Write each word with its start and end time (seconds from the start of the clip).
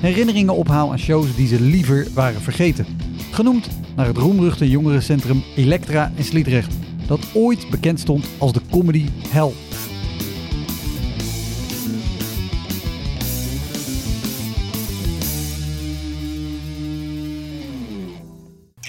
herinneringen 0.00 0.54
ophaal 0.54 0.90
aan 0.90 0.98
shows 0.98 1.36
die 1.36 1.46
ze 1.46 1.60
liever 1.60 2.06
waren 2.14 2.40
vergeten. 2.40 2.86
Genoemd 3.30 3.68
naar 3.96 4.06
het 4.06 4.16
roemruchte 4.16 4.70
jongerencentrum 4.70 5.42
Elektra 5.56 6.12
in 6.14 6.24
Sliedrecht, 6.24 6.74
dat 7.06 7.20
ooit 7.34 7.70
bekend 7.70 8.00
stond 8.00 8.28
als 8.38 8.52
de 8.52 8.60
comedy 8.70 9.06
hell. 9.28 9.52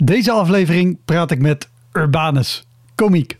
Deze 0.04 0.32
aflevering 0.32 0.98
praat 1.06 1.32
ik 1.32 1.40
met 1.40 1.70
Urbanus, 1.94 2.68
komiek. 2.96 3.38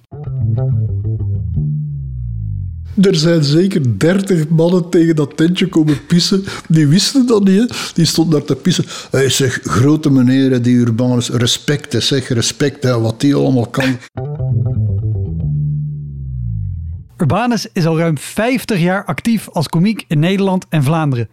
Er 3.02 3.16
zijn 3.16 3.44
zeker 3.44 4.00
dertig 4.00 4.50
mannen 4.50 4.90
tegen 4.90 5.16
dat 5.16 5.38
tentje 5.38 5.68
komen 5.68 6.06
pissen. 6.06 6.44
Die 6.68 6.88
wisten 6.88 7.28
dat 7.28 7.44
niet. 7.44 7.92
Die 7.94 8.06
stonden 8.06 8.40
daar 8.40 8.48
te 8.48 8.56
pissen. 8.56 8.86
Hij 9.12 9.30
zegt, 9.30 9.68
grote 9.68 10.12
meneer, 10.12 10.62
die 10.62 10.76
Urbanus, 10.76 11.30
respect, 11.30 12.04
zeg, 12.04 12.28
respect, 12.28 12.90
wat 12.90 13.20
die 13.20 13.36
allemaal 13.36 13.68
kan. 13.68 13.98
Urbanus 17.18 17.68
is 17.74 17.86
al 17.86 17.98
ruim 17.98 18.18
50 18.18 18.80
jaar 18.80 19.06
actief 19.06 19.50
als 19.50 19.68
komiek 19.68 20.06
in 20.08 20.20
Nederland 20.20 20.66
en 20.70 20.84
Vlaanderen. 20.84 21.30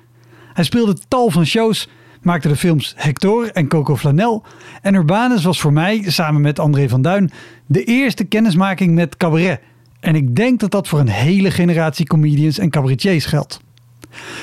Hij 0.52 0.64
speelde 0.64 0.96
tal 1.08 1.30
van 1.30 1.46
shows, 1.46 1.88
maakte 2.22 2.48
de 2.48 2.56
films 2.56 2.94
Hector 2.96 3.50
en 3.50 3.68
Coco 3.68 3.96
Flanel. 3.96 4.44
En 4.82 4.94
Urbanus 4.94 5.44
was 5.44 5.60
voor 5.60 5.72
mij, 5.72 6.02
samen 6.06 6.40
met 6.40 6.58
André 6.58 6.88
van 6.88 7.02
Duin, 7.02 7.30
de 7.66 7.84
eerste 7.84 8.24
kennismaking 8.24 8.94
met 8.94 9.16
cabaret. 9.16 9.60
En 10.06 10.14
ik 10.14 10.36
denk 10.36 10.60
dat 10.60 10.70
dat 10.70 10.88
voor 10.88 11.00
een 11.00 11.08
hele 11.08 11.50
generatie 11.50 12.06
comedians 12.06 12.58
en 12.58 12.70
cabaretiers 12.70 13.24
geldt. 13.24 13.60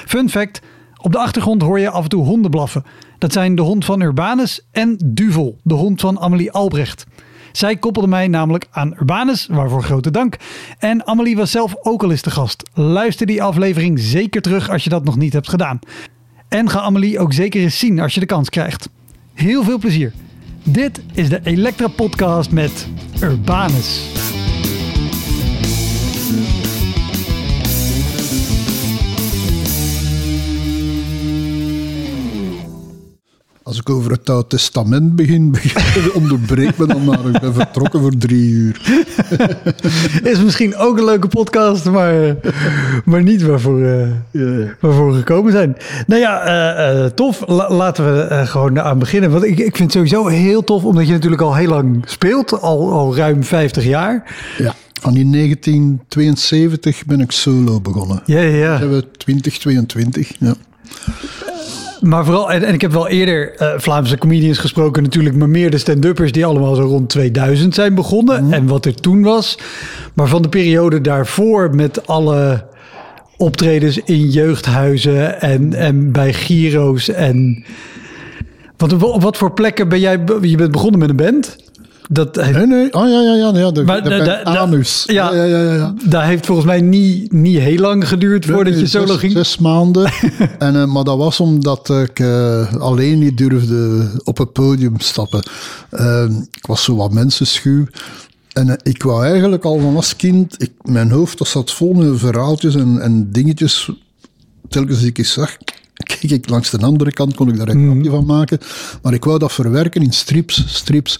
Fun 0.05 0.29
fact, 0.29 0.61
op 0.97 1.11
de 1.11 1.17
achtergrond 1.17 1.61
hoor 1.61 1.79
je 1.79 1.89
af 1.89 2.03
en 2.03 2.09
toe 2.09 2.25
honden 2.25 2.51
blaffen. 2.51 2.83
Dat 3.17 3.33
zijn 3.33 3.55
de 3.55 3.61
hond 3.61 3.85
van 3.85 4.01
Urbanus 4.01 4.61
en 4.71 4.97
Duvel, 5.05 5.57
de 5.63 5.73
hond 5.73 6.01
van 6.01 6.19
Amelie 6.19 6.51
Albrecht. 6.51 7.05
Zij 7.51 7.77
koppelde 7.77 8.07
mij 8.07 8.27
namelijk 8.27 8.67
aan 8.71 8.93
Urbanus, 8.99 9.47
waarvoor 9.51 9.83
grote 9.83 10.11
dank. 10.11 10.37
En 10.79 11.07
Amelie 11.07 11.35
was 11.35 11.51
zelf 11.51 11.75
ook 11.81 12.03
al 12.03 12.11
eens 12.11 12.21
de 12.21 12.31
gast. 12.31 12.69
Luister 12.73 13.25
die 13.25 13.43
aflevering 13.43 13.99
zeker 13.99 14.41
terug 14.41 14.69
als 14.69 14.83
je 14.83 14.89
dat 14.89 15.03
nog 15.03 15.17
niet 15.17 15.33
hebt 15.33 15.49
gedaan. 15.49 15.79
En 16.47 16.69
ga 16.69 16.79
Amelie 16.79 17.19
ook 17.19 17.33
zeker 17.33 17.61
eens 17.61 17.79
zien 17.79 17.99
als 17.99 18.13
je 18.13 18.19
de 18.19 18.25
kans 18.25 18.49
krijgt. 18.49 18.89
Heel 19.33 19.63
veel 19.63 19.77
plezier. 19.77 20.13
Dit 20.63 21.01
is 21.13 21.29
de 21.29 21.39
Elektra 21.43 21.87
Podcast 21.87 22.51
met 22.51 22.87
Urbanus. 23.21 24.22
Als 33.73 33.81
ik 33.81 33.89
over 33.89 34.11
het 34.11 34.29
Oude 34.29 34.47
Testament 34.47 35.15
begin, 35.15 35.51
begin 35.61 36.13
onderbreek 36.13 36.77
me 36.77 36.87
dan 36.87 37.03
maar. 37.05 37.25
Ik 37.25 37.39
ben 37.39 37.53
vertrokken 37.53 37.99
voor 38.01 38.17
drie 38.17 38.49
uur. 38.49 38.81
Is 40.31 40.43
misschien 40.43 40.75
ook 40.75 40.97
een 40.97 41.05
leuke 41.05 41.27
podcast, 41.27 41.85
maar, 41.89 42.35
maar 43.05 43.23
niet 43.23 43.41
waarvoor, 43.41 43.79
uh, 43.79 44.07
Ja. 44.31 44.75
waarvoor 44.79 45.11
we 45.11 45.17
gekomen 45.17 45.51
zijn. 45.51 45.77
Nou 46.07 46.21
ja, 46.21 46.41
eh, 46.41 47.05
eh, 47.05 47.11
tof. 47.11 47.43
La- 47.47 47.71
laten 47.73 48.13
we 48.15 48.21
eh, 48.21 48.47
gewoon 48.47 48.79
aan 48.81 48.99
beginnen. 48.99 49.31
Want 49.31 49.43
ik, 49.43 49.59
ik 49.59 49.75
vind 49.75 49.77
het 49.79 49.91
sowieso 49.91 50.27
heel 50.27 50.63
tof, 50.63 50.83
omdat 50.83 51.07
je 51.07 51.13
natuurlijk 51.13 51.41
al 51.41 51.55
heel 51.55 51.69
lang 51.69 52.03
speelt. 52.05 52.61
Al, 52.61 52.91
al 52.91 53.15
ruim 53.15 53.43
50 53.43 53.83
jaar. 53.85 54.35
Ja. 54.57 54.73
Van 55.01 55.15
in 55.15 55.31
1972 55.31 57.05
ben 57.05 57.19
ik 57.19 57.31
solo 57.31 57.81
begonnen. 57.81 58.21
Ja, 58.25 58.39
ja, 58.39 58.55
ja. 58.57 58.69
Dan 58.71 58.79
hebben 58.79 58.99
we 58.99 59.11
2022. 59.17 60.31
Ja. 60.39 60.53
Maar 62.03 62.25
vooral, 62.25 62.51
en, 62.51 62.63
en 62.63 62.73
ik 62.73 62.81
heb 62.81 62.91
wel 62.91 63.07
eerder 63.07 63.55
eh, 63.55 63.73
Vlaamse 63.77 64.17
comedians 64.17 64.57
gesproken 64.57 65.03
natuurlijk, 65.03 65.35
maar 65.35 65.49
meer 65.49 65.71
de 65.71 65.77
stand-uppers 65.77 66.31
die 66.31 66.45
allemaal 66.45 66.75
zo 66.75 66.81
rond 66.81 67.09
2000 67.09 67.75
zijn 67.75 67.95
begonnen 67.95 68.53
en 68.53 68.67
wat 68.67 68.85
er 68.85 68.95
toen 68.95 69.23
was. 69.23 69.57
Maar 70.13 70.27
van 70.27 70.41
de 70.41 70.49
periode 70.49 71.01
daarvoor 71.01 71.75
met 71.75 72.07
alle 72.07 72.65
optredens 73.37 73.97
in 73.97 74.29
jeugdhuizen 74.29 75.41
en, 75.41 75.73
en 75.73 76.11
bij 76.11 76.33
Giro's 76.33 77.09
en... 77.09 77.65
Want 78.77 79.03
op, 79.03 79.21
wat 79.21 79.37
voor 79.37 79.53
plekken 79.53 79.89
ben 79.89 79.99
jij, 79.99 80.23
je 80.41 80.57
bent 80.57 80.71
begonnen 80.71 80.99
met 80.99 81.09
een 81.09 81.15
band? 81.15 81.57
Dat 82.09 82.35
heeft, 82.35 82.57
Nee, 82.57 82.67
nee. 82.67 82.93
Oh 82.93 83.09
ja, 83.09 83.21
ja, 83.21 83.33
ja. 83.33 83.57
ja 83.57 83.71
de, 83.71 83.83
Maar 83.83 84.03
de, 84.03 84.45
anus. 84.45 85.03
ja. 85.07 85.33
ja, 85.33 85.43
ja, 85.43 85.57
ja. 85.61 85.73
ja. 85.73 85.93
dat 86.05 86.21
heeft 86.21 86.45
volgens 86.45 86.67
mij 86.67 86.81
niet, 86.81 87.31
niet 87.31 87.59
heel 87.59 87.79
lang 87.79 88.07
geduurd 88.07 88.45
voordat 88.45 88.79
je 88.79 88.87
solo 88.87 89.05
zes, 89.05 89.17
ging. 89.17 89.31
Zes 89.31 89.57
maanden. 89.57 90.11
en, 90.59 90.75
eh, 90.75 90.85
maar 90.85 91.03
dat 91.03 91.17
was 91.17 91.39
omdat 91.39 91.89
ik 91.89 92.19
eh, 92.19 92.73
alleen 92.73 93.19
niet 93.19 93.37
durfde 93.37 94.09
op 94.23 94.37
het 94.37 94.53
podium 94.53 94.99
stappen. 94.99 95.43
Eh, 95.89 96.25
ik 96.51 96.65
was 96.65 96.83
zo 96.83 96.95
wat 96.95 97.11
mensenschuw. 97.11 97.85
En 98.53 98.69
eh, 98.69 98.75
ik 98.83 99.03
wou 99.03 99.25
eigenlijk 99.25 99.63
al 99.63 99.79
van 99.79 99.95
als 99.95 100.15
kind... 100.15 100.61
Ik, 100.61 100.71
mijn 100.81 101.11
hoofd 101.11 101.37
dat 101.37 101.47
zat 101.47 101.71
vol 101.71 101.93
met 101.93 102.19
verhaaltjes 102.19 102.75
en, 102.75 103.01
en 103.01 103.31
dingetjes. 103.31 103.91
Telkens 104.69 105.03
ik 105.03 105.17
eens 105.17 105.33
zag... 105.33 105.57
Kijk 105.93 106.31
ik 106.31 106.49
langs 106.49 106.69
de 106.69 106.77
andere 106.77 107.11
kant, 107.11 107.35
kon 107.35 107.49
ik 107.49 107.57
daar 107.57 107.67
een 107.67 107.91
grapje 107.91 108.09
van 108.09 108.25
maken. 108.25 108.59
Maar 109.01 109.13
ik 109.13 109.23
wou 109.23 109.39
dat 109.39 109.51
verwerken 109.51 110.01
in 110.01 110.11
strips. 110.11 110.63
strips. 110.67 111.19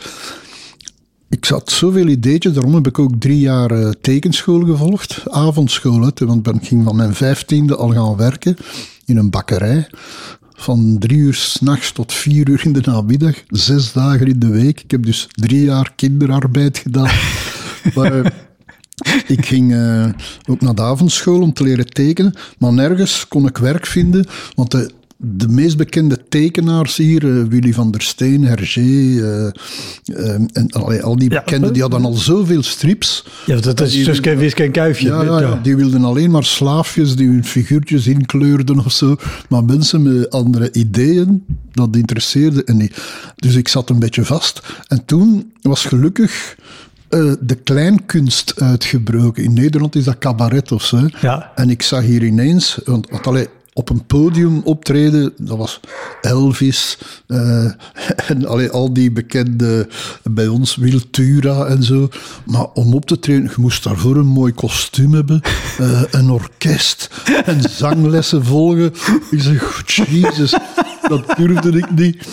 Ik 1.33 1.45
zat 1.45 1.71
zoveel 1.71 2.07
ideetjes, 2.07 2.53
daarom 2.53 2.73
heb 2.73 2.87
ik 2.87 2.99
ook 2.99 3.11
drie 3.19 3.39
jaar 3.39 3.71
eh, 3.71 3.89
tekenschool 4.01 4.65
gevolgd. 4.65 5.23
Avondschool, 5.29 6.01
hè, 6.01 6.25
want 6.25 6.47
ik 6.47 6.67
ging 6.67 6.83
van 6.83 6.95
mijn 6.95 7.13
vijftiende 7.13 7.75
al 7.75 7.89
gaan 7.89 8.15
werken 8.15 8.55
in 9.05 9.17
een 9.17 9.29
bakkerij. 9.29 9.87
Van 10.53 10.95
drie 10.99 11.17
uur 11.17 11.33
s'nachts 11.33 11.91
tot 11.91 12.13
vier 12.13 12.49
uur 12.49 12.61
in 12.65 12.73
de 12.73 12.81
namiddag, 12.85 13.35
zes 13.47 13.93
dagen 13.93 14.27
in 14.27 14.39
de 14.39 14.49
week. 14.49 14.81
Ik 14.81 14.91
heb 14.91 15.05
dus 15.05 15.27
drie 15.31 15.63
jaar 15.63 15.93
kinderarbeid 15.95 16.77
gedaan. 16.77 17.11
maar, 17.95 18.21
eh, 18.21 18.31
ik 19.27 19.45
ging 19.45 19.73
eh, 19.73 20.05
ook 20.45 20.61
naar 20.61 20.75
de 20.75 20.81
avondschool 20.81 21.41
om 21.41 21.53
te 21.53 21.63
leren 21.63 21.89
tekenen, 21.89 22.33
maar 22.57 22.73
nergens 22.73 23.27
kon 23.27 23.47
ik 23.47 23.57
werk 23.57 23.85
vinden, 23.85 24.27
want 24.55 24.71
de, 24.71 24.91
de 25.17 25.47
meest 25.47 25.77
bekende 25.77 26.17
tekenaars 26.29 26.97
hier, 26.97 27.37
eh, 27.39 27.43
Willy 27.49 27.73
van 27.73 27.91
der 27.91 28.01
Steen, 28.01 28.43
Hergé, 28.43 28.81
eh, 28.81 29.45
eh, 29.45 30.33
en 30.53 30.67
allee, 30.69 31.01
al 31.03 31.15
die 31.15 31.31
Ja. 31.31 31.39
bekenden, 31.43 31.73
die 31.73 31.81
hadden 31.81 32.05
al 32.05 32.13
zoveel 32.13 32.63
strips. 32.63 33.25
Ja, 33.45 33.59
dat 33.59 33.81
is 33.81 33.91
Die- 33.91 34.03
Suske, 34.03 34.35
Wiske 34.35 34.63
en 34.63 34.71
Kuifje. 34.71 35.07
Ja, 35.07 35.23
ja, 35.23 35.39
ja, 35.39 35.59
die 35.63 35.75
wilden 35.75 36.03
alleen 36.03 36.31
maar 36.31 36.43
slaafjes 36.43 37.15
die 37.15 37.27
hun 37.27 37.43
figuurtjes 37.45 38.07
inkleurden 38.07 38.85
of 38.85 38.91
zo. 38.91 39.15
Maar 39.49 39.63
mensen 39.63 40.01
met 40.01 40.29
andere 40.29 40.71
ideeën, 40.71 41.45
dat 41.71 41.95
interesseerde 41.95 42.63
en 42.63 42.77
niet. 42.77 43.01
Dus 43.35 43.55
ik 43.55 43.67
zat 43.67 43.89
een 43.89 43.99
beetje 43.99 44.25
vast. 44.25 44.61
En 44.87 45.05
toen 45.05 45.51
was 45.61 45.85
gelukkig 45.85 46.55
de 47.39 47.55
kleinkunst 47.63 48.53
uitgebroken. 48.61 49.43
In 49.43 49.53
Nederland 49.53 49.95
is 49.95 50.03
dat 50.03 50.17
cabaret 50.17 50.71
of 50.71 50.83
zo. 50.83 51.07
Ja. 51.21 51.51
En 51.55 51.69
ik 51.69 51.81
zag 51.81 52.03
hier 52.03 52.23
ineens, 52.23 52.79
want, 52.85 53.09
want 53.09 53.27
allee, 53.27 53.47
op 53.73 53.89
een 53.89 54.05
podium 54.05 54.61
optreden, 54.63 55.33
dat 55.37 55.57
was 55.57 55.79
Elvis 56.21 56.97
eh, 57.27 57.71
en 58.29 58.71
al 58.71 58.93
die 58.93 59.11
bekende 59.11 59.87
bij 60.23 60.47
ons, 60.47 60.75
Wiltura 60.75 61.65
en 61.65 61.83
zo. 61.83 62.09
Maar 62.45 62.67
om 62.73 62.93
op 62.93 63.05
te 63.05 63.19
treden, 63.19 63.43
je 63.43 63.61
moest 63.61 63.83
daarvoor 63.83 64.15
een 64.15 64.27
mooi 64.27 64.53
kostuum 64.53 65.13
hebben, 65.13 65.41
eh, 65.77 66.03
een 66.11 66.29
orkest 66.29 67.09
en 67.45 67.61
zanglessen 67.69 68.45
volgen. 68.45 68.93
Ik 69.31 69.41
zeg, 69.41 69.83
jezus. 69.85 70.55
dat 71.07 71.35
durfde 71.37 71.77
ik 71.77 71.91
niet. 71.91 72.27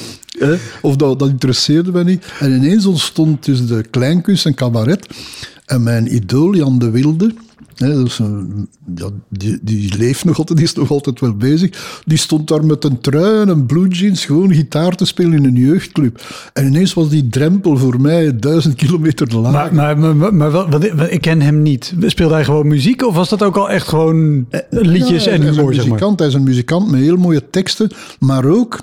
Of 0.82 0.96
dat, 0.96 1.18
dat 1.18 1.28
interesseerde 1.28 1.92
me 1.92 2.04
niet. 2.04 2.24
En 2.38 2.52
ineens 2.52 2.86
ontstond 2.86 3.44
dus 3.44 3.66
de 3.66 3.82
kleinkunst 3.90 4.46
en 4.46 4.54
cabaret. 4.54 5.06
En 5.66 5.82
mijn 5.82 6.14
idool, 6.14 6.54
Jan 6.54 6.78
de 6.78 6.90
Wilde, 6.90 7.34
dus, 7.88 8.20
ja, 8.94 9.08
die, 9.28 9.58
die 9.62 9.96
leeft 9.98 10.24
nog 10.24 10.38
altijd, 10.38 10.58
die 10.58 10.66
is 10.66 10.74
nog 10.74 10.90
altijd 10.90 11.20
wel 11.20 11.34
bezig. 11.34 12.00
Die 12.04 12.18
stond 12.18 12.48
daar 12.48 12.64
met 12.64 12.84
een 12.84 13.00
trui 13.00 13.40
en 13.40 13.48
een 13.48 13.66
blue 13.66 13.88
jeans 13.88 14.24
gewoon 14.24 14.54
gitaar 14.54 14.96
te 14.96 15.04
spelen 15.04 15.32
in 15.32 15.44
een 15.44 15.54
jeugdclub. 15.54 16.22
En 16.52 16.66
ineens 16.66 16.94
was 16.94 17.08
die 17.08 17.28
drempel 17.28 17.76
voor 17.76 18.00
mij 18.00 18.36
duizend 18.36 18.74
kilometer 18.74 19.36
laag. 19.36 19.72
Maar, 19.72 19.98
maar, 19.98 20.16
maar, 20.16 20.34
maar 20.34 20.50
wat, 20.50 20.68
wat, 20.68 21.10
ik 21.10 21.20
ken 21.20 21.40
hem 21.40 21.62
niet. 21.62 21.94
Speelde 22.06 22.34
hij 22.34 22.44
gewoon 22.44 22.66
muziek 22.66 23.06
of 23.06 23.14
was 23.14 23.28
dat 23.28 23.42
ook 23.42 23.56
al 23.56 23.70
echt 23.70 23.88
gewoon 23.88 24.46
liedjes 24.70 25.24
ja, 25.24 25.30
en 25.30 25.42
humor? 25.42 25.56
Hij 25.56 25.76
is, 25.76 25.78
een 25.78 25.88
muzikant, 25.88 26.18
hij 26.18 26.28
is 26.28 26.34
een 26.34 26.42
muzikant 26.42 26.90
met 26.90 27.00
heel 27.00 27.16
mooie 27.16 27.50
teksten, 27.50 27.90
maar 28.18 28.44
ook 28.44 28.80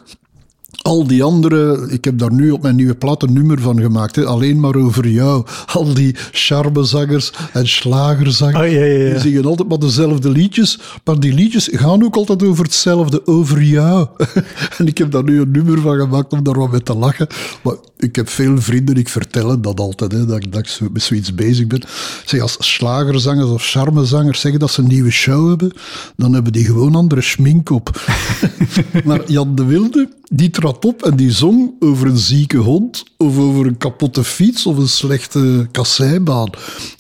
al 0.88 1.08
die 1.08 1.24
andere, 1.24 1.88
ik 1.90 2.06
heb 2.06 2.18
daar 2.20 2.34
nu 2.34 2.52
op 2.52 2.62
mijn 2.62 2.76
nieuwe 2.76 2.96
plaat 2.96 3.24
een 3.24 3.34
nummer 3.34 3.62
van 3.62 3.80
gemaakt, 3.82 4.16
hè, 4.16 4.26
alleen 4.26 4.60
maar 4.60 4.76
over 4.76 5.08
jou. 5.08 5.46
Al 5.74 5.94
die 5.94 6.16
charmezangers 6.32 7.32
en 7.54 7.68
slagerzangers, 7.68 8.66
Oh, 8.66 8.72
ja, 8.72 8.84
ja, 8.84 9.04
ja. 9.06 9.12
die 9.12 9.20
zingen 9.20 9.46
altijd 9.46 9.70
maar 9.70 9.80
dezelfde 9.80 10.30
liedjes, 10.30 10.80
maar 11.04 11.20
die 11.20 11.34
liedjes 11.34 11.70
gaan 11.72 12.04
ook 12.04 12.16
altijd 12.16 12.44
over 12.44 12.64
hetzelfde, 12.64 13.28
over 13.28 13.64
jou. 13.64 14.08
en 14.78 14.88
ik 14.88 14.98
heb 14.98 15.12
daar 15.12 15.24
nu 15.24 15.42
een 15.42 15.52
nummer 15.52 15.82
van 15.82 15.98
gemaakt 16.00 16.32
om 16.34 16.44
daar 16.44 16.60
wat 16.60 16.72
mee 16.72 16.84
te 16.84 16.96
lachen. 16.96 17.28
Maar 17.64 17.76
ik 17.98 18.16
heb 18.16 18.30
veel 18.30 18.62
vrienden, 18.62 18.96
ik 18.96 19.10
vertel 19.10 19.62
dat 19.62 19.80
altijd, 19.80 20.12
hè, 20.12 20.26
dat, 20.26 20.38
ik- 20.38 20.52
dat 20.52 20.60
ik 20.62 20.68
zo, 20.68 20.88
met 20.92 21.02
zoiets 21.02 21.36
bezig 21.36 21.68
ben. 21.68 21.82
Zeg, 22.26 22.42
als 22.42 22.58
slagerzangers 22.60 23.50
of 23.50 23.64
charmezangers 23.66 24.40
zeggen 24.40 24.60
dat 24.60 24.72
ze 24.72 24.82
een 24.82 24.88
nieuwe 24.88 25.12
show 25.12 25.48
hebben, 25.48 25.72
dan 26.16 26.34
hebben 26.34 26.52
die 26.52 26.66
gewoon 26.66 26.96
andere 26.96 27.22
schmink 27.22 27.70
op. 27.70 28.02
maar 29.06 29.22
Jan 29.28 29.56
de 29.56 29.66
Wilde, 29.66 30.10
die 30.34 30.50
trad 30.50 30.86
op 30.86 31.04
en 31.04 31.16
die 31.16 31.32
zong 31.32 31.74
over 31.80 32.08
een 32.08 32.18
zieke 32.18 32.58
hond, 32.58 33.04
of 33.18 33.38
over 33.38 33.66
een 33.66 33.78
kapotte 33.78 34.24
fiets, 34.24 34.66
of 34.66 34.78
een 34.78 34.90
slechte 34.90 35.68
kasseibaan. 35.72 36.50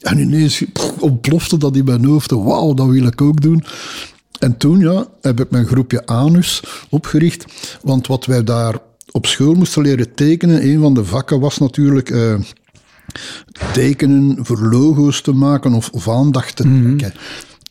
En 0.01 0.19
ineens 0.19 0.63
pff, 0.73 0.93
ontplofte 0.99 1.57
dat 1.57 1.75
in 1.75 1.85
mijn 1.85 2.05
hoofd. 2.05 2.31
Wauw, 2.31 2.73
dat 2.73 2.87
wil 2.87 3.05
ik 3.05 3.21
ook 3.21 3.41
doen. 3.41 3.63
En 4.39 4.57
toen 4.57 4.79
ja, 4.79 5.07
heb 5.21 5.39
ik 5.39 5.51
mijn 5.51 5.65
groepje 5.65 6.05
Anus 6.05 6.63
opgericht. 6.89 7.45
Want 7.81 8.07
wat 8.07 8.25
wij 8.25 8.43
daar 8.43 8.75
op 9.11 9.25
school 9.25 9.53
moesten 9.53 9.81
leren 9.81 10.13
tekenen, 10.13 10.65
een 10.65 10.79
van 10.79 10.93
de 10.93 11.05
vakken 11.05 11.39
was 11.39 11.57
natuurlijk 11.57 12.09
eh, 12.09 12.35
tekenen 13.73 14.45
voor 14.45 14.59
logo's 14.59 15.21
te 15.21 15.31
maken 15.31 15.73
of, 15.73 15.89
of 15.89 16.09
aandacht 16.09 16.55
te 16.55 16.63
trekken. 16.63 17.13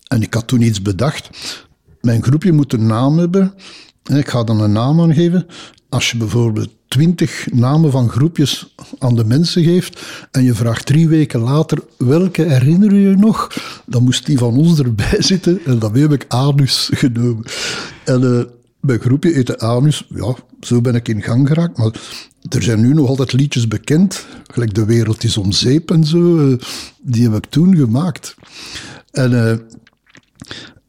En 0.06 0.22
ik 0.22 0.34
had 0.34 0.46
toen 0.46 0.62
iets 0.62 0.82
bedacht. 0.82 1.30
Mijn 2.00 2.22
groepje 2.22 2.52
moet 2.52 2.72
een 2.72 2.86
naam 2.86 3.18
hebben. 3.18 3.54
Ik 4.14 4.28
ga 4.28 4.44
dan 4.44 4.60
een 4.60 4.72
naam 4.72 5.00
aangeven. 5.00 5.46
Als 5.88 6.10
je 6.10 6.16
bijvoorbeeld 6.16 6.68
twintig 6.88 7.46
namen 7.52 7.90
van 7.90 8.08
groepjes 8.08 8.74
aan 8.98 9.16
de 9.16 9.24
mensen 9.24 9.64
geeft 9.64 10.02
en 10.30 10.44
je 10.44 10.54
vraagt 10.54 10.86
drie 10.86 11.08
weken 11.08 11.40
later 11.40 11.78
welke 11.98 12.42
herinner 12.42 12.94
je 12.94 13.08
je 13.08 13.16
nog, 13.16 13.48
dan 13.86 14.02
moest 14.02 14.26
die 14.26 14.38
van 14.38 14.56
ons 14.56 14.78
erbij 14.78 15.22
zitten 15.32 15.60
en 15.64 15.78
daarmee 15.78 16.02
heb 16.02 16.12
ik 16.12 16.24
Anus 16.28 16.90
genomen. 16.92 17.44
En 18.04 18.38
eh, 18.38 18.44
mijn 18.80 19.00
groepje 19.00 19.32
heette 19.32 19.58
Anus. 19.58 20.06
Ja, 20.08 20.34
zo 20.60 20.80
ben 20.80 20.94
ik 20.94 21.08
in 21.08 21.22
gang 21.22 21.48
geraakt. 21.48 21.78
Maar 21.78 21.92
er 22.48 22.62
zijn 22.62 22.80
nu 22.80 22.94
nog 22.94 23.08
altijd 23.08 23.32
liedjes 23.32 23.68
bekend, 23.68 24.26
gelijk 24.46 24.74
De 24.74 24.84
Wereld 24.84 25.24
is 25.24 25.36
om 25.36 25.52
zeep 25.52 25.90
en 25.90 26.04
zo. 26.04 26.50
eh, 26.50 26.58
die 27.00 27.22
heb 27.22 27.34
ik 27.34 27.50
toen 27.50 27.76
gemaakt. 27.76 28.34
En 29.10 29.50
eh, 29.50 29.56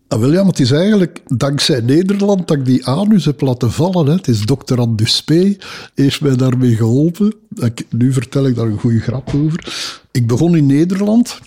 Ah, 0.07 0.19
wel 0.19 0.31
ja, 0.31 0.37
maar 0.37 0.51
het 0.51 0.59
is 0.59 0.71
eigenlijk 0.71 1.21
dankzij 1.27 1.81
Nederland 1.81 2.47
dat 2.47 2.57
ik 2.57 2.65
die 2.65 2.85
anus 2.85 3.25
heb 3.25 3.41
laten 3.41 3.71
vallen. 3.71 4.05
Hè. 4.05 4.13
Het 4.13 4.27
is 4.27 4.41
dokter 4.41 4.79
Anduspé, 4.79 5.55
heeft 5.95 6.21
mij 6.21 6.35
daarmee 6.35 6.75
geholpen. 6.75 7.33
Ik, 7.55 7.85
nu 7.89 8.13
vertel 8.13 8.47
ik 8.47 8.55
daar 8.55 8.65
een 8.65 8.79
goede 8.79 8.99
grap 8.99 9.31
over. 9.35 9.73
Ik 10.11 10.27
begon 10.27 10.55
in 10.55 10.65
Nederland. 10.65 11.39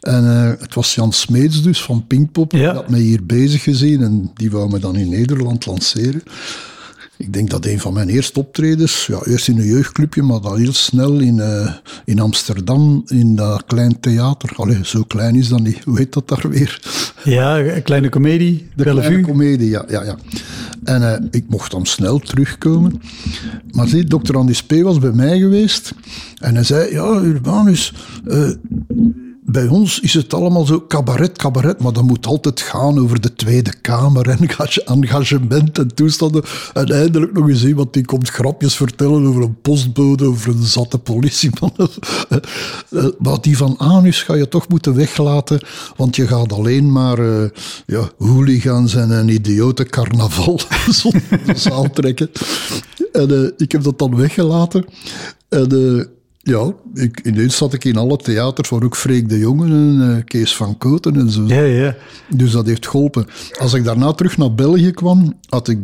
En 0.00 0.24
eh, 0.24 0.60
het 0.60 0.74
was 0.74 0.94
Jan 0.94 1.12
Smeets 1.12 1.62
dus, 1.62 1.82
van 1.82 2.06
Pinkpop. 2.06 2.52
Ja. 2.52 2.58
Die 2.58 2.68
had 2.68 2.88
mij 2.88 3.00
hier 3.00 3.26
bezig 3.26 3.62
gezien 3.62 4.02
en 4.02 4.30
die 4.34 4.50
wou 4.50 4.70
me 4.70 4.78
dan 4.78 4.96
in 4.96 5.08
Nederland 5.08 5.66
lanceren. 5.66 6.22
Ik 7.18 7.32
denk 7.32 7.50
dat 7.50 7.66
een 7.66 7.80
van 7.80 7.92
mijn 7.92 8.08
eerste 8.08 8.38
optredens, 8.38 9.06
ja, 9.06 9.18
eerst 9.24 9.48
in 9.48 9.58
een 9.58 9.66
jeugdclubje, 9.66 10.22
maar 10.22 10.40
dan 10.40 10.58
heel 10.58 10.72
snel 10.72 11.18
in, 11.18 11.40
eh, 11.40 11.72
in 12.04 12.20
Amsterdam, 12.20 13.02
in 13.06 13.36
dat 13.36 13.64
klein 13.66 14.00
theater. 14.00 14.50
Allee, 14.56 14.78
zo 14.82 15.02
klein 15.02 15.36
is 15.36 15.48
dat 15.48 15.60
niet. 15.60 15.84
Hoe 15.84 15.98
heet 15.98 16.12
dat 16.12 16.28
daar 16.28 16.48
weer? 16.48 16.80
Ja, 17.24 17.58
een 17.58 17.82
kleine 17.82 18.08
komedie, 18.08 18.68
De 18.76 18.84
Bellevue. 18.84 19.08
kleine 19.08 19.26
komedie, 19.26 19.68
ja. 19.68 19.84
ja, 19.88 20.04
ja. 20.04 20.16
En 20.84 21.12
eh, 21.12 21.24
ik 21.30 21.44
mocht 21.48 21.70
dan 21.70 21.86
snel 21.86 22.18
terugkomen. 22.18 23.00
Maar 23.70 23.88
zie, 23.88 24.04
dokter 24.04 24.36
Andy 24.36 24.52
Spee 24.52 24.84
was 24.84 24.98
bij 24.98 25.12
mij 25.12 25.38
geweest. 25.38 25.94
En 26.38 26.54
hij 26.54 26.64
zei, 26.64 26.92
ja, 26.92 27.20
Urbanus, 27.20 27.94
eh, 28.26 28.50
bij 29.50 29.66
ons 29.66 30.00
is 30.00 30.14
het 30.14 30.34
allemaal 30.34 30.66
zo 30.66 30.84
cabaret, 30.88 31.38
cabaret. 31.38 31.82
Maar 31.82 31.92
dat 31.92 32.02
moet 32.02 32.26
altijd 32.26 32.60
gaan 32.60 32.98
over 32.98 33.20
de 33.20 33.34
Tweede 33.34 33.74
Kamer 33.80 34.28
en 34.28 34.38
engage- 34.48 34.84
engagement 34.84 35.78
en 35.78 35.94
toestanden. 35.94 36.44
En 36.74 36.86
eindelijk 36.86 37.32
nog 37.32 37.48
eens 37.48 37.64
iemand 37.64 37.92
die 37.92 38.04
komt 38.04 38.28
grapjes 38.28 38.76
vertellen 38.76 39.26
over 39.26 39.42
een 39.42 39.60
postbode, 39.60 40.24
over 40.24 40.54
een 40.54 40.62
zatte 40.62 40.98
politieman. 40.98 41.72
Eh, 42.88 43.04
maar 43.18 43.40
die 43.40 43.56
van 43.56 43.78
Anus 43.78 44.22
ga 44.22 44.34
je 44.34 44.48
toch 44.48 44.68
moeten 44.68 44.94
weglaten, 44.94 45.60
want 45.96 46.16
je 46.16 46.26
gaat 46.26 46.52
alleen 46.52 46.92
maar 46.92 47.18
eh 47.18 47.50
ja, 47.86 48.10
hooligans 48.18 48.94
en 48.94 49.10
een 49.10 49.28
idiote 49.28 49.84
carnaval 49.84 50.56
de 51.46 51.56
zaal 51.56 51.90
trekken. 51.90 52.30
En 53.12 53.30
eh, 53.30 53.50
ik 53.56 53.72
heb 53.72 53.82
dat 53.82 53.98
dan 53.98 54.16
weggelaten. 54.16 54.84
En 55.48 55.98
eh, 55.98 56.04
ja, 56.48 56.72
ik, 56.94 57.20
ineens 57.24 57.56
zat 57.56 57.72
ik 57.72 57.84
in 57.84 57.96
alle 57.96 58.16
theaters, 58.16 58.68
waar 58.68 58.82
ook 58.82 58.96
Freek 58.96 59.28
de 59.28 59.38
Jonge 59.38 59.66
en 59.66 60.16
eh, 60.16 60.24
Kees 60.24 60.56
van 60.56 60.78
Koten 60.78 61.16
en 61.16 61.30
zo. 61.30 61.44
Ja, 61.46 61.62
ja. 61.62 61.96
Dus 62.28 62.50
dat 62.50 62.66
heeft 62.66 62.86
geholpen. 62.86 63.26
Als 63.58 63.74
ik 63.74 63.84
daarna 63.84 64.12
terug 64.12 64.36
naar 64.36 64.54
België 64.54 64.90
kwam, 64.90 65.34
had 65.48 65.68
ik 65.68 65.78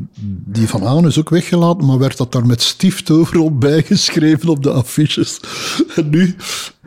die 0.45 0.69
van 0.69 0.83
Anus 0.83 1.19
ook 1.19 1.31
weggelaten, 1.31 1.87
maar 1.87 1.99
werd 1.99 2.17
dat 2.17 2.33
daar 2.33 2.47
met 2.47 2.63
stift 2.63 3.11
overal 3.11 3.59
bijgeschreven 3.69 4.49
op 4.49 4.63
de 4.63 4.71
affiches. 4.71 5.41
En 5.97 6.11
nu, 6.11 6.35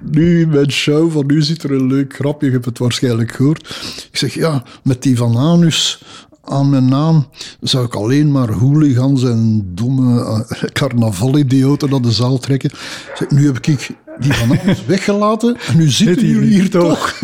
nu 0.01 0.41
in 0.41 0.49
mijn 0.49 0.71
show, 0.71 1.11
van 1.11 1.25
nu 1.25 1.41
zit 1.41 1.63
er 1.63 1.71
een 1.71 1.87
leuk 1.87 2.13
grapje, 2.13 2.47
je 2.47 2.53
hebt 2.53 2.65
het 2.65 2.77
waarschijnlijk 2.77 3.31
gehoord. 3.31 3.67
Ik 4.11 4.17
zeg, 4.17 4.33
ja, 4.33 4.63
met 4.83 5.01
die 5.01 5.17
van 5.17 5.37
Anus 5.37 6.01
aan 6.49 6.69
mijn 6.69 6.89
naam 6.89 7.27
zou 7.61 7.85
ik 7.85 7.95
alleen 7.95 8.31
maar 8.31 8.49
hooligans 8.49 9.23
en 9.23 9.71
domme 9.73 10.23
eh, 10.23 10.69
carnavalidioten 10.79 11.89
naar 11.89 12.01
de 12.01 12.11
zaal 12.11 12.37
trekken. 12.37 12.71
Zeg, 13.13 13.29
nu 13.29 13.45
heb 13.45 13.57
ik 13.57 13.89
die 14.19 14.33
van 14.33 14.59
Anus 14.59 14.85
weggelaten 14.95 15.57
en 15.67 15.77
nu 15.77 15.89
zitten 15.89 16.27
jullie 16.27 16.53
hier 16.53 16.69
toch. 16.69 17.13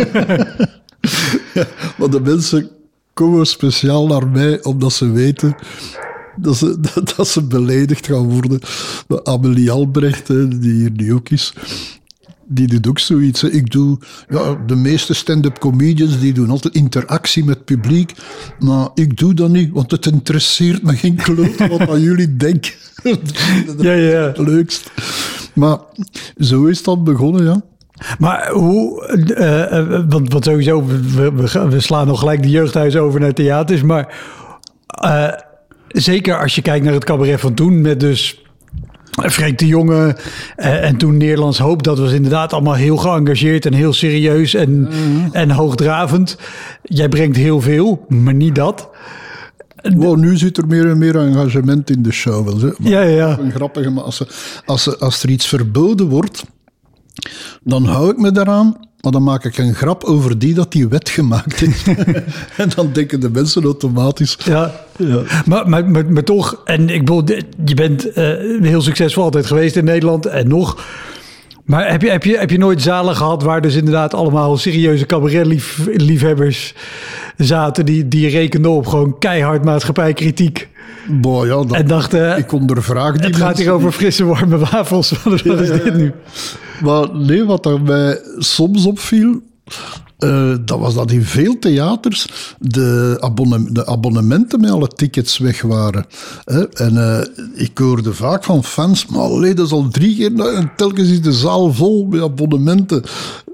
Maar 1.98 2.10
de 2.10 2.22
mensen 2.22 2.70
komen 3.13 3.46
speciaal 3.46 4.08
naar 4.08 4.27
mij 4.27 4.63
omdat 4.63 4.94
ze 4.94 5.12
weten 5.12 5.56
dat 6.36 6.58
ze, 6.58 6.80
dat, 6.80 7.13
dat 7.15 7.27
ze 7.27 7.44
beledigd 7.44 8.06
gaan 8.06 8.30
worden. 8.30 8.60
Maar 9.08 9.24
Amelie 9.24 9.72
Albrecht, 9.72 10.27
die 10.27 10.74
hier 10.74 10.92
nu 10.92 11.13
ook 11.13 11.30
is, 11.30 11.53
die 12.45 12.67
doet 12.67 12.88
ook 12.88 13.00
zoiets. 13.00 13.43
Ik 13.43 13.71
doe, 13.71 13.97
ja, 14.29 14.63
de 14.67 14.75
meeste 14.75 15.13
stand-up 15.13 15.59
comedians 15.59 16.19
die 16.19 16.33
doen 16.33 16.50
altijd 16.50 16.75
interactie 16.75 17.45
met 17.45 17.55
het 17.55 17.65
publiek. 17.65 18.13
Maar 18.59 18.89
ik 18.93 19.17
doe 19.17 19.33
dat 19.33 19.50
niet, 19.50 19.71
want 19.71 19.91
het 19.91 20.05
interesseert 20.05 20.83
me 20.83 20.95
geen 20.95 21.15
kloot 21.15 21.67
wat 21.67 21.89
aan 21.89 22.01
jullie 22.09 22.38
denken. 22.38 22.71
dat 23.65 23.81
Ja, 23.81 23.93
ja. 23.93 24.21
het 24.21 24.38
leukst. 24.38 24.91
Maar 25.53 25.77
zo 26.38 26.65
is 26.65 26.83
dat 26.83 27.03
begonnen, 27.03 27.43
ja. 27.43 27.62
Maar 28.19 28.51
hoe, 28.51 29.07
eh, 29.35 29.77
eh, 29.77 30.03
want, 30.09 30.31
want 30.31 30.43
sowieso, 30.43 30.85
we, 30.85 31.31
we 31.69 31.79
slaan 31.79 32.07
nog 32.07 32.19
gelijk 32.19 32.41
de 32.41 32.50
jeugdhuis 32.50 32.95
over 32.95 33.19
naar 33.19 33.33
theaters, 33.33 33.81
maar 33.81 34.15
eh, 34.88 35.31
zeker 35.88 36.39
als 36.39 36.55
je 36.55 36.62
kijkt 36.62 36.85
naar 36.85 36.93
het 36.93 37.03
cabaret 37.03 37.39
van 37.39 37.53
toen, 37.53 37.81
met 37.81 38.00
dus 38.00 38.43
Freek 39.22 39.58
de 39.58 39.67
Jonge 39.67 40.15
eh, 40.55 40.84
en 40.84 40.98
toen 40.98 41.17
Nederlands 41.17 41.58
Hoop, 41.58 41.84
dat 41.84 41.98
was 41.98 42.12
inderdaad 42.12 42.53
allemaal 42.53 42.74
heel 42.74 42.98
geëngageerd 42.98 43.65
en 43.65 43.74
heel 43.74 43.93
serieus 43.93 44.53
en, 44.53 44.89
en 45.32 45.51
hoogdravend. 45.51 46.38
Jij 46.84 47.10
brengt 47.10 47.38
heel 47.38 47.62
veel, 47.62 48.05
maar 48.08 48.34
niet 48.34 48.55
dat. 48.55 48.89
Wow, 49.96 50.17
nu 50.17 50.38
zit 50.38 50.58
er 50.58 50.67
meer 50.67 50.89
en 50.89 50.98
meer 50.98 51.15
engagement 51.15 51.89
in 51.89 52.03
de 52.03 52.12
show. 52.12 52.46
Wel, 52.46 52.74
Ja, 52.77 53.01
ja, 53.01 53.15
ja. 53.15 53.39
Een 53.39 53.51
grappige, 53.51 53.89
maar 53.89 54.03
als, 54.03 54.15
ze, 54.15 54.27
als, 54.65 54.84
ze, 54.84 54.98
als 54.98 55.24
er 55.24 55.29
iets 55.29 55.48
verboden 55.48 56.08
wordt, 56.08 56.43
dan 57.63 57.86
hou 57.86 58.10
ik 58.10 58.17
me 58.17 58.32
daaraan. 58.32 58.77
Maar 59.03 59.12
dan 59.12 59.24
maak 59.24 59.45
ik 59.45 59.57
een 59.57 59.74
grap 59.74 60.03
over 60.03 60.39
die 60.39 60.53
dat 60.53 60.72
die 60.72 60.88
wet 60.88 61.10
gemaakt 61.10 61.60
heeft. 61.60 61.88
en 62.57 62.69
dan 62.75 62.89
denken 62.93 63.19
de 63.19 63.29
mensen 63.29 63.63
automatisch. 63.63 64.38
Ja, 64.45 64.86
Maar, 65.45 65.69
maar, 65.69 65.89
maar, 65.89 66.12
maar 66.12 66.24
toch, 66.24 66.62
en 66.65 66.89
ik 66.89 67.00
bedoel, 67.00 67.24
je 67.65 67.74
bent 67.75 68.12
eh, 68.12 68.25
heel 68.62 68.81
succesvol 68.81 69.24
altijd 69.24 69.45
geweest 69.45 69.75
in 69.75 69.83
Nederland 69.83 70.25
en 70.25 70.48
nog. 70.48 70.86
Maar 71.65 71.91
heb 71.91 72.01
je, 72.01 72.10
heb, 72.10 72.24
je, 72.24 72.38
heb 72.38 72.50
je 72.50 72.57
nooit 72.57 72.81
zalen 72.81 73.15
gehad 73.15 73.43
waar 73.43 73.62
dus 73.62 73.75
inderdaad 73.75 74.13
allemaal 74.13 74.57
serieuze 74.57 75.05
cabaretliefhebbers 75.05 76.74
zaten 77.38 77.86
die, 77.86 78.07
die 78.07 78.29
rekenden 78.29 78.72
op 78.72 78.88
gewoon 78.88 79.17
keihard 79.19 79.65
maatschappijkritiek? 79.65 80.67
Boah, 81.07 81.45
ja, 81.45 81.55
dat, 81.55 81.71
En 81.71 81.88
dacht, 81.88 82.13
eh, 82.13 82.38
ik 82.38 82.51
ondervraag 82.51 83.17
die 83.17 83.25
het 83.25 83.35
gaat 83.35 83.57
hier 83.57 83.71
over 83.71 83.91
frisse 83.91 84.25
warme 84.25 84.57
wafels. 84.57 85.13
Wat 85.23 85.59
is 85.59 85.67
dit 85.67 85.95
nu? 85.95 86.12
Maar 86.81 87.15
nee, 87.15 87.45
wat 87.45 87.65
er 87.65 87.81
mij 87.81 88.21
soms 88.38 88.85
opviel, 88.85 89.41
eh, 90.17 90.53
dat 90.65 90.79
was 90.79 90.93
dat 90.93 91.12
in 91.12 91.23
veel 91.23 91.59
theaters 91.59 92.27
de, 92.59 93.17
abonne- 93.19 93.71
de 93.71 93.85
abonnementen 93.85 94.59
met 94.62 94.71
alle 94.71 94.88
tickets 94.88 95.38
weg 95.38 95.62
waren. 95.62 96.05
Hè. 96.43 96.69
En 96.69 96.97
eh, 96.97 97.27
ik 97.53 97.77
hoorde 97.77 98.13
vaak 98.13 98.43
van 98.43 98.63
fans, 98.63 99.05
maar 99.05 99.21
allee, 99.21 99.53
dat 99.53 99.65
is 99.65 99.71
al 99.71 99.88
drie 99.88 100.15
keer, 100.15 100.55
en 100.55 100.71
telkens 100.75 101.09
is 101.09 101.21
de 101.21 101.33
zaal 101.33 101.73
vol 101.73 102.05
met 102.09 102.21
abonnementen. 102.21 103.03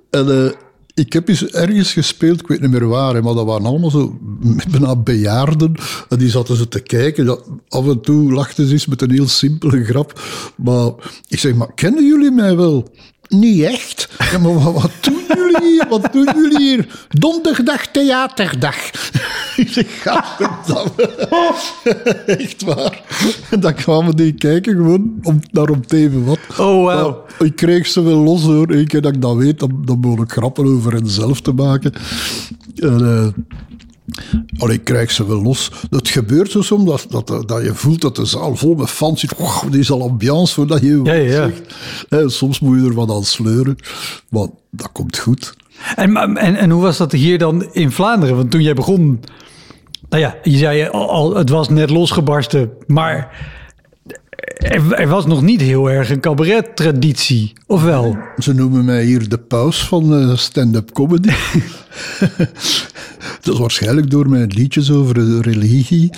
En 0.09 0.53
ik 0.99 1.13
heb 1.13 1.27
eens 1.27 1.45
ergens 1.45 1.93
gespeeld, 1.93 2.39
ik 2.39 2.47
weet 2.47 2.61
niet 2.61 2.69
meer 2.69 2.87
waar, 2.87 3.23
maar 3.23 3.33
dat 3.33 3.45
waren 3.45 3.65
allemaal 3.65 3.89
zo 3.89 4.17
bijna 4.71 4.95
bejaarden. 4.95 5.75
En 6.09 6.17
die 6.17 6.29
zaten 6.29 6.55
zo 6.55 6.67
te 6.67 6.79
kijken. 6.79 7.25
Ja, 7.25 7.37
af 7.67 7.87
en 7.87 8.01
toe 8.01 8.33
lachten 8.33 8.65
ze 8.65 8.73
eens 8.73 8.85
met 8.85 9.01
een 9.01 9.11
heel 9.11 9.27
simpele 9.27 9.83
grap. 9.83 10.21
Maar 10.55 10.91
ik 11.27 11.39
zeg, 11.39 11.55
maar 11.55 11.73
kennen 11.73 12.05
jullie 12.05 12.31
mij 12.31 12.55
wel? 12.55 12.91
Niet 13.29 13.63
echt. 13.63 14.09
Ja, 14.31 14.37
maar 14.37 14.73
wat, 14.73 14.91
doen 15.01 15.23
jullie 15.27 15.61
hier? 15.61 15.85
Wat 15.89 16.13
doen 16.13 16.29
jullie 16.35 16.59
hier? 16.59 16.87
Donderdag 17.09 17.87
theaterdag. 17.87 18.75
Ik 19.55 19.69
zeg. 19.69 20.05
Echt 22.25 22.63
waar. 22.63 23.01
En 23.49 23.59
dan 23.59 23.73
kwamen 23.73 24.15
die 24.15 24.33
kijken 24.33 24.75
gewoon 24.75 25.19
om, 25.23 25.39
naar 25.51 25.69
om 25.69 25.87
te 25.87 25.97
even 25.97 26.25
wat. 26.25 26.39
Oh. 26.57 26.85
Maar 26.85 27.13
ik 27.47 27.55
kreeg 27.55 27.87
ze 27.87 28.01
wel 28.01 28.17
los 28.17 28.41
hoor. 28.41 28.71
Eén 28.71 28.87
keer 28.87 29.01
dat 29.01 29.13
ik 29.13 29.21
dat 29.21 29.35
weet, 29.35 29.59
dan, 29.59 29.81
dan 29.85 29.99
moet 29.99 30.21
ik 30.21 30.31
grappen 30.31 30.65
over 30.65 30.93
hen 30.93 31.07
zelf 31.07 31.41
te 31.41 31.53
maken. 31.53 31.93
En, 32.75 33.01
eh, 33.01 33.43
Allee, 34.57 34.75
ik 34.75 34.83
krijg 34.83 35.11
ze 35.11 35.27
wel 35.27 35.41
los. 35.41 35.71
Het 35.89 36.07
gebeurt 36.07 36.51
zo 36.51 36.61
soms 36.61 37.07
dat, 37.07 37.27
dat, 37.27 37.47
dat 37.47 37.63
je 37.63 37.73
voelt 37.73 38.01
dat 38.01 38.15
de 38.15 38.25
zaal 38.25 38.55
vol 38.55 38.75
met 38.75 38.89
fans 38.89 39.19
zit. 39.19 39.37
Wow, 39.37 39.71
die 39.71 39.79
is 39.79 39.91
al 39.91 40.01
ambiance 40.01 40.53
voordat 40.53 40.81
je 40.81 40.99
Ja, 41.03 41.13
ja, 41.13 41.51
zegt. 42.09 42.33
Soms 42.33 42.59
moet 42.59 42.79
je 42.79 42.87
er 42.87 42.93
wat 42.93 43.11
aan 43.11 43.23
sleuren. 43.23 43.75
Maar 44.29 44.47
dat 44.69 44.91
komt 44.91 45.17
goed. 45.17 45.53
En, 45.95 46.17
en, 46.17 46.55
en 46.55 46.69
hoe 46.69 46.81
was 46.81 46.97
dat 46.97 47.11
hier 47.11 47.37
dan 47.37 47.67
in 47.71 47.91
Vlaanderen? 47.91 48.35
Want 48.35 48.51
toen 48.51 48.61
jij 48.61 48.73
begon, 48.73 49.19
nou 50.09 50.21
ja, 50.21 50.35
je 50.43 50.57
zei 50.57 50.87
al, 50.87 51.09
al, 51.09 51.35
het 51.35 51.49
was 51.49 51.69
net 51.69 51.89
losgebarsten, 51.89 52.69
maar 52.87 53.37
er, 54.57 54.93
er 54.93 55.07
was 55.07 55.25
nog 55.25 55.41
niet 55.41 55.61
heel 55.61 55.89
erg 55.89 56.09
een 56.09 56.19
cabaret-traditie, 56.19 57.53
of 57.67 57.83
wel? 57.83 58.17
Ze 58.37 58.53
noemen 58.53 58.85
mij 58.85 59.03
hier 59.03 59.29
de 59.29 59.37
paus 59.37 59.87
van 59.87 60.13
eh, 60.13 60.35
stand-up 60.35 60.91
comedy. 60.91 61.29
dat 63.41 63.53
is 63.53 63.59
waarschijnlijk 63.59 64.11
door 64.11 64.29
mijn 64.29 64.51
liedjes 64.51 64.91
over 64.91 65.13
de 65.13 65.41
religie. 65.41 66.09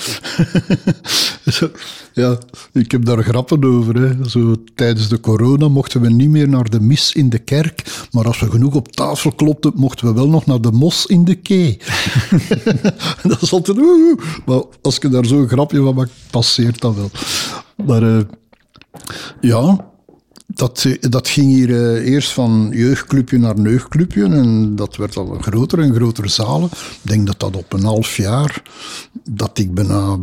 Ja, 2.13 2.37
ik 2.73 2.91
heb 2.91 3.05
daar 3.05 3.23
grappen 3.23 3.63
over. 3.63 3.95
Hè. 3.95 4.29
Zo, 4.29 4.55
tijdens 4.75 5.07
de 5.07 5.19
corona 5.19 5.67
mochten 5.67 6.01
we 6.01 6.09
niet 6.09 6.29
meer 6.29 6.49
naar 6.49 6.69
de 6.69 6.79
mis 6.79 7.13
in 7.13 7.29
de 7.29 7.39
kerk, 7.39 8.05
maar 8.11 8.25
als 8.25 8.39
we 8.39 8.49
genoeg 8.49 8.75
op 8.75 8.91
tafel 8.91 9.31
klopten, 9.31 9.71
mochten 9.75 10.07
we 10.07 10.13
wel 10.13 10.29
nog 10.29 10.45
naar 10.45 10.61
de 10.61 10.71
mos 10.71 11.05
in 11.05 11.25
de 11.25 11.35
kee. 11.35 11.79
dat 13.23 13.41
is 13.41 13.51
altijd... 13.51 13.77
Maar 14.45 14.61
als 14.81 14.97
je 15.01 15.09
daar 15.09 15.25
zo'n 15.25 15.47
grapje 15.47 15.81
van 15.81 15.95
maakt, 15.95 16.11
passeert 16.31 16.81
dat 16.81 16.95
wel. 16.95 17.11
Maar 17.85 18.17
eh, 18.17 18.23
ja, 19.41 19.90
dat, 20.53 20.85
dat 20.99 21.27
ging 21.27 21.51
hier 21.51 21.69
eh, 21.69 22.11
eerst 22.11 22.31
van 22.31 22.69
jeugdclubje 22.73 23.37
naar 23.37 23.59
neugdclubje 23.59 24.23
en 24.23 24.75
dat 24.75 24.95
werd 24.95 25.17
al 25.17 25.33
een 25.33 25.43
groter 25.43 25.79
en 25.79 25.93
groter 25.93 26.29
zalen. 26.29 26.69
Ik 26.71 27.09
denk 27.09 27.27
dat 27.27 27.39
dat 27.39 27.55
op 27.55 27.73
een 27.73 27.83
half 27.83 28.17
jaar, 28.17 28.61
dat 29.23 29.57
ik 29.57 29.73
bijna 29.73 30.17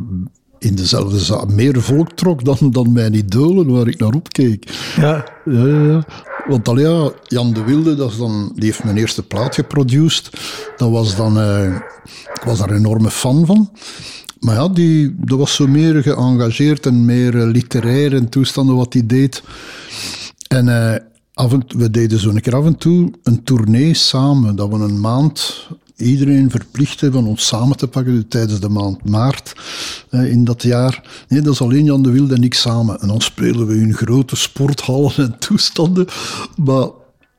in 0.59 0.75
dezelfde 0.75 1.19
zaal 1.19 1.47
meer 1.47 1.83
volk 1.83 2.13
trok 2.13 2.45
dan, 2.45 2.71
dan 2.71 2.93
mijn 2.93 3.15
idolen 3.15 3.73
waar 3.73 3.89
ik 3.89 3.99
naar 3.99 4.13
opkeek. 4.13 4.71
Ja. 4.97 5.25
Ja, 5.45 5.67
ja, 5.67 5.83
ja. 5.83 6.05
Want 6.49 6.69
al 6.69 6.79
ja, 6.79 7.11
Jan 7.25 7.53
de 7.53 7.65
Wilde, 7.65 7.95
dat 7.95 8.11
is 8.11 8.17
dan, 8.17 8.53
die 8.55 8.65
heeft 8.65 8.85
mijn 8.85 8.97
eerste 8.97 9.23
plaat 9.23 9.55
geproduced. 9.55 10.31
Dat 10.77 10.91
was 10.91 11.17
dan, 11.17 11.39
eh, 11.39 11.75
ik 12.35 12.43
was 12.45 12.59
daar 12.59 12.71
een 12.71 12.77
enorme 12.77 13.11
fan 13.11 13.47
van. 13.47 13.71
Maar 14.41 14.55
ja, 14.55 14.69
die, 14.69 15.15
dat 15.19 15.39
was 15.39 15.55
zo 15.55 15.67
meer 15.67 16.03
geëngageerd 16.03 16.87
en 16.87 17.05
meer 17.05 17.41
eh, 17.41 17.51
literair 17.51 18.15
en 18.15 18.29
toestanden 18.29 18.77
wat 18.77 18.93
hij 18.93 19.07
deed. 19.07 19.43
En 20.49 20.69
eh, 20.69 21.01
af 21.35 21.53
en, 21.53 21.65
we 21.69 21.91
deden 21.91 22.19
zo 22.19 22.29
een 22.29 22.41
keer 22.41 22.57
af 22.57 22.65
en 22.65 22.77
toe 22.77 23.13
een 23.23 23.43
tournee 23.43 23.95
samen. 23.95 24.57
Dat 24.57 24.69
we 24.69 24.75
een 24.75 25.01
maand 25.01 25.69
iedereen 25.97 26.51
verplichten 26.51 27.13
van 27.13 27.27
ons 27.27 27.47
samen 27.47 27.77
te 27.77 27.89
pakken 27.89 28.29
tijdens 28.29 28.61
de 28.61 28.69
maand 28.69 29.09
maart 29.09 29.53
eh, 30.11 30.31
in 30.31 30.45
dat 30.45 30.63
jaar. 30.63 31.25
Nee, 31.29 31.41
dat 31.41 31.53
is 31.53 31.61
alleen 31.61 31.85
Jan 31.85 32.03
de 32.03 32.11
Wilde 32.11 32.35
en 32.35 32.43
ik 32.43 32.55
samen. 32.55 33.01
En 33.01 33.09
dan 33.09 33.21
spelen 33.21 33.67
we 33.67 33.75
in 33.75 33.95
grote 33.95 34.37
sporthallen 34.37 35.17
en 35.17 35.39
toestanden. 35.39 36.07
Maar 36.57 36.89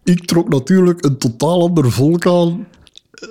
ik 0.04 0.26
trok 0.26 0.50
natuurlijk 0.50 1.06
een 1.06 1.18
totaal 1.18 1.62
ander 1.62 1.92
volk 1.92 2.28
aan. 2.28 2.68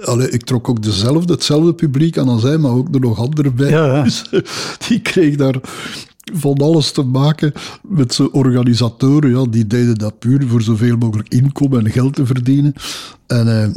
Allee, 0.04 0.30
ik 0.30 0.44
trok 0.44 0.68
ook 0.68 0.82
dezelfde, 0.82 1.32
hetzelfde 1.32 1.74
publiek 1.74 2.18
aan 2.18 2.28
als 2.28 2.42
hij, 2.42 2.58
maar 2.58 2.70
ook 2.70 2.94
er 2.94 3.00
nog 3.00 3.18
anderen 3.18 3.54
bij. 3.54 3.70
Ja, 3.70 3.86
ja. 3.86 4.02
Dus 4.02 4.24
die 4.88 5.00
kreeg 5.00 5.36
daar 5.36 5.60
van 6.32 6.56
alles 6.56 6.92
te 6.92 7.02
maken 7.02 7.52
met 7.82 8.14
zijn 8.14 8.32
organisatoren. 8.32 9.30
Ja, 9.30 9.44
die 9.50 9.66
deden 9.66 9.98
dat 9.98 10.18
puur 10.18 10.46
voor 10.48 10.62
zoveel 10.62 10.96
mogelijk 10.96 11.28
inkomen 11.28 11.84
en 11.84 11.90
geld 11.90 12.14
te 12.14 12.26
verdienen. 12.26 12.74
En 13.26 13.62
eh, 13.62 13.68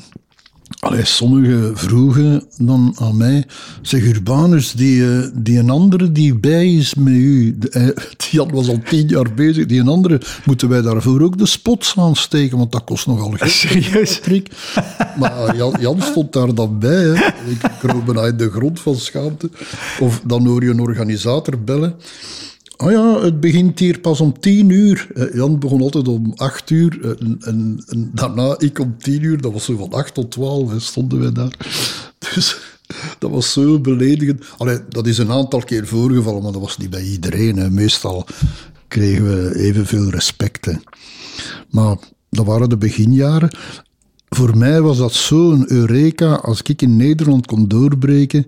allee, 0.79 1.05
sommigen 1.05 1.77
vroegen 1.77 2.43
dan 2.57 2.95
aan 2.99 3.17
mij, 3.17 3.45
zeg 3.81 4.03
Urbanus, 4.03 4.71
die, 4.71 5.05
eh, 5.05 5.27
die 5.33 5.59
een 5.59 5.69
andere 5.69 6.11
die 6.11 6.35
bij 6.35 6.73
is 6.73 6.93
met 6.93 7.13
u, 7.13 7.57
eh, 7.71 7.87
die 8.31 8.41
was 8.51 8.67
al 8.67 8.79
tien 8.85 9.07
jaar 9.07 9.33
bezig, 9.33 9.65
die 9.65 9.79
een 9.79 9.87
andere, 9.87 10.21
moeten 10.45 10.69
wij 10.69 10.81
daarvoor 10.81 11.21
ook 11.21 11.37
de 11.37 11.45
spots 11.45 11.97
aansteken, 11.97 12.57
want 12.57 12.71
dat 12.71 12.83
kost 12.83 13.07
nogal 13.07 13.31
geld. 13.31 13.51
Serieus? 13.51 14.21
Maar 15.19 15.55
Jan, 15.55 15.75
Jan 15.79 16.01
stond 16.01 16.33
daar 16.33 16.55
dan 16.55 16.79
bij. 16.79 17.03
Hè. 17.03 17.13
Ik 17.25 17.61
kroop 17.79 18.05
bijna 18.05 18.25
in 18.25 18.37
de 18.37 18.49
grond 18.49 18.79
van 18.79 18.95
schaamte. 18.95 19.49
Of 19.99 20.21
dan 20.23 20.45
hoor 20.45 20.63
je 20.63 20.69
een 20.69 20.79
organisator 20.79 21.59
bellen. 21.63 21.95
Oh 22.83 22.91
ja, 22.91 23.21
het 23.21 23.39
begint 23.39 23.79
hier 23.79 23.99
pas 23.99 24.21
om 24.21 24.39
tien 24.39 24.69
uur. 24.69 25.07
Eh, 25.13 25.33
Jan 25.33 25.59
begon 25.59 25.81
altijd 25.81 26.07
om 26.07 26.33
acht 26.35 26.69
uur. 26.69 26.99
eh, 27.03 27.09
En, 27.47 27.83
en, 27.87 28.11
daarna 28.13 28.55
ik 28.59 28.79
om 28.79 28.95
tien 28.97 29.23
uur. 29.23 29.41
Dat 29.41 29.53
was 29.53 29.63
zo 29.65 29.77
van 29.77 29.91
acht 29.91 30.13
tot 30.13 30.31
twaalf. 30.31 30.71
hè, 30.71 30.79
Stonden 30.79 31.19
wij 31.19 31.31
daar. 31.31 31.57
Dus 32.33 32.57
dat 33.19 33.31
was 33.31 33.51
zo 33.51 33.79
beledigend. 33.79 34.43
Allee, 34.57 34.79
dat 34.89 35.07
is 35.07 35.17
een 35.17 35.31
aantal 35.31 35.59
keer 35.59 35.87
voorgevallen, 35.87 36.43
maar 36.43 36.51
dat 36.51 36.61
was 36.61 36.77
niet 36.77 36.89
bij 36.89 37.03
iedereen. 37.03 37.57
Hè. 37.57 37.69
Meestal 37.69 38.25
kregen 38.87 39.23
we 39.25 39.59
evenveel 39.59 40.09
respect. 40.09 40.67
Maar 41.69 41.97
dat 42.29 42.45
waren 42.45 42.69
de 42.69 42.77
beginjaren. 42.77 43.57
Voor 44.29 44.57
mij 44.57 44.81
was 44.81 44.97
dat 44.97 45.13
zo'n 45.13 45.71
eureka 45.71 46.33
als 46.33 46.61
ik 46.61 46.81
in 46.81 46.95
Nederland 46.95 47.45
kon 47.45 47.67
doorbreken. 47.67 48.47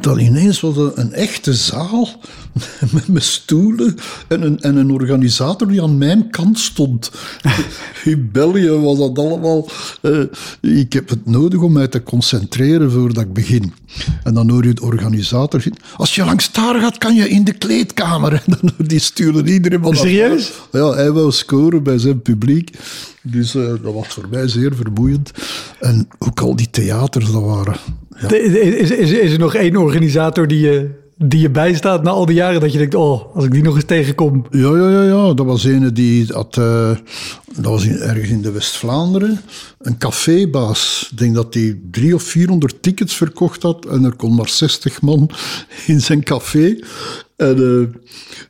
Dan 0.00 0.18
ineens 0.18 0.60
was 0.60 0.76
er 0.76 0.92
een 0.94 1.12
echte 1.12 1.54
zaal 1.54 2.08
met, 2.92 3.08
met 3.08 3.22
stoelen 3.22 3.96
en 4.28 4.42
een, 4.42 4.60
en 4.60 4.76
een 4.76 4.90
organisator 4.90 5.68
die 5.68 5.82
aan 5.82 5.98
mijn 5.98 6.30
kant 6.30 6.58
stond. 6.58 7.10
In 8.04 8.28
België 8.32 8.70
was 8.70 8.98
dat 8.98 9.18
allemaal. 9.18 9.68
eh, 10.02 10.20
ik 10.60 10.92
heb 10.92 11.08
het 11.08 11.26
nodig 11.26 11.60
om 11.60 11.72
mij 11.72 11.88
te 11.88 12.02
concentreren 12.02 12.90
voordat 12.90 13.22
ik 13.22 13.32
begin. 13.32 13.72
En 14.22 14.34
dan 14.34 14.50
hoor 14.50 14.64
je 14.64 14.74
de 14.74 14.82
organisator. 14.82 15.64
Als 15.96 16.14
je 16.14 16.24
langs 16.24 16.52
daar 16.52 16.80
gaat, 16.80 16.98
kan 16.98 17.14
je 17.14 17.28
in 17.28 17.44
de 17.44 17.52
kleedkamer. 17.52 18.32
En 18.46 18.58
dan 18.60 18.86
die 18.86 18.98
sturen 18.98 19.46
iedereen 19.46 19.96
Serieus? 19.96 20.52
ja, 20.72 20.92
hij 20.92 21.12
wou 21.12 21.32
scoren 21.32 21.82
bij 21.82 21.98
zijn 21.98 22.22
publiek. 22.22 22.70
Dus 23.22 23.54
eh, 23.54 23.62
dat 23.82 23.94
was 23.94 24.06
voor 24.08 24.26
mij 24.30 24.48
zeer 24.48 24.74
vermoeiend. 24.74 25.30
En 25.80 26.08
ook 26.18 26.40
al 26.40 26.56
die 26.56 26.70
theaters, 26.70 27.30
dat 27.32 27.42
waren... 27.42 27.76
Is, 28.28 28.90
is, 28.90 29.12
is 29.12 29.32
er 29.32 29.38
nog 29.38 29.54
één 29.54 29.76
organisator 29.76 30.46
die 30.46 30.60
je, 30.60 30.90
die 31.18 31.40
je 31.40 31.50
bijstaat 31.50 32.02
na 32.02 32.10
al 32.10 32.26
die 32.26 32.34
jaren 32.34 32.60
dat 32.60 32.72
je 32.72 32.78
denkt, 32.78 32.94
oh, 32.94 33.34
als 33.34 33.44
ik 33.44 33.50
die 33.50 33.62
nog 33.62 33.74
eens 33.74 33.84
tegenkom. 33.84 34.46
ja, 34.50 34.76
ja, 34.76 34.90
ja, 34.90 35.02
ja. 35.02 35.34
dat 35.34 35.46
was 35.46 35.64
een 35.64 35.94
die 35.94 36.26
had... 36.32 36.56
eh, 36.56 36.90
dat 37.54 37.64
was 37.64 37.86
ergens 37.86 38.28
in 38.28 38.42
de 38.42 38.50
West-Vlaanderen. 38.50 39.40
Een 39.78 39.98
cafébaas. 39.98 41.08
Ik 41.10 41.18
denk 41.18 41.34
dat 41.34 41.54
hij 41.54 41.78
drie 41.90 42.14
of 42.14 42.22
400 42.22 42.82
tickets 42.82 43.14
verkocht 43.14 43.62
had. 43.62 43.86
En 43.86 44.04
er 44.04 44.16
kon 44.16 44.34
maar 44.34 44.48
60 44.48 45.02
man 45.02 45.30
in 45.86 46.00
zijn 46.00 46.22
café. 46.22 46.78
En 47.36 47.56
eh, 47.56 48.00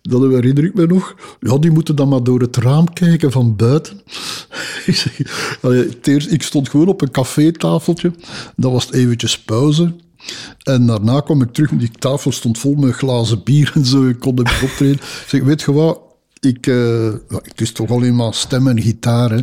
dat 0.02 0.20
herinner 0.20 0.64
ik 0.64 0.75
me 0.75 0.87
nog. 0.87 1.14
Ja, 1.40 1.58
die 1.58 1.70
moeten 1.70 1.96
dan 1.96 2.08
maar 2.08 2.23
door 2.23 2.40
het 2.40 2.56
raam 2.56 2.92
kijken 2.92 3.32
van 3.32 3.56
buiten. 3.56 4.00
ik, 4.87 4.94
zeg, 4.94 6.28
ik 6.28 6.42
stond 6.42 6.68
gewoon 6.68 6.88
op 6.88 7.02
een 7.02 7.11
cafétafeltje. 7.11 8.12
Dat 8.56 8.73
was 8.73 8.92
eventjes 8.92 9.38
pauze. 9.38 9.94
En 10.62 10.87
daarna 10.87 11.21
kwam 11.21 11.42
ik 11.42 11.52
terug. 11.52 11.71
Die 11.71 11.90
tafel 11.99 12.33
stond 12.33 12.59
vol 12.59 12.75
met 12.75 12.95
glazen 12.95 13.42
bier 13.42 13.73
en 13.75 13.87
zo. 13.87 14.09
Ik 14.09 14.18
kon 14.18 14.37
hem 14.37 14.62
optreden. 14.62 14.97
Ik 14.97 15.25
zeg, 15.26 15.42
weet 15.42 15.62
je 15.62 15.73
wat? 15.73 16.00
Ik, 16.40 16.66
eh, 16.66 17.12
het 17.28 17.61
is 17.61 17.73
toch 17.73 17.90
alleen 17.90 18.16
maar 18.16 18.35
stem 18.35 18.68
en 18.68 18.80
gitaar. 18.80 19.30
Hè. 19.30 19.40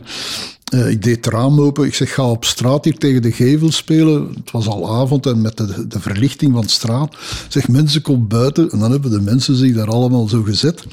Eh, 0.63 0.89
ik 0.89 1.03
deed 1.03 1.15
het 1.15 1.33
raam 1.33 1.61
open. 1.61 1.85
Ik 1.85 1.93
zeg, 1.93 2.13
ga 2.13 2.29
op 2.29 2.45
straat 2.45 2.85
hier 2.85 2.97
tegen 2.97 3.21
de 3.21 3.31
gevel 3.31 3.71
spelen. 3.71 4.33
Het 4.35 4.51
was 4.51 4.67
al 4.67 4.95
avond 4.95 5.25
en 5.25 5.41
met 5.41 5.57
de, 5.57 5.87
de 5.87 5.99
verlichting 5.99 6.53
van 6.53 6.67
straat. 6.67 7.15
Zeg, 7.47 7.67
mensen, 7.67 8.01
kom 8.01 8.27
buiten. 8.27 8.71
En 8.71 8.79
dan 8.79 8.91
hebben 8.91 9.11
de 9.11 9.21
mensen 9.21 9.55
zich 9.55 9.75
daar 9.75 9.89
allemaal 9.89 10.27
zo 10.27 10.43
gezet. 10.43 10.83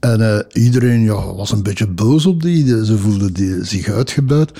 En 0.00 0.20
uh, 0.20 0.64
iedereen 0.64 1.02
ja, 1.02 1.34
was 1.34 1.52
een 1.52 1.62
beetje 1.62 1.86
boos 1.86 2.26
op 2.26 2.42
die. 2.42 2.84
Ze 2.84 2.98
voelden 2.98 3.66
zich 3.66 3.88
uitgebuit. 3.88 4.52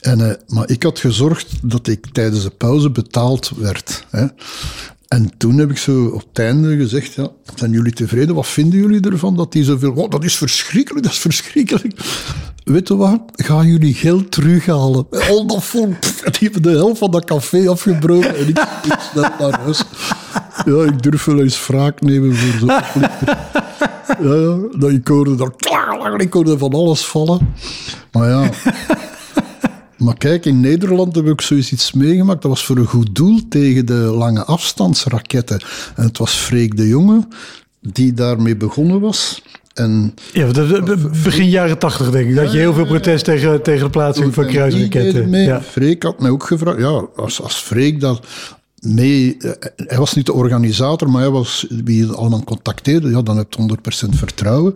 En, 0.00 0.18
uh, 0.18 0.32
maar 0.46 0.70
ik 0.70 0.82
had 0.82 0.98
gezorgd 0.98 1.48
dat 1.62 1.86
ik 1.86 2.06
tijdens 2.12 2.42
de 2.42 2.50
pauze 2.50 2.90
betaald 2.90 3.50
werd. 3.56 4.04
Hè. 4.10 4.26
En 5.08 5.30
toen 5.36 5.58
heb 5.58 5.70
ik 5.70 5.78
zo 5.78 6.04
op 6.04 6.24
het 6.28 6.38
einde 6.38 6.76
gezegd, 6.76 7.14
ja, 7.14 7.28
zijn 7.54 7.70
jullie 7.70 7.92
tevreden? 7.92 8.34
Wat 8.34 8.46
vinden 8.46 8.80
jullie 8.80 9.10
ervan 9.10 9.36
dat 9.36 9.52
die 9.52 9.64
zoveel... 9.64 9.92
Oh, 9.92 10.10
dat 10.10 10.24
is 10.24 10.36
verschrikkelijk, 10.36 11.04
dat 11.04 11.12
is 11.12 11.18
verschrikkelijk. 11.18 11.94
Weet 12.64 12.88
je 12.88 12.96
wat? 12.96 13.20
Gaan 13.34 13.66
jullie 13.66 13.94
geld 13.94 14.30
terughalen? 14.30 15.06
Al 15.10 15.46
dat 15.46 15.64
vol. 15.64 15.94
Die 16.20 16.50
hebben 16.50 16.62
de 16.62 16.70
helft 16.70 16.98
van 16.98 17.10
dat 17.10 17.24
café 17.24 17.68
afgebroken 17.68 18.36
en 18.36 18.48
ik, 18.48 18.58
ik 18.84 19.38
naar 19.38 19.60
huis. 19.60 19.82
Ja, 20.64 20.82
ik 20.84 21.02
durf 21.02 21.24
wel 21.24 21.42
eens 21.42 21.66
wraak 21.66 22.00
nemen 22.00 22.36
voor 22.36 22.58
zo'n 22.58 22.68
Ja, 24.28 24.34
ja, 24.34 24.78
dat 24.78 24.90
ik 24.90 25.08
hoorde 25.08 25.34
daar... 25.34 26.20
Ik 26.20 26.32
hoorde 26.32 26.58
van 26.58 26.72
alles 26.72 27.06
vallen. 27.06 27.54
Maar 28.12 28.28
ja... 28.28 28.50
Maar 29.96 30.16
kijk, 30.16 30.44
in 30.44 30.60
Nederland 30.60 31.14
heb 31.14 31.26
ik 31.26 31.40
zoiets 31.40 31.92
meegemaakt. 31.92 32.42
Dat 32.42 32.50
was 32.50 32.64
voor 32.64 32.76
een 32.76 32.86
goed 32.86 33.14
doel 33.14 33.40
tegen 33.48 33.86
de 33.86 33.94
lange 33.94 34.44
afstandsraketten. 34.44 35.60
En 35.96 36.04
het 36.04 36.18
was 36.18 36.32
Freek 36.32 36.76
de 36.76 36.88
Jonge 36.88 37.26
die 37.80 38.12
daarmee 38.12 38.56
begonnen 38.56 39.00
was. 39.00 39.42
En, 39.74 40.14
ja, 40.32 40.46
begin 41.22 41.48
jaren 41.48 41.78
tachtig 41.78 42.10
denk 42.10 42.28
ik. 42.28 42.34
Dat 42.34 42.52
je 42.52 42.58
heel 42.58 42.74
veel 42.74 42.86
protest 42.86 43.24
tegen, 43.24 43.62
tegen 43.62 43.84
de 43.84 43.90
plaatsing 43.90 44.34
van 44.34 44.46
kruisraketten. 44.46 45.30
Ja. 45.30 45.62
Freek 45.62 46.02
had 46.02 46.20
mij 46.20 46.30
ook 46.30 46.44
gevraagd. 46.44 46.78
Ja, 46.78 47.06
als, 47.16 47.42
als 47.42 47.54
Freek 47.54 48.00
dat 48.00 48.26
mee... 48.80 49.36
Eh, 49.38 49.50
hij 49.76 49.98
was 49.98 50.14
niet 50.14 50.26
de 50.26 50.32
organisator, 50.32 51.10
maar 51.10 51.20
hij 51.20 51.30
was 51.30 51.66
wie 51.84 52.06
je 52.06 52.14
allemaal 52.14 52.44
contacteerde. 52.44 53.10
Ja, 53.10 53.22
dan 53.22 53.36
heb 53.36 53.52
je 53.52 53.76
100% 54.06 54.08
vertrouwen. 54.08 54.74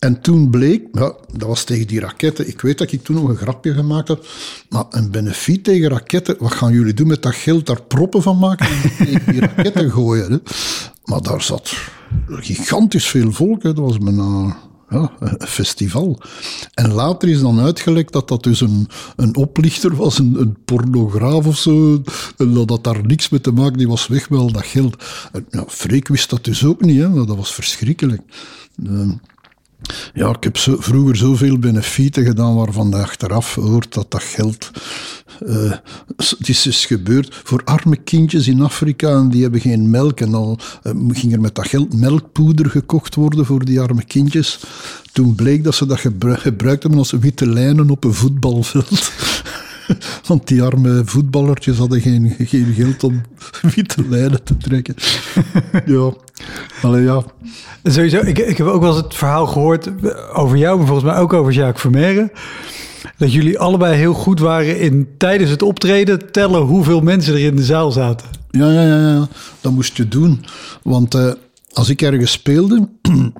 En 0.00 0.20
toen 0.20 0.50
bleek, 0.50 0.82
ja, 0.92 1.14
dat 1.32 1.48
was 1.48 1.64
tegen 1.64 1.86
die 1.86 2.00
raketten. 2.00 2.48
Ik 2.48 2.60
weet 2.60 2.78
dat 2.78 2.92
ik 2.92 3.04
toen 3.04 3.16
nog 3.16 3.28
een 3.28 3.36
grapje 3.36 3.74
gemaakt 3.74 4.08
had. 4.08 4.26
Maar 4.68 4.84
een 4.90 5.10
benefiet 5.10 5.64
tegen 5.64 5.88
raketten, 5.88 6.36
wat 6.38 6.52
gaan 6.52 6.72
jullie 6.72 6.94
doen 6.94 7.06
met 7.06 7.22
dat 7.22 7.34
geld? 7.34 7.66
Daar 7.66 7.82
proppen 7.82 8.22
van 8.22 8.38
maken 8.38 8.66
en 8.98 9.22
die 9.26 9.40
raketten 9.40 9.90
gooien. 9.90 10.32
Hè? 10.32 10.38
Maar 11.04 11.22
daar 11.22 11.42
zat 11.42 11.72
gigantisch 12.26 13.06
veel 13.06 13.32
volk. 13.32 13.62
Dat 13.62 13.78
was 13.78 13.98
bijna 13.98 14.56
ja, 14.90 15.12
een 15.18 15.46
festival. 15.46 16.20
En 16.74 16.92
later 16.92 17.28
is 17.28 17.40
dan 17.40 17.60
uitgelekt 17.60 18.12
dat 18.12 18.28
dat 18.28 18.42
dus 18.42 18.60
een, 18.60 18.88
een 19.16 19.36
oplichter 19.36 19.96
was, 19.96 20.18
een, 20.18 20.40
een 20.40 20.56
pornograaf 20.64 21.46
of 21.46 21.56
zo. 21.56 22.02
En 22.36 22.54
dat 22.54 22.70
had 22.70 22.84
daar 22.84 23.06
niks 23.06 23.28
mee 23.28 23.40
te 23.40 23.52
maken, 23.52 23.78
die 23.78 23.88
was 23.88 24.06
weg 24.06 24.30
met 24.30 24.38
al 24.38 24.52
dat 24.52 24.66
geld. 24.66 25.04
Ja, 25.50 25.64
Freek 25.68 26.08
wist 26.08 26.30
dat 26.30 26.44
dus 26.44 26.64
ook 26.64 26.80
niet, 26.80 27.00
hè, 27.00 27.24
dat 27.24 27.36
was 27.36 27.54
verschrikkelijk. 27.54 28.22
Ja, 30.14 30.28
ik 30.28 30.44
heb 30.44 30.56
zo, 30.56 30.76
vroeger 30.78 31.16
zoveel 31.16 31.58
benefieten 31.58 32.24
gedaan 32.24 32.54
waarvan 32.54 32.88
je 32.88 32.96
achteraf 32.96 33.54
hoort 33.54 33.94
dat 33.94 34.10
dat 34.10 34.22
geld. 34.22 34.70
Uh, 35.46 35.72
het 36.16 36.48
is 36.48 36.62
dus 36.62 36.86
gebeurd 36.86 37.40
voor 37.44 37.62
arme 37.64 37.96
kindjes 37.96 38.48
in 38.48 38.62
Afrika 38.62 39.10
en 39.10 39.28
die 39.28 39.42
hebben 39.42 39.60
geen 39.60 39.90
melk. 39.90 40.20
En 40.20 40.30
dan 40.30 40.58
uh, 40.82 40.92
ging 41.08 41.32
er 41.32 41.40
met 41.40 41.54
dat 41.54 41.68
geld 41.68 41.94
melkpoeder 41.94 42.70
gekocht 42.70 43.14
worden 43.14 43.46
voor 43.46 43.64
die 43.64 43.80
arme 43.80 44.04
kindjes. 44.04 44.60
Toen 45.12 45.34
bleek 45.34 45.64
dat 45.64 45.74
ze 45.74 45.86
dat 45.86 46.00
gebruikt 46.00 46.82
hebben 46.82 46.98
als 46.98 47.10
witte 47.10 47.46
lijnen 47.46 47.90
op 47.90 48.04
een 48.04 48.14
voetbalveld. 48.14 49.12
Want 50.26 50.48
die 50.48 50.62
arme 50.62 51.02
voetballertjes 51.04 51.78
hadden 51.78 52.00
geen, 52.00 52.34
geen 52.38 52.74
geld 52.74 53.04
om 53.04 53.20
witte 53.74 54.08
lijnen 54.08 54.44
te 54.44 54.56
trekken. 54.56 54.94
ja, 55.86 56.12
Allee, 56.82 57.02
ja. 57.02 57.22
Sowieso, 57.84 58.18
ik, 58.18 58.38
ik 58.38 58.56
heb 58.56 58.66
ook 58.66 58.80
wel 58.80 58.90
eens 58.94 59.02
het 59.02 59.14
verhaal 59.14 59.46
gehoord 59.46 59.88
over 60.32 60.56
jou, 60.56 60.76
maar 60.76 60.86
volgens 60.86 61.10
mij 61.10 61.18
ook 61.18 61.32
over 61.32 61.52
Jacques 61.52 61.80
Vermeeren. 61.80 62.32
Dat 63.16 63.32
jullie 63.32 63.58
allebei 63.58 63.96
heel 63.96 64.14
goed 64.14 64.40
waren 64.40 64.78
in 64.80 65.08
tijdens 65.18 65.50
het 65.50 65.62
optreden 65.62 66.32
tellen 66.32 66.60
hoeveel 66.60 67.00
mensen 67.00 67.34
er 67.34 67.40
in 67.40 67.56
de 67.56 67.64
zaal 67.64 67.90
zaten. 67.92 68.28
Ja, 68.50 68.70
ja, 68.72 68.82
ja, 68.82 68.98
ja. 68.98 69.28
dat 69.60 69.72
moest 69.72 69.96
je 69.96 70.08
doen. 70.08 70.44
Want 70.82 71.14
uh, 71.14 71.32
als 71.72 71.88
ik 71.88 72.02
ergens 72.02 72.32
speelde, 72.32 72.88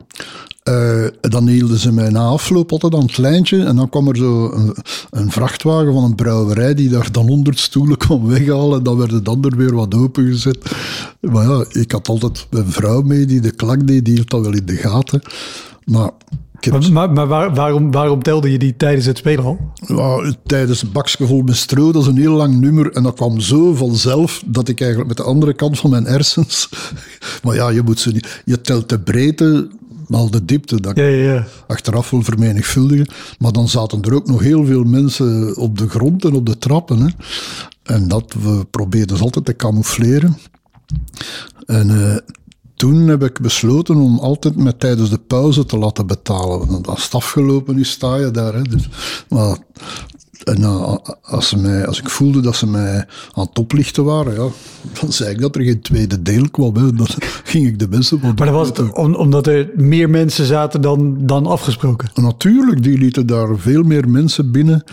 uh, 0.68 1.07
dan 1.20 1.49
hielden 1.49 1.79
ze 1.79 1.92
mij 1.92 2.09
na 2.09 2.25
afloop 2.25 2.73
altijd 2.73 2.94
aan 2.94 3.07
het 3.07 3.18
lijntje. 3.18 3.64
En 3.64 3.77
dan 3.77 3.88
kwam 3.88 4.09
er 4.09 4.16
zo 4.16 4.53
een, 4.53 4.77
een, 5.11 5.31
vrachtwagen 5.31 5.92
van 5.92 6.05
een 6.05 6.14
brouwerij 6.14 6.75
die 6.75 6.88
daar 6.88 7.12
dan 7.12 7.29
honderd 7.29 7.59
stoelen 7.59 7.96
kwam 7.96 8.27
weghalen. 8.27 8.79
En 8.79 8.85
dan 8.85 8.96
werd 8.96 9.11
het 9.11 9.29
ander 9.29 9.57
weer 9.57 9.75
wat 9.75 9.94
opengezet. 9.94 10.59
Maar 11.20 11.49
ja, 11.49 11.64
ik 11.68 11.92
had 11.92 12.09
altijd 12.09 12.46
een 12.51 12.73
vrouw 12.73 13.03
mee 13.03 13.27
die 13.27 13.40
de 13.40 13.51
klak 13.51 13.87
deed, 13.87 14.05
die 14.05 14.14
hield 14.14 14.31
dat 14.31 14.40
wel 14.40 14.55
in 14.55 14.66
de 14.66 14.77
gaten. 14.77 15.23
Maar 15.85 16.11
maar, 16.68 16.92
maar, 16.92 17.11
maar 17.11 17.27
waar, 17.27 17.55
waarom, 17.55 17.90
waarom 17.90 18.23
telde 18.23 18.53
je 18.53 18.59
die 18.59 18.77
tijdens 18.77 19.07
het 19.07 19.18
spelen 19.18 19.44
al? 19.44 19.59
Ja, 19.87 20.35
tijdens 20.46 20.85
vol 21.18 21.42
met 21.42 21.57
stro, 21.57 21.92
dat 21.92 22.03
is 22.03 22.09
een 22.09 22.16
heel 22.16 22.35
lang 22.35 22.61
nummer. 22.61 22.92
En 22.92 23.03
dat 23.03 23.14
kwam 23.14 23.40
zo 23.40 23.75
vanzelf 23.75 24.42
dat 24.46 24.68
ik 24.68 24.81
eigenlijk 24.81 25.09
met 25.09 25.16
de 25.16 25.31
andere 25.31 25.53
kant 25.53 25.79
van 25.79 25.90
mijn 25.90 26.05
hersens. 26.05 26.68
Maar 27.42 27.55
ja, 27.55 27.68
je 27.68 27.83
moet 27.83 28.01
ze 28.01 28.11
niet. 28.11 28.42
Je 28.44 28.61
telt 28.61 28.88
de 28.88 28.99
breedte, 28.99 29.68
al 30.18 30.31
de 30.31 30.44
diepte, 30.44 30.81
dat 30.81 30.96
ja, 30.96 31.05
ja. 31.05 31.46
achteraf 31.66 32.11
wil 32.11 32.23
vermenigvuldigen. 32.23 33.09
Maar 33.38 33.53
dan 33.53 33.68
zaten 33.68 34.03
er 34.03 34.14
ook 34.14 34.27
nog 34.27 34.40
heel 34.40 34.64
veel 34.64 34.85
mensen 34.85 35.57
op 35.57 35.79
de 35.79 35.88
grond 35.88 36.25
en 36.25 36.33
op 36.33 36.46
de 36.46 36.59
trappen. 36.59 37.01
Hè. 37.01 37.09
En 37.83 38.09
dat 38.09 38.35
we 38.42 38.66
probeerden 38.70 39.16
ze 39.16 39.23
altijd 39.23 39.44
te 39.44 39.57
camoufleren. 39.57 40.38
En 41.66 41.90
uh, 41.90 42.16
toen 42.75 43.09
heb 43.09 43.23
ik 43.23 43.40
besloten 43.40 43.96
om 43.96 44.18
altijd 44.18 44.57
met 44.57 44.81
tijdens 44.81 45.11
de 45.11 45.18
pauze 45.18 45.64
te 45.66 45.79
laten 45.79 46.07
betalen. 46.07 46.66
Want 46.66 46.87
als 46.88 47.05
het 47.05 47.14
afgelopen 47.14 47.79
is, 47.79 47.90
sta 47.90 48.16
je 48.16 48.31
daar. 48.31 48.55
Hè. 48.55 48.62
Dus, 48.62 48.88
maar 49.29 49.59
en 50.44 50.64
als, 51.22 51.48
ze 51.48 51.59
mij, 51.59 51.87
als 51.87 52.00
ik 52.00 52.09
voelde 52.09 52.40
dat 52.40 52.57
ze 52.57 52.66
mij 52.66 53.07
aan 53.33 53.46
het 53.46 53.59
oplichten 53.59 54.05
waren, 54.05 54.33
ja, 54.35 54.48
dan 55.00 55.12
zei 55.12 55.31
ik 55.31 55.40
dat 55.40 55.57
er 55.57 55.62
geen 55.62 55.81
tweede 55.81 56.22
deel 56.22 56.50
kwam. 56.50 56.76
Hè. 56.76 56.92
Dan 56.92 57.07
ging 57.44 57.66
ik 57.66 57.79
de 57.79 57.88
mensen... 57.88 58.20
Maar 58.22 58.35
dat 58.35 58.48
was 58.48 58.68
het 58.68 58.92
om, 58.92 59.14
omdat 59.14 59.46
er 59.46 59.70
meer 59.74 60.11
mensen 60.11 60.46
zaten 60.46 60.81
dan, 60.81 61.26
dan 61.26 61.46
afgesproken? 61.46 62.11
Natuurlijk, 62.14 62.83
die 62.83 62.98
lieten 62.98 63.26
daar 63.26 63.59
veel 63.59 63.83
meer 63.83 64.09
mensen 64.09 64.50
binnen. 64.50 64.85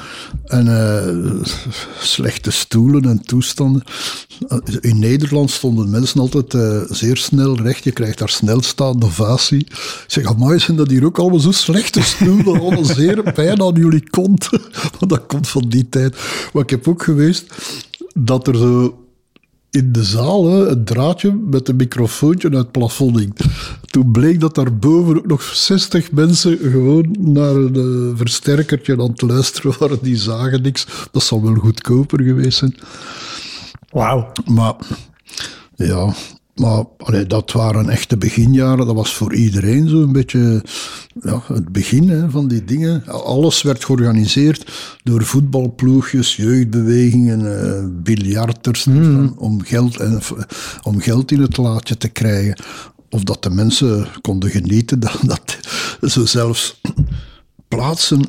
En 0.43 0.67
uh, 0.67 1.43
slechte 1.99 2.51
stoelen 2.51 3.05
en 3.05 3.21
toestanden. 3.21 3.83
In 4.79 4.99
Nederland 4.99 5.51
stonden 5.51 5.89
mensen 5.89 6.19
altijd 6.19 6.53
uh, 6.53 6.81
zeer 6.89 7.17
snel 7.17 7.57
recht. 7.57 7.83
Je 7.83 7.91
krijgt 7.91 8.17
daar 8.17 8.29
snelstaande 8.29 9.05
ovatie. 9.05 9.59
Ik 9.59 10.03
zeg, 10.07 10.25
amai, 10.25 10.59
zijn 10.59 10.77
dat 10.77 10.89
hier 10.89 11.05
ook 11.05 11.19
allemaal 11.19 11.39
zo 11.39 11.51
slechte 11.51 12.01
stoelen? 12.01 12.59
Allemaal 12.59 12.85
zeer 12.85 13.33
pijn 13.33 13.61
aan 13.61 13.73
jullie 13.75 14.09
kont. 14.09 14.49
Want 14.99 15.09
dat 15.09 15.25
komt 15.37 15.49
van 15.49 15.69
die 15.69 15.89
tijd. 15.89 16.17
Maar 16.53 16.63
ik 16.63 16.69
heb 16.69 16.87
ook 16.87 17.03
geweest 17.03 17.53
dat 18.13 18.47
er 18.47 18.55
zo 18.55 19.01
in 19.71 19.91
de 19.91 20.03
zaal 20.03 20.51
hè, 20.51 20.67
een 20.67 20.83
draadje 20.83 21.33
met 21.33 21.67
een 21.67 21.75
microfoontje 21.75 22.49
uit 22.49 22.57
het 22.57 22.71
plafond 22.71 23.19
hing. 23.19 23.35
Toen 23.85 24.11
bleek 24.11 24.39
dat 24.39 24.55
daarboven 24.55 25.17
ook 25.17 25.25
nog 25.25 25.43
60 25.43 26.11
mensen 26.11 26.57
gewoon 26.57 27.15
naar 27.19 27.55
een 27.55 27.77
uh, 27.77 28.17
versterkertje 28.17 28.93
aan 28.93 29.09
het 29.11 29.21
luisteren 29.21 29.73
waren. 29.79 29.99
Die 30.01 30.17
zagen 30.17 30.61
niks. 30.61 30.87
Dat 31.11 31.23
zal 31.23 31.43
wel 31.43 31.53
goedkoper 31.53 32.23
geweest 32.23 32.57
zijn. 32.57 32.75
Wauw. 33.89 34.31
Maar 34.45 34.75
ja, 35.75 36.13
maar 36.59 36.85
dat 37.27 37.51
waren 37.51 37.89
echte 37.89 38.17
beginjaren. 38.17 38.85
Dat 38.85 38.95
was 38.95 39.13
voor 39.13 39.33
iedereen 39.33 39.89
zo'n 39.89 40.11
beetje 40.11 40.63
ja, 41.21 41.41
het 41.47 41.69
begin 41.71 42.09
hè, 42.09 42.29
van 42.29 42.47
die 42.47 42.63
dingen. 42.63 43.05
Alles 43.07 43.61
werd 43.61 43.85
georganiseerd 43.85 44.71
door 45.03 45.23
voetbalploegjes, 45.23 46.35
jeugdbewegingen, 46.35 47.39
uh, 47.41 48.03
biljarters. 48.03 48.83
Hmm. 48.83 49.33
Om, 49.37 49.61
geld 49.61 49.97
en, 49.97 50.19
om 50.83 50.99
geld 50.99 51.31
in 51.31 51.41
het 51.41 51.57
laadje 51.57 51.97
te 51.97 52.09
krijgen. 52.09 52.57
Of 53.09 53.23
dat 53.23 53.43
de 53.43 53.49
mensen 53.49 54.07
konden 54.21 54.49
genieten. 54.49 54.99
Dat, 55.05 55.19
dat 55.99 56.11
zo 56.11 56.25
zelfs 56.25 56.81
plaatsen 57.67 58.21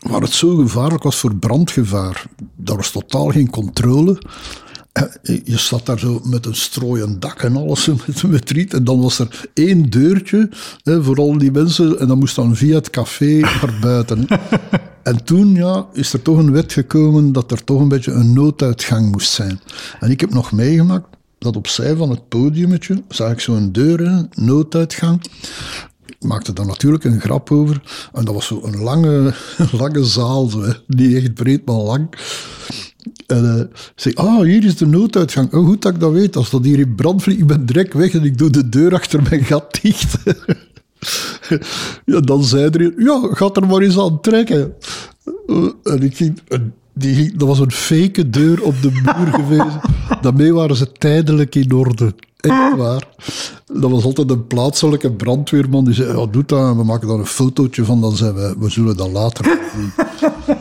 waar 0.00 0.20
het 0.20 0.32
zo 0.32 0.56
gevaarlijk 0.56 1.02
was 1.02 1.16
voor 1.16 1.36
brandgevaar. 1.36 2.24
Daar 2.56 2.76
was 2.76 2.90
totaal 2.90 3.28
geen 3.28 3.50
controle. 3.50 4.18
Je 5.44 5.58
zat 5.58 5.86
daar 5.86 5.98
zo 5.98 6.20
met 6.24 6.46
een 6.46 6.54
strooien 6.54 7.20
dak 7.20 7.42
en 7.42 7.56
alles 7.56 7.86
met, 8.06 8.22
met 8.22 8.50
riet. 8.50 8.74
En 8.74 8.84
dan 8.84 9.00
was 9.00 9.18
er 9.18 9.48
één 9.54 9.90
deurtje 9.90 10.48
hè, 10.82 11.02
voor 11.02 11.16
al 11.16 11.38
die 11.38 11.50
mensen. 11.50 11.98
En 11.98 12.08
dan 12.08 12.18
moest 12.18 12.36
dan 12.36 12.56
via 12.56 12.74
het 12.74 12.90
café 12.90 13.38
naar 13.40 13.78
buiten. 13.80 14.26
En 15.02 15.24
toen 15.24 15.54
ja, 15.54 15.86
is 15.92 16.12
er 16.12 16.22
toch 16.22 16.38
een 16.38 16.52
wet 16.52 16.72
gekomen 16.72 17.32
dat 17.32 17.50
er 17.50 17.64
toch 17.64 17.80
een 17.80 17.88
beetje 17.88 18.12
een 18.12 18.32
nooduitgang 18.32 19.10
moest 19.10 19.30
zijn. 19.30 19.60
En 20.00 20.10
ik 20.10 20.20
heb 20.20 20.30
nog 20.30 20.52
meegemaakt 20.52 21.06
dat 21.38 21.56
opzij 21.56 21.96
van 21.96 22.10
het 22.10 22.28
podiumetje 22.28 23.02
zag 23.08 23.32
ik 23.32 23.40
zo'n 23.40 23.72
deur, 23.72 24.00
een 24.00 24.30
nooduitgang. 24.34 25.24
ik 26.06 26.24
maakte 26.24 26.52
daar 26.52 26.66
natuurlijk 26.66 27.04
een 27.04 27.20
grap 27.20 27.50
over. 27.50 27.82
En 28.12 28.24
dat 28.24 28.34
was 28.34 28.46
zo 28.46 28.60
een 28.62 28.78
lange, 28.78 29.34
lange 29.82 30.04
zaal, 30.04 30.48
zo, 30.48 30.62
hè. 30.62 30.72
niet 30.86 31.14
echt 31.14 31.34
breed, 31.34 31.66
maar 31.66 31.76
lang. 31.76 32.08
En 33.26 33.44
uh, 33.44 33.78
zeg, 33.94 34.14
ah, 34.14 34.40
hier 34.40 34.64
is 34.64 34.76
de 34.76 34.86
nooduitgang. 34.86 35.52
Oh, 35.52 35.66
goed 35.66 35.82
dat 35.82 35.94
ik 35.94 36.00
dat 36.00 36.12
weet. 36.12 36.36
Als 36.36 36.50
dat 36.50 36.64
hier 36.64 36.78
in 36.78 36.94
brand 36.94 37.22
vliegt, 37.22 37.40
ik 37.40 37.46
ben 37.46 37.66
direct 37.66 37.94
weg 37.94 38.14
en 38.14 38.24
ik 38.24 38.38
doe 38.38 38.50
de 38.50 38.68
deur 38.68 38.94
achter 38.94 39.22
mijn 39.22 39.44
gat 39.44 39.78
dicht. 39.82 40.16
ja, 42.04 42.20
dan 42.20 42.44
zei 42.44 42.70
er, 42.70 42.94
ja, 42.96 43.28
gaat 43.30 43.56
er 43.56 43.66
maar 43.66 43.80
eens 43.80 43.98
aan 43.98 44.20
trekken. 44.20 44.74
Uh, 45.46 45.68
en 45.82 46.02
ik 46.02 46.16
ging, 46.16 46.40
die, 46.94 47.36
dat 47.36 47.48
was 47.48 47.58
een 47.58 47.72
fake 47.72 48.30
deur 48.30 48.62
op 48.62 48.82
de 48.82 48.90
muur 48.90 49.32
geweest. 49.40 49.76
Daarmee 50.20 50.54
waren 50.54 50.76
ze 50.76 50.92
tijdelijk 50.92 51.54
in 51.54 51.72
orde. 51.72 52.14
Echt 52.36 52.76
waar. 52.76 53.08
Dat 53.72 53.90
was 53.90 54.04
altijd 54.04 54.30
een 54.30 54.46
plaatselijke 54.46 55.12
brandweerman 55.12 55.84
die 55.84 55.94
zei: 55.94 56.18
ja, 56.18 56.26
doe 56.26 56.42
dat 56.46 56.76
we 56.76 56.84
maken 56.84 57.08
daar 57.08 57.18
een 57.18 57.26
fotootje 57.26 57.84
van, 57.84 58.00
dan 58.00 58.16
zijn 58.16 58.34
we, 58.34 58.54
we 58.58 58.70
zullen 58.70 58.96
dat 58.96 59.10
later 59.10 59.44
doen. 59.74 59.92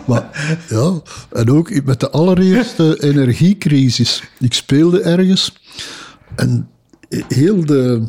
Maar 0.08 0.58
ja, 0.70 1.02
en 1.32 1.52
ook 1.52 1.84
met 1.84 2.00
de 2.00 2.10
allereerste 2.10 2.98
energiecrisis. 3.10 4.24
Ik 4.40 4.54
speelde 4.54 5.02
ergens 5.02 5.54
en 6.36 6.70
heel 7.28 7.66
de 7.66 8.08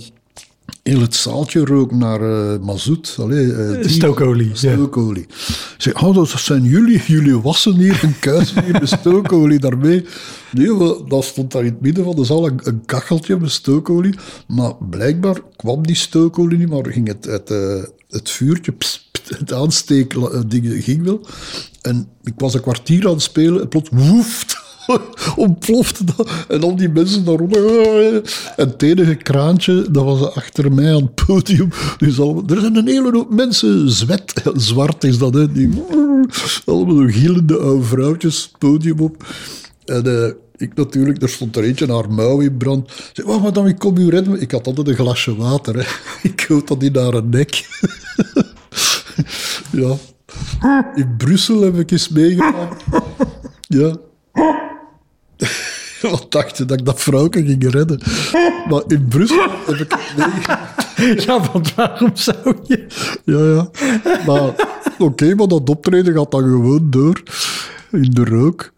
heel 0.84 1.00
het 1.00 1.14
zaaltje 1.14 1.64
rook 1.64 1.92
naar 1.92 2.20
uh, 2.20 2.58
mazoet. 2.60 3.16
Allee, 3.20 3.46
uh, 3.46 3.86
stookolie. 3.88 4.50
Stookolie. 4.52 5.26
Ja. 5.28 5.34
Zeg, 5.78 6.02
oh, 6.02 6.14
dat 6.14 6.28
zijn 6.28 6.62
jullie. 6.62 7.02
Jullie 7.06 7.40
wassen 7.40 7.74
hier 7.74 8.00
en 8.02 8.18
kuisen 8.18 8.64
hier 8.64 8.72
met 8.72 8.88
stookolie 8.88 9.58
daarmee. 9.58 10.06
Nee, 10.52 10.76
dat 11.08 11.24
stond 11.24 11.52
daar 11.52 11.64
in 11.64 11.72
het 11.72 11.80
midden 11.80 12.04
van 12.04 12.16
de 12.16 12.24
zaal 12.24 12.46
een, 12.46 12.60
een 12.62 12.84
kacheltje 12.84 13.38
met 13.38 13.50
stookolie. 13.50 14.14
Maar 14.46 14.76
blijkbaar 14.90 15.40
kwam 15.56 15.86
die 15.86 15.96
stookolie 15.96 16.58
niet, 16.58 16.68
maar 16.68 16.86
ging 16.86 17.08
het, 17.08 17.24
het, 17.24 17.50
uh, 17.50 17.82
het 18.08 18.30
vuurtje, 18.30 18.72
pss, 18.72 19.03
het 19.28 19.52
aansteekding 19.52 20.84
ging 20.84 21.02
wel. 21.02 21.26
En 21.82 22.08
ik 22.22 22.34
was 22.36 22.54
een 22.54 22.60
kwartier 22.60 23.06
aan 23.06 23.12
het 23.12 23.22
spelen 23.22 23.60
en 23.60 23.68
plots 23.68 23.88
woeft 23.92 24.62
ontplofte 25.36 26.04
dat. 26.04 26.28
En 26.48 26.62
al 26.62 26.76
die 26.76 26.88
mensen 26.88 27.24
daaronder. 27.24 28.14
En 28.56 28.68
het 28.68 28.82
enige 28.82 29.14
kraantje, 29.14 29.90
dat 29.90 30.04
was 30.04 30.34
achter 30.34 30.72
mij 30.72 30.94
aan 30.94 31.02
het 31.02 31.26
podium. 31.26 31.68
Dus 31.98 32.18
al, 32.18 32.42
er 32.46 32.60
zijn 32.60 32.76
een 32.76 32.86
hele 32.86 33.10
hoop 33.12 33.30
mensen, 33.30 33.90
zwet, 33.90 34.42
zwart 34.54 35.04
is 35.04 35.18
dat, 35.18 35.34
hè, 35.34 35.46
allemaal 36.64 36.96
zo 36.96 37.06
gillende 37.06 37.58
oude 37.58 37.84
vrouwtjes 37.84 38.42
het 38.42 38.58
podium 38.58 39.00
op. 39.00 39.24
En 39.84 40.36
ik 40.56 40.74
natuurlijk, 40.74 41.22
er 41.22 41.28
stond 41.28 41.56
er 41.56 41.64
eentje 41.64 41.92
haar 41.92 42.10
mouw 42.10 42.40
in 42.40 42.56
brand. 42.56 42.90
Ik 42.90 43.10
zei, 43.12 43.28
oh, 43.28 43.42
madame, 43.42 43.68
ik 43.68 43.78
kom 43.78 43.96
u 43.96 44.08
redden. 44.08 44.40
Ik 44.40 44.50
had 44.50 44.66
altijd 44.66 44.88
een 44.88 44.94
glasje 44.94 45.36
water. 45.36 45.74
Hè. 45.74 45.84
Ik 46.22 46.44
houd 46.48 46.68
dat 46.68 46.82
in 46.82 46.96
haar 46.96 47.24
nek. 47.24 47.68
Ja. 49.74 49.96
In 50.94 51.14
Brussel 51.16 51.60
heb 51.60 51.78
ik 51.78 51.90
eens 51.90 52.08
meegemaakt. 52.08 52.84
Ja. 53.68 53.96
Wat 56.10 56.26
dacht 56.28 56.56
je 56.56 56.64
dat 56.64 56.78
ik 56.78 56.84
dat 56.84 57.00
vrouwke 57.00 57.44
ging 57.44 57.70
redden? 57.70 58.00
Maar 58.68 58.82
in 58.86 59.08
Brussel 59.08 59.50
heb 59.66 59.76
ik 59.76 59.92
het 59.92 60.16
meegemaakt. 60.16 60.82
Ja, 61.26 61.40
want 61.52 61.74
waarom 61.74 62.10
zou 62.14 62.56
je? 62.62 62.86
Ja, 63.24 63.38
ja. 63.38 63.70
Maar 64.26 64.42
oké, 64.42 64.64
okay, 64.98 65.32
maar 65.32 65.48
dat 65.48 65.70
optreden 65.70 66.14
gaat 66.14 66.30
dan 66.30 66.42
gewoon 66.42 66.90
door. 66.90 67.22
In 67.90 68.10
de 68.10 68.24
rook. 68.24 68.72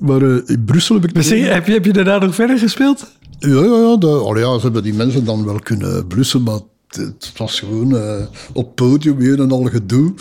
Maar 0.00 0.22
uh, 0.22 0.40
in 0.46 0.64
Brussel 0.64 0.94
heb 0.94 1.04
ik... 1.04 1.14
Misschien, 1.14 1.44
heb, 1.44 1.66
je, 1.66 1.72
heb 1.72 1.84
je 1.84 1.92
daarna 1.92 2.18
nog 2.18 2.34
verder 2.34 2.58
gespeeld? 2.58 3.06
Ja, 3.38 3.48
ja, 3.48 3.76
ja. 3.76 3.96
De, 3.96 4.34
ja, 4.34 4.54
ze 4.54 4.60
hebben 4.60 4.82
die 4.82 4.94
mensen 4.94 5.24
dan 5.24 5.44
wel 5.44 5.58
kunnen 5.58 6.06
blussen, 6.06 6.42
maar 6.42 6.60
het 6.88 7.32
was 7.36 7.58
gewoon 7.58 7.94
uh, 7.94 8.26
op 8.52 8.76
podium 8.76 9.20
een 9.20 9.38
en 9.38 9.50
al 9.50 9.64
gedoe. 9.64 10.14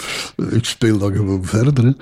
Ik 0.52 0.66
speel 0.66 0.98
dan 0.98 1.14
gewoon 1.14 1.46
verder. 1.46 1.86
Hè. 1.86 1.94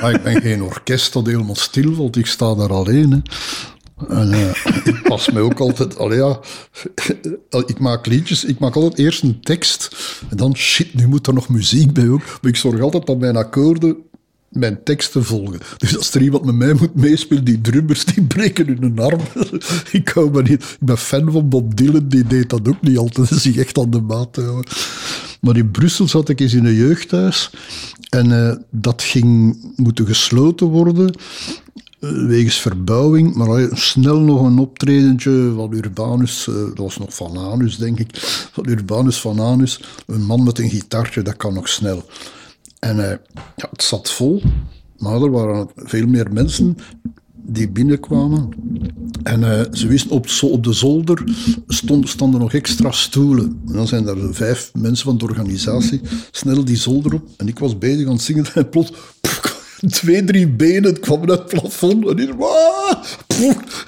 ah, 0.00 0.12
ik 0.12 0.22
ben 0.22 0.40
geen 0.40 0.62
orkest 0.62 1.12
dat 1.12 1.26
helemaal 1.26 1.56
stil 1.56 1.94
valt, 1.94 2.16
ik 2.16 2.26
sta 2.26 2.54
daar 2.54 2.72
alleen. 2.72 3.10
Hè. 3.10 3.18
En 4.08 4.32
uh, 4.32 4.50
ik 4.84 5.02
pas 5.02 5.30
me 5.30 5.40
ook 5.40 5.60
altijd, 5.60 5.98
allee, 5.98 6.18
ja, 6.18 6.40
ik 7.66 7.78
maak 7.78 8.06
liedjes, 8.06 8.44
ik 8.44 8.58
maak 8.58 8.74
altijd 8.74 8.98
eerst 8.98 9.22
een 9.22 9.40
tekst 9.40 9.96
en 10.30 10.36
dan 10.36 10.56
shit, 10.56 10.94
nu 10.94 11.06
moet 11.06 11.26
er 11.26 11.34
nog 11.34 11.48
muziek 11.48 11.92
bij 11.92 12.08
ook. 12.08 12.22
Maar 12.24 12.50
ik 12.50 12.56
zorg 12.56 12.80
altijd 12.80 13.06
dat 13.06 13.18
mijn 13.18 13.36
akkoorden 13.36 13.96
mijn 14.48 14.82
teksten 14.84 15.24
volgen. 15.24 15.60
Dus 15.76 15.96
als 15.96 16.14
er 16.14 16.22
iemand 16.22 16.44
met 16.44 16.54
mij 16.54 16.72
moet 16.72 16.94
meespelen, 16.94 17.44
die 17.44 17.60
drummers, 17.60 18.04
die 18.04 18.22
breken 18.22 18.66
hun 18.80 18.98
arm. 18.98 19.20
ik 19.92 20.08
hou 20.08 20.30
maar 20.30 20.42
niet. 20.42 20.62
Ik 20.62 20.76
ben 20.80 20.98
fan 20.98 21.32
van 21.32 21.48
Bob 21.48 21.76
Dylan, 21.76 22.08
die 22.08 22.26
deed 22.26 22.50
dat 22.50 22.68
ook 22.68 22.82
niet 22.82 22.98
altijd. 22.98 23.28
zich 23.40 23.56
echt 23.56 23.78
aan 23.78 23.90
de 23.90 24.00
maat 24.00 24.36
houden. 24.36 24.72
Maar 25.40 25.56
in 25.56 25.70
Brussel 25.70 26.08
zat 26.08 26.28
ik 26.28 26.40
eens 26.40 26.54
in 26.54 26.64
een 26.64 26.74
jeugdhuis. 26.74 27.50
En 28.08 28.30
uh, 28.30 28.54
dat 28.70 29.02
ging 29.02 29.56
moeten 29.76 30.06
gesloten 30.06 30.66
worden. 30.66 31.14
Uh, 32.00 32.26
wegens 32.26 32.60
verbouwing, 32.60 33.34
maar 33.34 33.60
uh, 33.60 33.74
snel 33.74 34.20
nog 34.20 34.42
een 34.42 34.58
optredentje 34.58 35.52
van 35.54 35.72
Urbanus, 35.72 36.44
dat 36.44 36.78
was 36.78 36.98
nog 36.98 37.14
van 37.14 37.38
Anus, 37.38 37.76
denk 37.76 37.98
ik, 37.98 38.08
van 38.52 38.68
Urbanus 38.68 39.20
van 39.20 39.40
Anus, 39.40 39.80
een 40.06 40.22
man 40.22 40.42
met 40.42 40.58
een 40.58 40.70
gitaartje, 40.70 41.22
dat 41.22 41.36
kan 41.36 41.54
nog 41.54 41.68
snel. 41.68 42.04
En 42.78 42.96
ja, 43.56 43.68
het 43.70 43.82
zat 43.82 44.10
vol, 44.10 44.42
maar 44.98 45.22
er 45.22 45.30
waren 45.30 45.68
veel 45.76 46.06
meer 46.06 46.32
mensen 46.32 46.76
die 47.50 47.68
binnenkwamen. 47.68 48.48
En 49.22 49.40
uh, 49.40 49.60
ze 49.72 49.86
wisten, 49.86 50.10
op, 50.10 50.26
op 50.40 50.64
de 50.64 50.72
zolder 50.72 51.24
stond, 51.66 52.08
stonden 52.08 52.40
nog 52.40 52.54
extra 52.54 52.90
stoelen. 52.90 53.60
En 53.66 53.72
dan 53.72 53.86
zijn 53.86 54.06
er 54.06 54.34
vijf 54.34 54.70
mensen 54.74 55.04
van 55.04 55.18
de 55.18 55.24
organisatie 55.24 56.00
snel 56.30 56.64
die 56.64 56.76
zolder 56.76 57.14
op. 57.14 57.28
En 57.36 57.48
ik 57.48 57.58
was 57.58 57.78
bezig 57.78 58.06
aan 58.06 58.12
het 58.12 58.22
zingen 58.22 58.46
en 58.54 58.68
plots... 58.68 58.92
twee, 59.88 60.24
drie 60.24 60.48
benen 60.48 61.00
kwamen 61.00 61.30
uit 61.30 61.38
het 61.38 61.60
plafond. 61.60 62.08
En 62.08 62.16
die, 62.16 62.34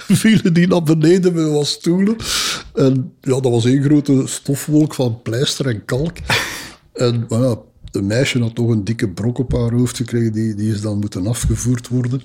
vielen 0.07 0.53
die 0.53 0.67
naar 0.67 0.83
beneden 0.83 1.33
met 1.33 1.51
wat 1.51 1.67
stoelen. 1.67 2.15
En 2.73 3.13
ja, 3.21 3.39
dat 3.39 3.51
was 3.51 3.65
één 3.65 3.83
grote 3.83 4.23
stofwolk 4.25 4.93
van 4.93 5.21
pleister 5.21 5.67
en 5.67 5.85
kalk. 5.85 6.17
En 6.93 7.25
ja, 7.29 7.57
de 7.91 8.01
meisje 8.01 8.39
had 8.39 8.55
toch 8.55 8.69
een 8.69 8.83
dikke 8.83 9.09
brok 9.09 9.37
op 9.37 9.51
haar 9.51 9.71
hoofd 9.71 9.97
gekregen, 9.97 10.31
die, 10.31 10.55
die 10.55 10.71
is 10.71 10.81
dan 10.81 10.99
moeten 10.99 11.27
afgevoerd 11.27 11.87
worden. 11.87 12.21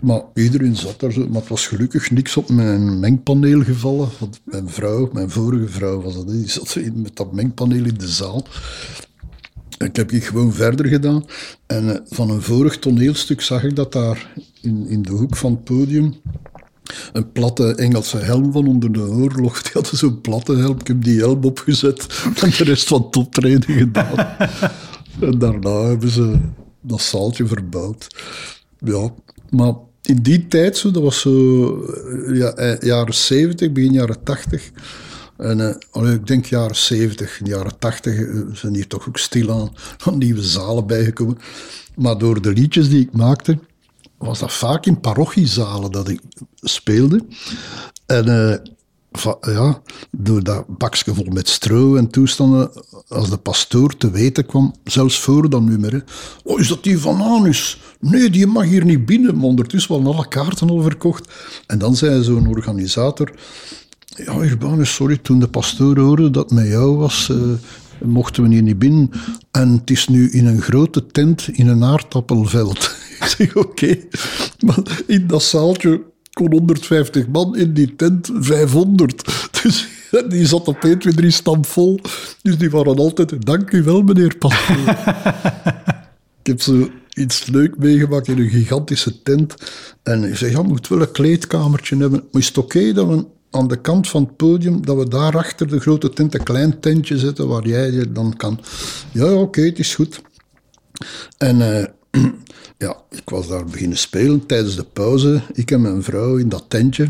Maar 0.00 0.22
iedereen 0.34 0.76
zat 0.76 1.00
daar 1.00 1.12
zo. 1.12 1.28
Maar 1.28 1.40
het 1.40 1.48
was 1.48 1.66
gelukkig 1.66 2.10
niks 2.10 2.36
op 2.36 2.48
mijn 2.48 3.00
mengpaneel 3.00 3.62
gevallen. 3.62 4.08
Want 4.18 4.40
mijn 4.44 4.68
vrouw, 4.68 5.10
mijn 5.12 5.30
vorige 5.30 5.68
vrouw 5.68 6.00
was 6.00 6.14
dat, 6.14 6.28
die 6.28 6.48
zat 6.48 6.78
met 6.94 7.16
dat 7.16 7.32
mengpaneel 7.32 7.84
in 7.84 7.98
de 7.98 8.08
zaal. 8.08 8.46
En 9.78 9.86
ik 9.86 9.96
heb 9.96 10.12
ik 10.12 10.24
gewoon 10.24 10.52
verder 10.52 10.86
gedaan. 10.86 11.24
En 11.66 11.84
uh, 11.84 11.96
van 12.04 12.30
een 12.30 12.42
vorig 12.42 12.78
toneelstuk 12.78 13.40
zag 13.40 13.64
ik 13.64 13.76
dat 13.76 13.92
daar 13.92 14.32
in, 14.60 14.86
in 14.86 15.02
de 15.02 15.12
hoek 15.12 15.36
van 15.36 15.50
het 15.50 15.64
podium 15.64 16.14
een 17.12 17.32
platte 17.32 17.74
Engelse 17.74 18.18
helm 18.18 18.52
van 18.52 18.66
onder 18.66 18.92
de 18.92 19.00
oorlog. 19.00 19.62
Die 19.62 19.72
hadden 19.72 19.98
zo'n 19.98 20.20
platte 20.20 20.56
helm. 20.56 20.78
Ik 20.80 20.86
heb 20.86 21.04
die 21.04 21.18
helm 21.18 21.44
opgezet 21.44 22.24
en 22.42 22.50
de 22.50 22.64
rest 22.64 22.88
van 22.88 23.02
het 23.02 23.16
optreden 23.16 23.74
gedaan. 23.74 24.26
en 25.20 25.38
daarna 25.38 25.82
hebben 25.82 26.10
ze 26.10 26.38
dat 26.80 27.00
zaaltje 27.00 27.46
verbouwd. 27.46 28.06
Ja, 28.78 29.14
maar 29.50 29.74
in 30.02 30.22
die 30.22 30.46
tijd, 30.46 30.76
zo, 30.76 30.90
dat 30.90 31.02
was 31.02 31.20
zo 31.20 31.30
ja, 32.32 32.52
eh, 32.52 32.80
jaren 32.80 33.14
70, 33.14 33.72
begin 33.72 33.92
jaren 33.92 34.22
80. 34.22 34.70
En 35.36 35.58
uh, 35.94 36.12
ik 36.12 36.26
denk 36.26 36.46
jaren 36.46 36.76
70, 36.76 37.40
jaren 37.44 37.78
80 37.78 38.14
uh, 38.14 38.40
eh, 38.40 38.46
zijn 38.52 38.74
hier 38.74 38.86
toch 38.86 39.08
ook 39.08 39.18
stilaan 39.18 39.72
aan 40.04 40.18
nieuwe 40.18 40.42
zalen 40.42 40.86
bijgekomen. 40.86 41.38
Maar 41.96 42.18
door 42.18 42.42
de 42.42 42.52
liedjes 42.52 42.88
die 42.88 43.00
ik 43.00 43.12
maakte, 43.12 43.58
was 44.18 44.38
dat 44.38 44.52
vaak 44.52 44.86
in 44.86 45.00
parochiezalen 45.00 45.92
dat 45.92 46.08
ik 46.08 46.20
speelde. 46.60 47.24
En 48.06 48.24
ja, 49.40 49.82
door 50.10 50.42
dat 50.42 50.78
bakje 50.78 51.14
vol 51.14 51.26
met 51.32 51.48
stro 51.48 51.96
en 51.96 52.10
toestanden, 52.10 52.70
als 53.08 53.30
de 53.30 53.36
pastoor 53.36 53.96
te 53.96 54.10
weten 54.10 54.46
kwam, 54.46 54.74
zelfs 54.84 55.20
voor 55.20 55.50
dan 55.50 55.64
nu 55.64 55.78
meer, 55.78 56.04
oh, 56.44 56.60
is 56.60 56.68
dat 56.68 56.82
die 56.82 56.98
van 56.98 57.22
Anus? 57.22 57.80
Nee, 58.00 58.30
die 58.30 58.46
mag 58.46 58.64
hier 58.64 58.84
niet 58.84 59.06
binnen, 59.06 59.34
maar 59.34 59.44
ondertussen 59.44 59.92
waren 59.92 60.14
alle 60.14 60.28
kaarten 60.28 60.70
al 60.70 60.82
verkocht. 60.82 61.28
En 61.66 61.78
dan 61.78 61.96
zei 61.96 62.22
zo'n 62.22 62.48
organisator, 62.48 63.32
ja, 64.16 64.36
Urbanus, 64.40 64.94
sorry, 64.94 65.16
toen 65.16 65.38
de 65.38 65.48
pastoor 65.48 65.98
hoorde 65.98 66.30
dat 66.30 66.44
het 66.44 66.58
met 66.58 66.68
jou 66.68 66.96
was, 66.96 67.28
uh, 67.32 67.38
mochten 68.02 68.42
we 68.42 68.48
hier 68.48 68.62
niet 68.62 68.78
binnen. 68.78 69.10
En 69.50 69.70
het 69.72 69.90
is 69.90 70.08
nu 70.08 70.30
in 70.30 70.46
een 70.46 70.60
grote 70.60 71.06
tent 71.06 71.48
in 71.52 71.68
een 71.68 71.84
aardappelveld. 71.84 72.96
Ik 73.20 73.24
zeg, 73.24 73.56
oké. 73.56 73.98
Maar 74.58 75.02
in 75.06 75.26
dat 75.26 75.42
zaaltje 75.42 76.02
kon 76.34 76.52
150 76.52 77.26
man, 77.28 77.56
in 77.56 77.72
die 77.72 77.96
tent 77.96 78.30
500. 78.34 79.22
Dus 79.62 79.86
die 80.28 80.46
zat 80.46 80.68
op 80.68 80.84
1, 80.84 80.98
2, 80.98 81.14
3 81.14 81.30
stam 81.30 81.64
vol. 81.64 82.00
Dus 82.42 82.58
die 82.58 82.70
waren 82.70 82.96
altijd, 82.96 83.46
dank 83.46 83.70
u 83.70 83.82
wel, 83.82 84.02
meneer 84.02 84.36
pastoor. 84.36 84.76
ik 86.42 86.46
heb 86.46 86.60
zo 86.60 86.90
iets 87.14 87.46
leuk 87.46 87.78
meegemaakt 87.78 88.28
in 88.28 88.38
een 88.38 88.48
gigantische 88.48 89.22
tent. 89.22 89.54
En 90.02 90.24
ik 90.24 90.36
zeg, 90.36 90.50
ja, 90.50 90.62
moet 90.62 90.88
wel 90.88 91.00
een 91.00 91.12
kleedkamertje 91.12 91.96
hebben. 91.96 92.24
Maar 92.30 92.40
is 92.40 92.48
het 92.48 92.58
oké 92.58 92.78
okay 92.78 92.92
dat 92.92 93.06
we 93.06 93.26
aan 93.50 93.68
de 93.68 93.80
kant 93.80 94.08
van 94.08 94.22
het 94.22 94.36
podium, 94.36 94.86
dat 94.86 94.96
we 94.96 95.08
daar 95.08 95.36
achter 95.36 95.68
de 95.68 95.80
grote 95.80 96.10
tent 96.10 96.34
een 96.34 96.42
klein 96.42 96.80
tentje 96.80 97.18
zetten 97.18 97.48
waar 97.48 97.66
jij 97.66 97.90
je 97.90 98.12
dan 98.12 98.36
kan. 98.36 98.60
Ja, 99.12 99.26
ja, 99.26 99.32
oké, 99.32 99.60
het 99.60 99.78
is 99.78 99.94
goed. 99.94 100.20
En 101.38 101.76
eh, 101.76 101.84
ja, 102.84 102.96
ik 103.10 103.30
was 103.30 103.48
daar 103.48 103.64
beginnen 103.64 103.98
spelen 103.98 104.46
tijdens 104.46 104.76
de 104.76 104.84
pauze. 104.92 105.40
Ik 105.52 105.70
en 105.70 105.80
mijn 105.80 106.02
vrouw 106.02 106.36
in 106.36 106.48
dat 106.48 106.64
tentje. 106.68 107.08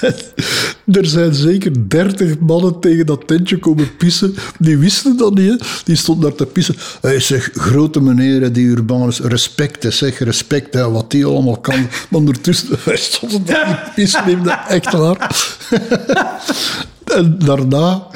er 0.98 1.06
zijn 1.06 1.34
zeker 1.34 1.88
dertig 1.88 2.38
mannen 2.38 2.80
tegen 2.80 3.06
dat 3.06 3.26
tentje 3.26 3.58
komen 3.58 3.96
pissen. 3.96 4.34
Die 4.58 4.78
wisten 4.78 5.16
dat 5.16 5.34
niet. 5.34 5.64
Die 5.84 5.96
stonden 5.96 6.28
daar 6.28 6.38
te 6.38 6.46
pissen. 6.46 6.76
Hij 7.00 7.20
zegt, 7.20 7.56
grote 7.58 8.00
meneer, 8.00 8.52
die 8.52 8.66
Urbanus, 8.66 9.20
respect, 9.20 9.82
hè, 9.82 9.90
zeg, 9.90 10.18
respect, 10.18 10.74
wat 10.74 11.10
die 11.10 11.24
allemaal 11.24 11.60
kan. 11.60 11.80
Maar 11.80 12.20
ondertussen, 12.20 12.78
wij 12.84 12.96
stonden 12.96 13.44
daar 13.44 13.84
te 13.84 13.90
pissen, 13.94 14.42
dat 14.42 14.58
echt 14.68 14.92
waar. 14.92 15.36
en 17.18 17.38
daarna 17.38 18.06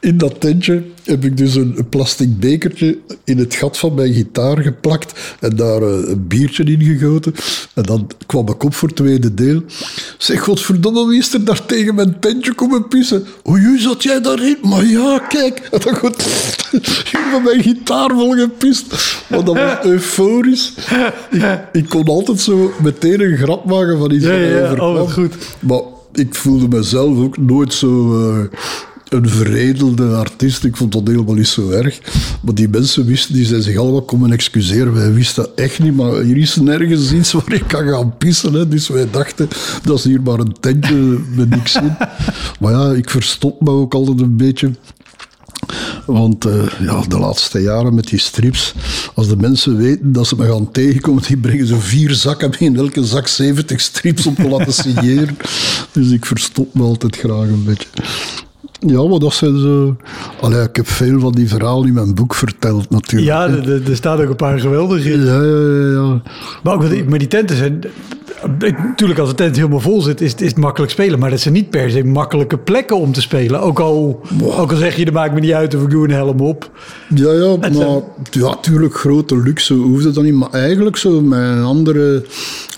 in 0.00 0.18
dat 0.18 0.40
tentje 0.40 0.82
heb 1.04 1.24
ik 1.24 1.36
dus 1.36 1.54
een, 1.54 1.86
plastic 1.88 2.38
bekertje 2.38 2.98
in 3.24 3.38
het 3.38 3.54
gat 3.54 3.78
van 3.78 3.94
mijn 3.94 4.12
gitaar 4.12 4.58
geplakt 4.58 5.36
en 5.40 5.56
daar 5.56 5.82
eh, 5.82 6.08
een 6.08 6.26
biertje 6.26 6.64
in 6.64 6.82
gegoten. 6.82 7.34
En 7.74 7.82
dan 7.82 8.10
kwam 8.26 8.48
ik 8.48 8.64
op 8.64 8.74
voor 8.74 8.88
het 8.88 8.96
tweede 8.96 9.34
deel. 9.34 9.62
Zeg, 10.18 10.42
godverdomme, 10.42 11.06
wie 11.06 11.18
is 11.18 11.34
er 11.34 11.44
daar 11.44 11.66
tegen 11.66 11.94
mijn 11.94 12.20
tentje 12.20 12.54
komen 12.54 12.88
pissen? 12.88 13.26
Oei, 13.48 13.78
zat 13.78 14.02
jij 14.02 14.20
daarin? 14.20 14.56
Maar 14.62 14.84
ja, 14.84 15.18
kijk. 15.18 15.58
En 15.70 15.80
dan 15.80 15.96
goed, 15.96 16.16
met 17.32 17.44
mijn 17.44 17.62
gitaar 17.62 18.10
vol 18.10 18.30
gepist. 18.30 18.86
Maar 19.28 19.44
dat 19.44 19.56
was 19.56 19.84
euforisch. 19.84 20.72
Ik, 21.30 21.60
ik 21.72 21.88
kon 21.88 22.04
altijd 22.04 22.40
zo 22.40 22.72
meteen 22.82 23.20
een 23.20 23.36
grap 23.36 23.64
maken 23.64 23.98
van 23.98 24.10
iets 24.10 24.24
Ja, 24.24 24.32
ja, 24.32 24.48
ja. 24.48 24.62
overkwam. 24.62 24.96
Oh, 24.96 25.12
goed. 25.12 25.34
Maar 25.60 25.80
ik 26.12 26.34
voelde 26.34 26.68
mezelf 26.76 27.18
ook 27.18 27.38
nooit 27.38 27.74
zo 27.74 28.20
eh, 28.28 28.58
een 29.10 29.28
veredelde 29.28 30.16
artiest. 30.16 30.64
Ik 30.64 30.76
vond 30.76 30.92
dat 30.92 31.06
helemaal 31.06 31.34
niet 31.34 31.46
zo 31.46 31.70
erg. 31.70 32.00
Maar 32.42 32.54
die 32.54 32.68
mensen 32.68 33.06
wisten, 33.06 33.34
die 33.34 33.44
zijn 33.44 33.62
zich 33.62 33.76
allemaal 33.76 34.02
komen 34.02 34.32
excuseren. 34.32 34.94
Wij 34.94 35.12
wisten 35.12 35.56
echt 35.56 35.78
niet, 35.78 35.96
maar 35.96 36.20
hier 36.20 36.36
is 36.36 36.56
nergens 36.56 37.12
iets 37.12 37.32
waar 37.32 37.52
ik 37.52 37.64
kan 37.66 37.88
gaan 37.88 38.16
pissen. 38.18 38.70
Dus 38.70 38.88
wij 38.88 39.10
dachten, 39.10 39.48
dat 39.82 39.98
is 39.98 40.04
hier 40.04 40.22
maar 40.22 40.38
een 40.38 40.56
tentje 40.60 41.18
met 41.34 41.50
niks 41.50 41.74
in. 41.74 41.96
Maar 42.60 42.72
ja, 42.72 42.92
ik 42.92 43.10
verstop 43.10 43.60
me 43.60 43.70
ook 43.70 43.94
altijd 43.94 44.20
een 44.20 44.36
beetje. 44.36 44.70
Want 46.06 46.44
eh, 46.44 46.80
ja, 46.80 47.02
de 47.08 47.18
laatste 47.18 47.58
jaren 47.58 47.94
met 47.94 48.08
die 48.08 48.18
strips, 48.18 48.74
als 49.14 49.28
de 49.28 49.36
mensen 49.36 49.76
weten 49.76 50.12
dat 50.12 50.26
ze 50.26 50.36
me 50.36 50.46
gaan 50.46 50.70
tegenkomen, 50.70 51.22
die 51.22 51.36
brengen 51.36 51.66
ze 51.66 51.76
vier 51.76 52.14
zakken 52.14 52.50
mee 52.50 52.68
in 52.68 52.76
elke 52.76 53.04
zak 53.04 53.28
70 53.28 53.80
strips 53.80 54.26
om 54.26 54.34
te 54.34 54.48
laten 54.48 54.72
signeren. 54.72 55.36
Dus 55.92 56.10
ik 56.10 56.26
verstop 56.26 56.74
me 56.74 56.82
altijd 56.82 57.16
graag 57.16 57.48
een 57.48 57.64
beetje. 57.64 57.88
Ja, 58.86 59.02
maar 59.08 59.18
dat 59.18 59.32
zijn 59.32 59.58
zo... 59.58 59.96
Allee, 60.40 60.62
ik 60.62 60.76
heb 60.76 60.88
veel 60.88 61.20
van 61.20 61.32
die 61.32 61.48
verhalen 61.48 61.88
in 61.88 61.94
mijn 61.94 62.14
boek 62.14 62.34
verteld 62.34 62.90
natuurlijk. 62.90 63.30
Ja, 63.30 63.48
er- 63.48 63.96
staan 63.96 64.20
ook 64.20 64.28
een 64.28 64.36
paar 64.36 64.60
geweldige 64.60 65.12
in. 65.12 65.24
ja, 65.24 65.42
ja, 65.42 65.58
ja, 65.58 65.90
ja. 65.90 66.22
Maar, 66.62 66.74
ook, 66.74 67.04
maar 67.08 67.18
die 67.18 67.28
tenten 67.28 67.56
zijn... 67.56 67.80
Natuurlijk, 68.58 69.18
als 69.20 69.28
de 69.28 69.34
tent 69.34 69.56
helemaal 69.56 69.80
vol 69.80 70.00
zit, 70.00 70.20
is, 70.20 70.30
het- 70.30 70.40
is 70.40 70.48
het 70.48 70.56
makkelijk 70.58 70.92
spelen. 70.92 71.18
Maar 71.18 71.30
dat 71.30 71.40
zijn 71.40 71.54
niet 71.54 71.70
per 71.70 71.90
se 71.90 72.04
makkelijke 72.04 72.58
plekken 72.58 72.96
om 72.96 73.12
te 73.12 73.20
spelen. 73.20 73.60
Ook 73.60 73.78
al, 73.80 74.20
ook 74.42 74.70
al 74.70 74.76
zeg 74.76 74.96
je, 74.96 75.04
dat 75.04 75.14
maakt 75.14 75.34
me 75.34 75.40
niet 75.40 75.52
uit 75.52 75.74
of 75.74 75.82
ik 75.82 75.90
doe 75.90 76.04
een 76.04 76.10
helm 76.14 76.40
op. 76.40 76.70
Ja, 77.14 77.32
ja, 77.32 77.50
Het 77.50 77.60
maar 77.60 77.72
zijn- 77.72 78.02
ja, 78.30 78.56
tuurlijk, 78.60 78.94
grote 78.94 79.36
luxe 79.36 79.74
hoefde 79.74 80.10
dat 80.10 80.24
niet. 80.24 80.34
Maar 80.34 80.50
eigenlijk 80.50 80.96
zo, 80.96 81.20
mijn 81.20 81.62
andere 81.62 82.24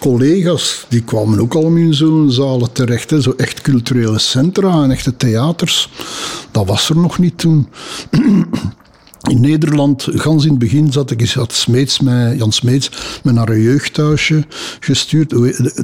collega's, 0.01 0.87
die 0.89 1.03
kwamen 1.03 1.41
ook 1.41 1.55
allemaal 1.55 1.79
in 1.79 1.95
zo'n 1.95 2.31
zalen 2.31 2.73
terecht. 2.73 3.11
Hè. 3.11 3.21
Zo 3.21 3.33
echt 3.37 3.61
culturele 3.61 4.19
centra 4.19 4.83
en 4.83 4.91
echte 4.91 5.17
theaters. 5.17 5.91
Dat 6.51 6.67
was 6.67 6.89
er 6.89 6.97
nog 6.97 7.19
niet 7.19 7.39
toen. 7.39 7.69
In 9.31 9.41
Nederland, 9.41 10.09
gans 10.11 10.45
in 10.45 10.51
het 10.51 10.59
begin, 10.59 10.93
zat 10.93 11.11
ik 11.11 11.21
eens 11.21 11.35
had 11.35 11.53
Smeets 11.53 12.01
mij, 12.01 12.37
Jan 12.37 12.53
Smeets 12.53 12.91
me 13.23 13.33
naar 13.33 13.49
een 13.49 13.61
jeugdhuisje 13.61 14.45
gestuurd. 14.81 15.31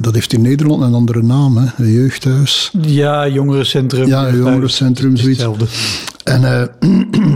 Dat 0.03 0.13
heeft 0.13 0.33
in 0.33 0.41
Nederland 0.41 0.81
een 0.81 0.93
andere 0.93 1.23
naam, 1.23 1.57
hè? 1.57 1.83
een 1.83 1.91
jeugdhuis. 1.91 2.71
Ja, 2.81 3.27
jongerencentrum. 3.27 4.07
Ja, 4.07 4.35
jongerencentrum, 4.35 5.17
zoiets. 5.17 5.43
hetzelfde. 5.43 5.65
En 6.23 6.43
eh, 6.43 7.33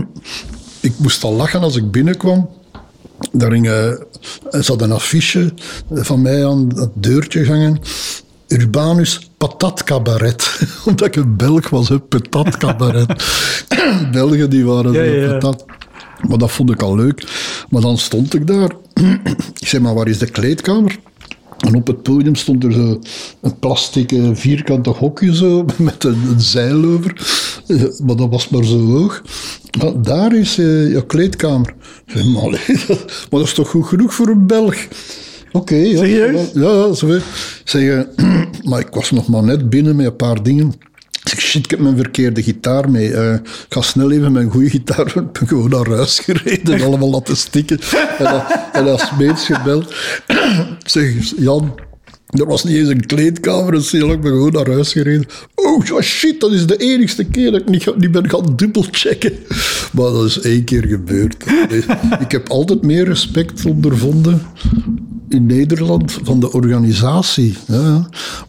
ik 0.80 0.92
moest 0.98 1.24
al 1.24 1.32
lachen 1.32 1.60
als 1.60 1.76
ik 1.76 1.90
binnenkwam. 1.90 2.48
Daar 3.32 3.52
hing, 3.52 3.66
eh, 3.66 3.88
er 4.50 4.64
zat 4.64 4.82
een 4.82 4.92
affiche 4.92 5.52
van 5.90 6.22
mij 6.22 6.46
aan 6.46 6.72
het 6.74 6.90
deurtje 6.94 7.44
gangen. 7.44 7.80
Urbanus 8.48 9.30
Patat 9.36 9.84
Cabaret. 9.84 10.60
Omdat 10.86 11.06
ik 11.06 11.16
een 11.16 11.36
Belg 11.36 11.68
was, 11.70 11.88
hè, 11.88 11.98
Patat 11.98 12.56
Cabaret. 12.56 13.24
Belgen 14.12 14.50
die 14.50 14.64
waren 14.64 14.92
ja. 14.92 15.32
patat. 15.32 15.64
Maar 16.28 16.38
dat 16.38 16.52
vond 16.52 16.70
ik 16.70 16.82
al 16.82 16.96
leuk. 16.96 17.24
Maar 17.70 17.80
dan 17.82 17.98
stond 17.98 18.34
ik 18.34 18.46
daar. 18.46 18.70
ik 19.60 19.66
zeg 19.68 19.80
maar, 19.80 19.94
waar 19.94 20.08
is 20.08 20.18
de 20.18 20.30
kleedkamer? 20.30 20.98
En 21.58 21.74
op 21.74 21.86
het 21.86 22.02
podium 22.02 22.34
stond 22.34 22.64
er 22.64 22.72
zo 22.72 22.98
een 23.40 23.58
plastic 23.58 24.12
eh, 24.12 24.28
vierkante 24.32 24.90
hokje 24.90 25.34
zo, 25.34 25.64
met 25.76 26.04
een, 26.04 26.22
een 26.30 26.40
zeil 26.40 26.84
over. 26.84 27.26
Eh, 27.66 27.82
Maar 28.04 28.16
dat 28.16 28.28
was 28.30 28.48
maar 28.48 28.64
zo 28.64 28.78
hoog. 28.86 29.22
Maar 29.78 30.02
daar 30.02 30.34
is 30.36 30.58
eh, 30.58 30.92
je 30.92 31.04
kleedkamer. 31.06 31.74
Zeg, 32.06 32.24
maar, 32.24 32.42
allee, 32.42 32.60
dat- 32.86 33.04
maar 33.30 33.40
dat 33.40 33.42
is 33.42 33.54
toch 33.54 33.68
goed 33.68 33.86
genoeg 33.86 34.14
voor 34.14 34.28
een 34.28 34.46
Belg? 34.46 34.76
Oké. 35.52 35.74
ja, 35.74 35.96
Serieus? 35.96 36.50
Ja, 36.54 36.60
ja, 36.72 36.92
zo. 36.92 37.18
Zeg, 37.64 38.06
maar 38.68 38.80
ik 38.80 38.88
was 38.94 39.10
nog 39.10 39.28
maar 39.28 39.42
net 39.44 39.70
binnen 39.70 39.96
met 39.96 40.06
een 40.06 40.16
paar 40.16 40.42
dingen. 40.42 40.72
Zeg, 41.24 41.40
shit, 41.40 41.64
ik 41.64 41.70
heb 41.70 41.80
mijn 41.80 41.96
verkeerde 41.96 42.42
gitaar 42.42 42.90
mee. 42.90 43.12
Eh, 43.12 43.34
ik 43.34 43.66
ga 43.68 43.80
snel 43.80 44.10
even 44.10 44.32
mijn 44.32 44.50
goede 44.50 44.70
gitaar... 44.70 45.06
Ik 45.16 45.32
ben 45.32 45.48
gewoon 45.48 45.70
naar 45.70 45.88
huis 45.96 46.18
gereden 46.18 46.74
en 46.74 46.84
allemaal 46.84 47.10
laten 47.10 47.36
stikken. 47.36 47.80
En, 48.18 48.44
en 48.72 48.88
als 48.88 49.10
gebeld. 49.34 49.94
Zeg, 50.84 51.32
Jan... 51.36 51.74
Er 52.26 52.46
was 52.46 52.64
niet 52.64 52.76
eens 52.76 52.88
een 52.88 53.06
kleedkamer, 53.06 53.72
dus 53.72 53.94
ik 53.94 54.20
ben 54.20 54.22
gewoon 54.22 54.52
naar 54.52 54.70
huis 54.70 54.92
gereden. 54.92 55.26
Oh 55.54 56.00
shit, 56.00 56.40
dat 56.40 56.52
is 56.52 56.66
de 56.66 56.76
enigste 56.76 57.24
keer 57.24 57.50
dat 57.50 57.60
ik 57.60 57.68
niet, 57.68 58.12
ben 58.12 58.30
gaan 58.30 58.56
dubbelchecken. 58.56 59.32
Maar 59.92 60.10
dat 60.10 60.24
is 60.24 60.40
één 60.40 60.64
keer 60.64 60.86
gebeurd. 60.86 61.36
Ik 62.20 62.30
heb 62.30 62.48
altijd 62.48 62.82
meer 62.82 63.04
respect 63.04 63.66
ondervonden 63.66 64.42
in 65.28 65.46
Nederland 65.46 66.12
van 66.22 66.40
de 66.40 66.52
organisatie. 66.52 67.54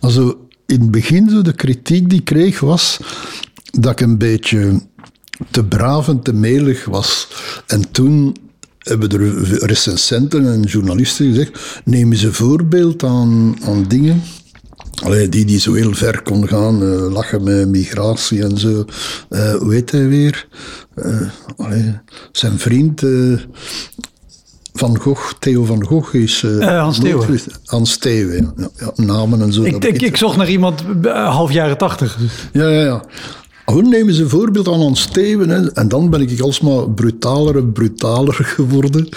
Maar 0.02 0.12
zo 0.12 0.45
in 0.66 0.82
het 0.82 0.92
begin, 0.92 1.30
zo 1.30 1.42
de 1.42 1.54
kritiek 1.54 2.10
die 2.10 2.20
ik 2.20 2.26
kreeg, 2.26 2.60
was 2.60 3.00
dat 3.72 3.92
ik 3.92 4.02
een 4.02 4.18
beetje 4.18 4.82
te 5.52 5.66
braaf 5.66 6.08
en 6.08 6.22
te 6.22 6.34
melig 6.34 6.86
was. 6.86 7.28
En 7.68 7.92
toen 7.92 8.36
hebben 8.80 9.10
er 9.10 9.66
recensenten 9.66 10.48
en 10.54 10.62
journalisten 10.62 11.28
gezegd, 11.28 11.82
neem 11.86 12.12
eens 12.12 12.24
een 12.24 12.34
voorbeeld 12.34 13.04
aan, 13.04 13.56
aan 13.64 13.88
dingen 13.88 14.22
Allee, 15.04 15.30
die 15.30 15.46
die 15.46 15.60
zo 15.60 15.74
heel 15.74 15.94
ver 15.94 16.22
kon 16.22 16.48
gaan, 16.48 16.84
eh, 16.84 17.12
lachen 17.12 17.44
met 17.44 17.68
migratie 17.68 18.44
en 18.44 18.58
zo. 18.58 18.86
Eh, 19.30 19.56
hoe 19.56 19.74
heet 19.74 19.92
hij 19.92 20.08
weer? 20.08 20.48
Eh, 20.96 21.28
zijn 22.32 22.60
vriend 22.60 23.02
Van 24.78 24.98
Gogh, 25.00 25.32
Theo 25.40 25.64
van 25.64 25.86
Gogh, 25.86 26.14
is... 26.16 26.44
eh, 26.44 26.68
Eh, 26.76 26.82
Hans 26.82 27.00
Theeuwen. 27.00 27.40
Hans 27.66 27.98
Theeuwen, 27.98 28.54
ja. 28.58 28.70
Ja, 28.80 28.92
namen 29.06 29.42
en 29.42 29.54
zo. 29.54 29.64
Ik, 29.64 29.84
ik, 30.02 30.18
zocht 30.18 30.38
naar 30.38 30.50
iemand 30.50 30.84
eh, 31.04 31.30
half 31.34 31.52
jaren 31.52 31.78
tachtig. 31.78 32.18
ja, 32.54 32.70
ja, 32.70 32.82
ja. 32.84 33.04
Gewoon 33.66 33.90
nemen 33.90 34.14
ze 34.14 34.22
een 34.24 34.30
voorbeeld 34.30 34.68
aan 34.68 34.80
ons 34.80 35.02
Steven. 35.02 35.50
Hè. 35.50 35.72
En 35.72 35.88
dan 35.88 36.10
ben 36.10 36.22
ik 36.22 36.40
alsmaar 36.40 36.90
brutaler 36.90 37.58
en 37.58 37.72
brutaler 37.80 38.34
geworden. 38.34 39.10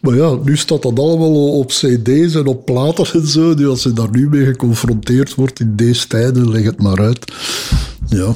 Maar 0.00 0.14
ja, 0.14 0.36
nu 0.44 0.56
staat 0.56 0.82
dat 0.82 0.98
allemaal 0.98 1.58
op 1.58 1.66
cd's 1.68 2.34
en 2.34 2.46
op 2.46 2.64
platen 2.64 3.06
en 3.12 3.26
zo. 3.26 3.54
Dus 3.54 3.66
als 3.66 3.82
je 3.82 3.92
daar 3.92 4.10
nu 4.10 4.28
mee 4.28 4.44
geconfronteerd 4.44 5.34
wordt 5.34 5.60
in 5.60 5.72
deze 5.76 6.06
tijden, 6.06 6.50
leg 6.50 6.64
het 6.64 6.82
maar 6.82 7.00
uit. 7.00 7.32
Ja. 8.08 8.32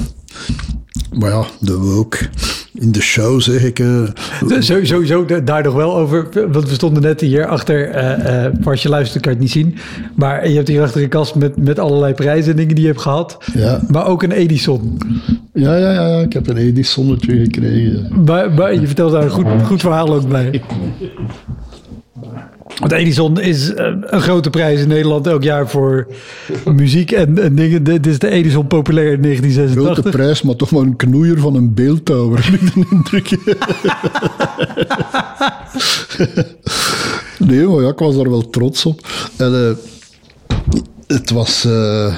Maar 1.13 1.29
ja, 1.29 1.45
de 1.59 1.77
woke. 1.77 2.29
In 2.79 2.91
de 2.91 3.01
show 3.01 3.41
zeg 3.41 3.63
ik... 3.63 3.79
eh, 3.79 4.03
Zo- 4.59 4.83
Sowieso 4.83 5.25
da- 5.25 5.39
daar 5.39 5.63
nog 5.63 5.73
wel 5.73 5.95
over. 5.97 6.27
Want 6.51 6.67
we 6.69 6.73
stonden 6.73 7.01
net 7.03 7.21
hier 7.21 7.45
achter. 7.45 7.89
eh 7.89 8.45
eh, 8.45 8.51
voor 8.61 8.71
als 8.71 8.81
je 8.83 8.89
luistert 8.89 9.21
kan 9.23 9.31
je 9.31 9.37
het 9.37 9.47
niet 9.47 9.55
zien. 9.65 9.75
Maar 10.15 10.49
je 10.49 10.55
hebt 10.55 10.67
hier 10.67 10.81
achter 10.81 11.01
een 11.01 11.09
kast 11.09 11.35
met, 11.35 11.57
met 11.57 11.79
allerlei 11.79 12.13
prijzen 12.13 12.51
en 12.51 12.57
dingen 12.57 12.75
die 12.75 12.83
je 12.83 12.89
hebt 12.89 13.01
gehad. 13.01 13.37
Ja. 13.53 13.81
Maar 13.87 14.05
ook 14.07 14.23
een 14.23 14.31
Edison. 14.31 14.97
ja, 15.53 15.75
ja, 15.75 15.91
ja, 15.93 16.07
ja, 16.07 16.21
ik 16.21 16.33
heb 16.33 16.47
een 16.47 16.57
Edisonnetje 16.57 17.37
gekregen. 17.43 18.23
Maar, 18.25 18.51
maar 18.53 18.73
je 18.73 18.85
vertelt 18.85 19.11
daar 19.11 19.23
een 19.23 19.29
goed, 19.29 19.45
goed 19.65 19.81
verhaal 19.81 20.13
ook 20.13 20.27
bij. 20.29 20.51
Want 22.79 22.91
Edison 22.91 23.39
is 23.39 23.73
eh, 23.73 23.85
een 24.01 24.21
grote 24.21 24.49
prijs 24.49 24.81
in 24.81 24.87
Nederland 24.87 25.27
elk 25.27 25.43
jaar 25.43 25.69
voor 25.69 26.07
muziek 26.65 27.11
en, 27.11 27.43
en 27.43 27.55
dingen. 27.55 27.83
Dit 27.83 28.07
is 28.07 28.19
de 28.19 28.29
Edison 28.29 28.67
populair 28.67 29.11
in 29.11 29.21
Grote 29.21 29.37
1986. 29.41 30.11
prijs, 30.11 30.41
maar 30.41 30.55
toch 30.55 30.71
maar 30.71 30.81
een 30.81 30.95
knoeier 30.95 31.39
van 31.39 31.55
een 31.55 31.73
beeldhouwer, 31.73 32.45
heb 32.45 32.53
ik 32.53 32.73
de 32.73 32.85
indruk. 32.91 33.29
nee, 37.49 37.67
maar 37.67 37.81
ja, 37.81 37.89
ik 37.89 37.99
was 37.99 38.15
daar 38.15 38.29
wel 38.29 38.49
trots 38.49 38.85
op. 38.85 39.07
En, 39.37 39.53
eh, 39.53 39.75
het 41.13 41.29
was... 41.29 41.65
eh, 41.65 42.15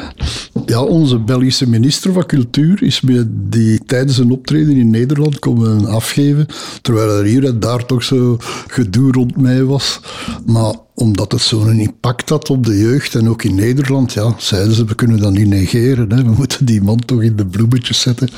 Ja, 0.66 0.82
onze 0.84 1.20
Belgische 1.20 1.70
minister 1.70 2.14
van 2.14 2.26
Cultuur 2.26 2.84
is 2.84 3.02
me 3.02 3.26
die 3.50 3.80
tijdens 3.86 4.18
een 4.18 4.32
optreden 4.32 4.76
in 4.76 4.90
Nederland 4.90 5.40
komen 5.40 5.86
afgeven. 5.86 6.46
Terwijl 6.82 7.10
er 7.10 7.24
hier 7.26 7.46
en 7.46 7.60
daar 7.60 7.86
toch 7.86 8.04
zo 8.04 8.38
gedoe 8.68 9.12
rond 9.12 9.38
mij 9.38 9.64
was. 9.64 10.00
Maar 10.46 10.74
omdat 10.96 11.32
het 11.32 11.42
zo'n 11.42 11.80
impact 11.80 12.30
had 12.30 12.50
op 12.50 12.66
de 12.66 12.78
jeugd 12.80 13.16
en 13.16 13.30
ook 13.30 13.44
in 13.44 13.56
Nederland, 13.56 14.14
ja, 14.14 14.36
zeiden 14.38 14.74
ze, 14.74 14.86
we 14.86 14.96
kunnen 14.96 15.20
dat 15.20 15.32
niet 15.32 15.48
negeren. 15.48 16.12
Hè. 16.12 16.24
We 16.24 16.32
moeten 16.32 16.66
die 16.66 16.82
man 16.82 17.00
toch 17.06 17.22
in 17.22 17.36
de 17.36 17.46
bloemetjes 17.46 18.00
zetten. 18.02 18.30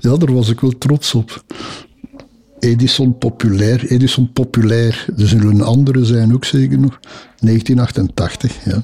Ja, 0.00 0.16
daar 0.16 0.32
was 0.34 0.48
ik 0.48 0.60
wel 0.60 0.74
trots 0.78 1.14
op. 1.14 1.44
Edison 2.62 3.18
populair, 3.18 3.84
Edison 3.86 4.32
populair. 4.32 5.06
Er 5.18 5.28
zullen 5.28 5.60
andere 5.62 6.04
zijn 6.04 6.34
ook 6.34 6.44
zeker 6.44 6.78
nog. 6.78 6.98
1988, 7.40 8.52
ja. 8.64 8.82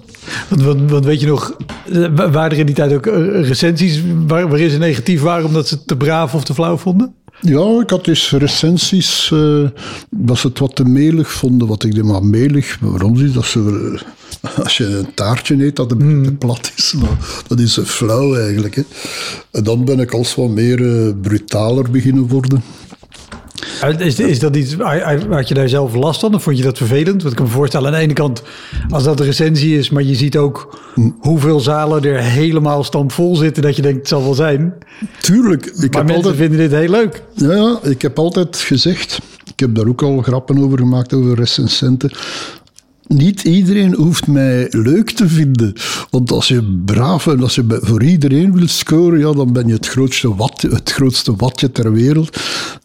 Want, 0.48 0.62
want, 0.62 0.90
want 0.90 1.04
weet 1.04 1.20
je 1.20 1.26
nog, 1.26 1.56
eh, 1.92 2.06
wa- 2.14 2.30
waren 2.30 2.50
er 2.50 2.58
in 2.58 2.66
die 2.66 2.74
tijd 2.74 2.92
ook 2.92 3.06
eh, 3.06 3.46
recensies 3.48 4.02
waar, 4.26 4.48
waarin 4.48 4.70
ze 4.70 4.78
negatief 4.78 5.20
waren 5.20 5.46
omdat 5.46 5.68
ze 5.68 5.74
het 5.74 5.86
te 5.86 5.96
braaf 5.96 6.34
of 6.34 6.44
te 6.44 6.54
flauw 6.54 6.76
vonden? 6.76 7.12
Ja, 7.40 7.80
ik 7.80 7.90
had 7.90 8.04
dus 8.04 8.30
recensies 8.30 9.30
eh, 9.32 9.64
dat 10.10 10.38
ze 10.38 10.46
het 10.46 10.58
wat 10.58 10.76
te 10.76 10.84
melig 10.84 11.32
vonden. 11.32 11.68
Wat 11.68 11.84
ik 11.84 11.94
denk, 11.94 12.06
maar 12.06 12.24
melig, 12.24 12.78
waarom 12.80 13.24
is 13.24 13.32
dat 13.32 13.44
ze... 13.44 13.62
wel- 13.62 13.98
Als 14.64 14.76
je 14.76 14.84
een 14.86 15.14
taartje 15.14 15.64
eet, 15.64 15.76
dat 15.76 15.90
het 15.90 16.00
een 16.00 16.16
beetje 16.16 16.30
te 16.30 16.36
plat 16.36 16.72
is. 16.76 16.94
Maar 17.00 17.42
dat 17.46 17.60
is 17.60 17.78
eh, 17.78 17.84
flauw 17.84 18.34
eigenlijk. 18.36 18.74
Hè. 18.74 18.82
En 19.50 19.64
dan 19.64 19.84
ben 19.84 20.00
ik 20.00 20.12
als 20.12 20.34
wat 20.34 20.48
meer 20.48 21.06
eh, 21.06 21.12
brutaler 21.22 21.90
beginnen 21.90 22.26
worden. 22.28 22.62
Eh, 23.80 24.00
Is, 24.06 24.20
is 24.20 24.38
dat 24.38 24.56
iets, 24.56 24.74
had 25.30 25.48
je 25.48 25.54
daar 25.54 25.68
zelf 25.68 25.94
last 25.94 26.20
van 26.20 26.34
of 26.34 26.42
vond 26.42 26.56
je 26.56 26.62
dat 26.62 26.76
vervelend? 26.78 27.22
Want 27.22 27.30
ik 27.32 27.36
kan 27.36 27.46
me 27.46 27.52
voorstellen, 27.52 27.86
aan 27.86 27.92
de 27.92 27.98
ene 27.98 28.12
kant, 28.12 28.42
als 28.90 29.04
dat 29.04 29.20
een 29.20 29.26
recensie 29.26 29.78
is, 29.78 29.90
maar 29.90 30.02
je 30.02 30.14
ziet 30.14 30.36
ook 30.36 30.78
hoeveel 31.18 31.60
zalen 31.60 32.04
er 32.04 32.20
helemaal 32.20 32.84
stampvol 32.84 33.36
zitten, 33.36 33.62
dat 33.62 33.76
je 33.76 33.82
denkt, 33.82 33.98
het 33.98 34.08
zal 34.08 34.22
wel 34.22 34.34
zijn. 34.34 34.74
Tuurlijk, 35.20 35.66
ik 35.66 35.72
maar 35.74 35.82
heb 35.82 35.92
mensen 35.92 36.14
altijd... 36.14 36.36
vinden 36.36 36.58
dit 36.58 36.70
heel 36.70 36.90
leuk. 36.90 37.22
Ja, 37.34 37.78
ik 37.82 38.02
heb 38.02 38.18
altijd 38.18 38.56
gezegd, 38.56 39.18
ik 39.52 39.60
heb 39.60 39.74
daar 39.74 39.86
ook 39.86 40.02
al 40.02 40.22
grappen 40.22 40.58
over 40.58 40.78
gemaakt, 40.78 41.14
over 41.14 41.34
recensenten. 41.34 42.10
Niet 43.08 43.42
iedereen 43.42 43.94
hoeft 43.94 44.26
mij 44.26 44.66
leuk 44.70 45.10
te 45.10 45.28
vinden. 45.28 45.72
Want 46.10 46.30
als 46.30 46.48
je 46.48 46.80
braaf 46.84 47.26
en 47.26 47.42
als 47.42 47.54
je 47.54 47.78
voor 47.80 48.02
iedereen 48.02 48.54
wilt 48.54 48.70
scoren, 48.70 49.18
ja, 49.18 49.32
dan 49.32 49.52
ben 49.52 49.66
je 49.66 49.72
het 49.72 49.86
grootste, 49.86 50.34
wat, 50.34 50.66
het 50.70 50.90
grootste 50.90 51.36
watje 51.36 51.72
ter 51.72 51.92
wereld. 51.92 52.36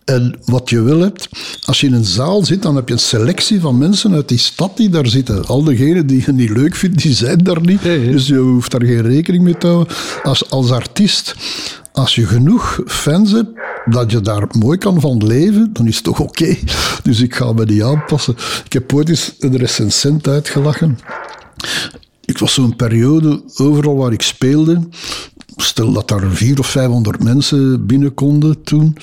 En 0.06 0.36
wat 0.46 0.70
je 0.70 0.82
wil 0.82 1.00
hebt, 1.00 1.30
als 1.66 1.82
je 1.82 1.88
in 1.88 1.94
een 1.94 2.06
zaal 2.06 2.46
zit, 2.46 2.62
dan 2.62 2.76
heb 2.76 2.88
je 2.88 2.94
een 2.94 3.00
selectie 3.00 3.60
van 3.60 3.78
mensen 3.78 4.14
uit 4.14 4.30
die 4.30 4.38
stad 4.38 4.78
die 4.78 4.90
daar 4.90 5.08
zitten. 5.08 5.46
Al 5.46 5.64
degenen 5.64 6.08
die 6.08 6.24
je 6.26 6.32
niet 6.32 6.50
leuk 6.50 6.76
vindt, 6.76 7.02
die 7.02 7.14
zijn 7.14 7.38
daar 7.38 7.62
niet. 7.62 7.82
Dus 7.84 8.28
je 8.28 8.38
hoeft 8.38 8.72
daar 8.72 8.86
geen 8.86 9.02
rekening 9.02 9.44
mee 9.44 9.58
te 9.58 9.68
houden. 9.68 9.96
Als, 10.24 10.50
als 10.50 10.72
artiest, 10.72 11.36
als 11.94 12.16
je 12.16 12.26
genoeg 12.26 12.82
fans 12.86 13.32
hebt, 13.32 13.50
dat 13.86 14.12
je 14.12 14.22
daar 14.22 14.48
mooi 14.60 14.78
kan 14.78 15.00
van 15.00 15.26
leven, 15.26 15.70
dan 15.74 15.88
is 15.88 15.96
het 15.96 16.04
toch 16.04 16.20
oké. 16.20 16.58
Dus 17.04 17.22
ik 17.22 17.36
ga 17.36 17.54
me 17.54 17.66
niet 17.66 17.84
aanpassen. 17.84 18.36
Ik 18.66 18.74
heb 18.74 18.94
ooit 18.94 19.10
eens 19.10 19.36
een 19.40 19.58
recensent 19.58 20.28
uitgelachen. 20.28 21.00
Ik 22.26 22.38
was 22.38 22.54
zo'n 22.54 22.76
periode, 22.76 23.44
overal 23.56 23.96
waar 23.96 24.12
ik 24.12 24.22
speelde, 24.22 24.88
stel 25.56 25.92
dat 25.92 26.08
daar 26.08 26.32
vier 26.32 26.60
of 26.60 26.68
vijfhonderd 26.68 27.24
mensen 27.24 27.86
binnen 27.86 28.14
konden 28.14 28.64
toen. 28.64 28.98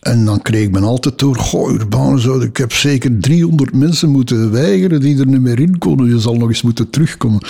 En 0.00 0.24
dan 0.24 0.42
kreeg 0.42 0.70
men 0.70 0.84
altijd 0.84 1.18
door, 1.18 1.36
goh, 1.36 1.72
Urban, 1.72 2.18
zou, 2.18 2.44
ik 2.44 2.56
heb 2.56 2.72
zeker 2.72 3.18
300 3.20 3.74
mensen 3.74 4.08
moeten 4.08 4.50
weigeren 4.50 5.00
die 5.00 5.18
er 5.18 5.26
niet 5.26 5.40
meer 5.40 5.60
in 5.60 5.78
konden. 5.78 6.08
Je 6.08 6.20
zal 6.20 6.34
nog 6.34 6.48
eens 6.48 6.62
moeten 6.62 6.90
terugkomen. 6.90 7.40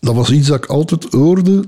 Dat 0.00 0.14
was 0.14 0.30
iets 0.30 0.48
dat 0.48 0.56
ik 0.56 0.66
altijd 0.66 1.06
hoorde, 1.10 1.64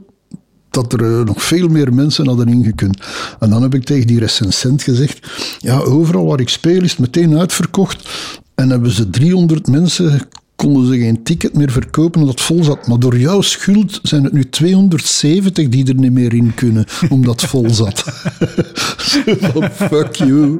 dat 0.76 0.92
er 0.92 1.18
eh, 1.18 1.24
nog 1.24 1.42
veel 1.42 1.68
meer 1.68 1.94
mensen 1.94 2.26
hadden 2.26 2.48
ingekund. 2.48 3.00
En 3.40 3.50
dan 3.50 3.62
heb 3.62 3.74
ik 3.74 3.84
tegen 3.84 4.06
die 4.06 4.18
recensent 4.18 4.82
gezegd, 4.82 5.26
ja, 5.58 5.78
overal 5.78 6.26
waar 6.26 6.40
ik 6.40 6.48
speel 6.48 6.82
is 6.82 6.90
het 6.90 6.98
meteen 6.98 7.38
uitverkocht. 7.38 8.08
En 8.54 8.70
hebben 8.70 8.90
ze 8.90 9.10
300 9.10 9.66
mensen, 9.66 10.28
konden 10.56 10.86
ze 10.86 10.98
geen 10.98 11.22
ticket 11.22 11.54
meer 11.54 11.70
verkopen 11.70 12.20
omdat 12.20 12.34
het 12.34 12.44
vol 12.44 12.64
zat. 12.64 12.86
Maar 12.86 12.98
door 12.98 13.18
jouw 13.18 13.40
schuld 13.40 14.00
zijn 14.02 14.24
het 14.24 14.32
nu 14.32 14.48
270 14.48 15.68
die 15.68 15.88
er 15.88 15.94
niet 15.94 16.12
meer 16.12 16.34
in 16.34 16.54
kunnen, 16.54 16.84
omdat 17.08 17.40
het 17.40 17.50
vol 17.50 17.70
zat. 17.70 18.00
Fuck 19.90 20.14
you. 20.14 20.58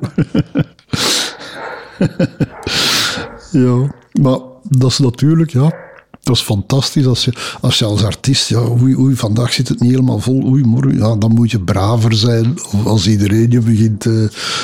ja, 3.64 3.94
maar 4.20 4.38
dat 4.68 4.90
is 4.90 4.98
natuurlijk, 4.98 5.50
ja... 5.50 5.84
Dat 6.26 6.36
is 6.36 6.42
fantastisch 6.42 7.06
als 7.06 7.24
je 7.24 7.32
als, 7.60 7.78
je 7.78 7.84
als 7.84 8.04
artiest, 8.04 8.48
ja, 8.48 8.58
oei, 8.58 8.96
oei, 8.96 9.16
vandaag 9.16 9.52
zit 9.52 9.68
het 9.68 9.80
niet 9.80 9.90
helemaal 9.90 10.18
vol, 10.18 10.42
oei, 10.44 10.64
morgen, 10.64 10.98
ja, 10.98 11.16
dan 11.16 11.34
moet 11.34 11.50
je 11.50 11.60
braver 11.60 12.14
zijn. 12.14 12.58
Als 12.84 13.06
iedereen 13.06 13.50
je 13.50 13.60
begint 13.60 14.06
eh, 14.06 14.12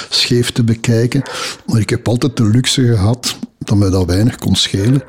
scheef 0.09 0.51
te 0.51 0.65
bekijken. 0.65 1.23
Maar 1.67 1.81
ik 1.81 1.91
heb 1.91 2.09
altijd 2.09 2.37
de 2.37 2.47
luxe 2.47 2.87
gehad 2.87 3.37
dat 3.59 3.79
mij 3.79 3.91
dat 3.91 4.07
weinig 4.07 4.37
kon 4.37 4.57
schelen. 4.57 5.03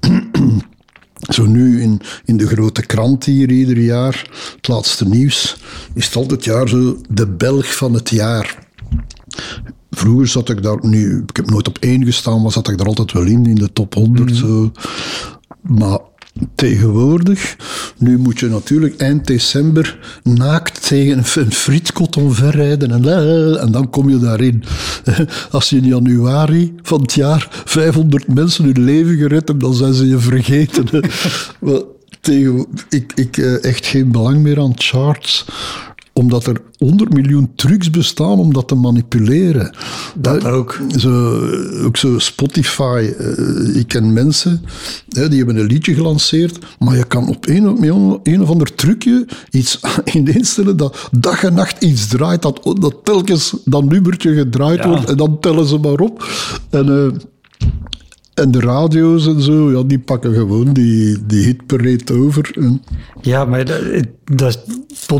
Zo 1.34 1.46
nu 1.46 1.82
in, 1.82 2.00
in 2.24 2.36
de 2.36 2.46
grote 2.46 2.86
krant 2.86 3.24
hier 3.24 3.50
ieder 3.50 3.78
jaar, 3.78 4.30
het 4.56 4.68
laatste 4.68 5.08
nieuws, 5.08 5.56
is 5.94 6.06
het 6.06 6.16
altijd 6.16 6.44
jaar 6.44 6.68
zo 6.68 7.00
de 7.08 7.26
Belg 7.26 7.76
van 7.76 7.94
het 7.94 8.10
jaar. 8.10 8.58
Vroeger 9.90 10.28
zat 10.28 10.48
ik 10.48 10.62
daar, 10.62 10.78
nu, 10.80 11.22
ik 11.26 11.36
heb 11.36 11.50
nooit 11.50 11.68
op 11.68 11.78
één 11.78 12.04
gestaan, 12.04 12.42
maar 12.42 12.52
zat 12.52 12.68
ik 12.68 12.78
daar 12.78 12.86
altijd 12.86 13.12
wel 13.12 13.24
in, 13.24 13.46
in 13.46 13.54
de 13.54 13.72
top 13.72 13.94
100. 13.94 14.36
Zo. 14.36 14.72
Maar 15.68 15.98
tegenwoordig, 16.54 17.56
nu 17.98 18.18
moet 18.18 18.40
je 18.40 18.48
natuurlijk 18.48 18.96
eind 18.96 19.26
december 19.26 19.98
naakt 20.22 20.86
tegen 20.86 21.18
een, 21.18 21.52
frietkot 21.52 22.16
omverrijden 22.16 22.90
en, 22.90 23.04
eh, 23.04 23.62
en 23.62 23.72
dan 23.72 23.90
kom 23.90 24.08
je 24.08 24.18
daarin. 24.18 24.64
Als 25.50 25.70
je 25.70 25.76
in 25.76 25.84
januari 25.84 26.74
van 26.82 27.00
het 27.00 27.12
jaar 27.12 27.48
500 27.64 28.34
mensen 28.34 28.64
hun 28.64 28.84
leven 28.84 29.16
gered 29.16 29.48
hebt, 29.48 29.60
dan 29.60 29.74
zijn 29.74 29.94
ze 29.94 30.08
je 30.08 30.18
vergeten. 30.18 30.88
ik 32.88 33.12
ik 33.14 33.36
eh, 33.36 33.64
echt 33.64 33.86
geen 33.86 34.10
belang 34.10 34.38
meer 34.38 34.60
aan 34.60 34.72
charts 34.74 35.44
omdat 36.16 36.46
er 36.46 36.60
100 36.78 37.12
miljoen 37.14 37.52
trucs 37.54 37.90
bestaan 37.90 38.38
om 38.38 38.52
dat 38.52 38.68
te 38.68 38.74
manipuleren. 38.74 39.74
Dat 40.14 40.44
Eh, 40.44 40.54
ook. 40.54 40.80
Zo, 40.98 41.40
ook 41.84 41.96
zo 41.96 42.18
Spotify. 42.18 43.12
eh, 43.18 43.76
ik 43.76 43.88
ken 43.88 44.12
mensen 44.12 44.62
hè, 45.08 45.28
die 45.28 45.38
hebben 45.38 45.56
een 45.56 45.66
liedje 45.66 45.94
gelanceerd, 45.94 46.58
maar 46.78 46.96
je 46.96 47.04
kan 47.04 47.28
op 47.28 47.48
een, 47.48 47.62
met 47.64 47.88
een, 47.90 48.18
een 48.22 48.42
of 48.42 48.48
ander 48.50 48.74
trucje 48.74 49.26
iets 49.50 49.80
instellen 50.24 50.76
dat 50.76 51.08
dag 51.18 51.44
en 51.44 51.54
nacht 51.54 51.82
iets 51.84 52.06
draait, 52.06 52.42
dat, 52.42 52.60
dat 52.80 52.94
telkens 53.04 53.54
dat 53.64 53.84
nummertje 53.84 54.34
gedraaid 54.34 54.78
Ja. 54.78 54.88
wordt 54.88 55.04
en 55.10 55.16
dan 55.16 55.40
tellen 55.40 55.66
ze 55.66 55.78
maar 55.78 56.00
op. 56.00 56.28
En, 56.70 56.88
eh, 56.88 57.18
en 58.34 58.50
de 58.50 58.60
radio's 58.60 59.26
en 59.26 59.42
zo, 59.42 59.70
ja, 59.70 59.82
die 59.82 59.98
pakken 59.98 60.34
gewoon 60.34 60.72
die, 60.72 61.26
die 61.26 61.44
hitparade 61.44 62.12
over. 62.12 62.54
Ja, 63.20 63.44
maar 63.44 63.64
dat, 63.64 63.80
dat 64.24 64.64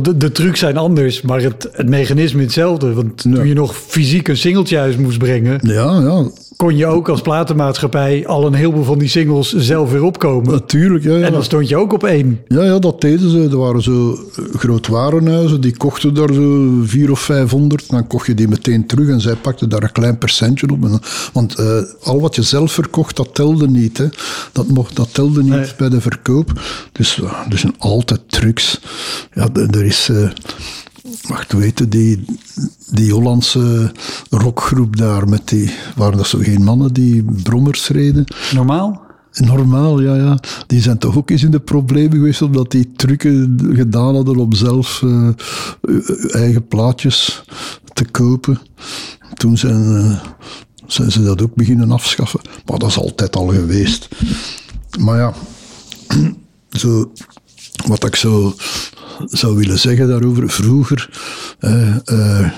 de, 0.02 0.16
de 0.16 0.32
trucs 0.32 0.58
zijn 0.58 0.76
anders, 0.76 1.22
maar 1.22 1.40
het, 1.40 1.68
het 1.72 1.88
mechanisme 1.88 2.42
hetzelfde. 2.42 2.92
Want 2.92 3.16
toen 3.16 3.46
je 3.46 3.54
nog 3.54 3.76
fysiek 3.76 4.28
een 4.28 4.36
singeltje 4.36 4.78
uit 4.78 4.98
moest 4.98 5.18
brengen, 5.18 5.60
ja, 5.62 6.00
ja, 6.00 6.30
kon 6.56 6.76
je 6.76 6.86
ook 6.86 7.08
als 7.08 7.20
platenmaatschappij 7.20 8.26
al 8.26 8.46
een 8.46 8.54
heleboel 8.54 8.84
van 8.84 8.98
die 8.98 9.08
singles 9.08 9.52
zelf 9.56 9.90
weer 9.90 10.02
opkomen. 10.02 10.50
natuurlijk. 10.52 11.04
Ja, 11.04 11.16
ja. 11.16 11.24
En 11.26 11.32
dan 11.32 11.42
stond 11.44 11.68
je 11.68 11.76
ook 11.76 11.92
op 11.92 12.04
één. 12.04 12.40
Ja, 12.48 12.62
ja, 12.64 12.78
dat 12.78 13.00
deden 13.00 13.30
ze. 13.30 13.48
Er 13.50 13.56
waren 13.58 13.82
zo 13.82 14.12
eh, 14.12 14.44
groot 14.54 14.86
warenhuizen, 14.86 15.60
die 15.60 15.76
kochten 15.76 16.14
daar 16.14 16.32
zo 16.32 16.68
vier 16.84 17.10
of 17.10 17.20
vijfhonderd. 17.20 17.90
Dan 17.90 18.06
kocht 18.06 18.26
je 18.26 18.34
die 18.34 18.48
meteen 18.48 18.86
terug 18.86 19.08
en 19.08 19.20
zij 19.20 19.34
pakten 19.34 19.68
daar 19.68 19.82
een 19.82 19.92
klein 19.92 20.18
percentje 20.18 20.68
op. 20.70 21.00
Want 21.32 21.54
eh, 21.54 21.78
al 22.02 22.20
wat 22.20 22.34
je 22.34 22.42
zelf 22.42 22.72
verkocht, 22.72 23.16
dat 23.16 23.34
telde 23.34 23.68
niet. 23.68 23.98
Hè. 23.98 24.06
Dat, 24.52 24.68
mocht, 24.68 24.96
dat 24.96 25.14
telde 25.14 25.42
niet 25.42 25.52
Nee. 25.52 25.72
bij 25.78 25.88
de 25.88 26.00
verkoop. 26.00 26.52
Dus 26.92 27.20
eh, 27.22 27.32
er 27.50 27.58
zijn 27.58 27.74
altijd 27.78 28.20
trucs. 28.26 28.80
Ja, 29.32 29.48
er 29.52 29.84
is... 29.84 30.10
Hoe 31.50 31.62
heette 31.62 31.88
die, 31.88 32.24
die 32.90 33.12
Hollandse 33.12 33.92
rockgroep 34.30 34.96
daar 34.96 35.28
met 35.28 35.48
die... 35.48 35.70
Waren 35.96 36.16
dat 36.16 36.26
zo 36.26 36.38
geen 36.38 36.62
mannen 36.62 36.92
die 36.92 37.24
brommers 37.42 37.88
reden? 37.88 38.24
Normaal? 38.52 39.02
Normaal, 39.32 40.00
ja, 40.00 40.14
ja. 40.14 40.38
Die 40.66 40.82
zijn 40.82 40.98
toch 40.98 41.16
ook 41.16 41.30
eens 41.30 41.42
in 41.42 41.50
de 41.50 41.60
problemen 41.60 42.16
geweest 42.16 42.42
omdat 42.42 42.70
die 42.70 42.92
trucken 42.96 43.58
gedaan 43.72 44.14
hadden 44.14 44.36
om 44.36 44.52
zelf 44.52 45.02
eh, 45.02 45.28
eh, 45.28 46.34
eigen 46.34 46.66
plaatjes 46.68 47.44
te 47.92 48.04
kopen. 48.04 48.58
Toen 49.34 49.58
zijn, 49.58 49.96
eh, 49.96 50.20
zijn 50.86 51.10
ze 51.10 51.22
dat 51.22 51.42
ook 51.42 51.54
beginnen 51.54 51.90
afschaffen. 51.90 52.40
Maar 52.66 52.78
dat 52.78 52.88
is 52.88 52.98
altijd 52.98 53.36
al 53.36 53.46
geweest. 53.46 54.08
Maar 54.98 55.18
ja, 55.18 55.34
zo, 56.80 57.12
wat 57.86 58.04
ik 58.04 58.16
zo 58.16 58.54
zou 59.26 59.56
willen 59.56 59.78
zeggen 59.78 60.08
daarover, 60.08 60.50
vroeger, 60.50 61.10
eh, 61.58 61.96
eh, 62.04 62.50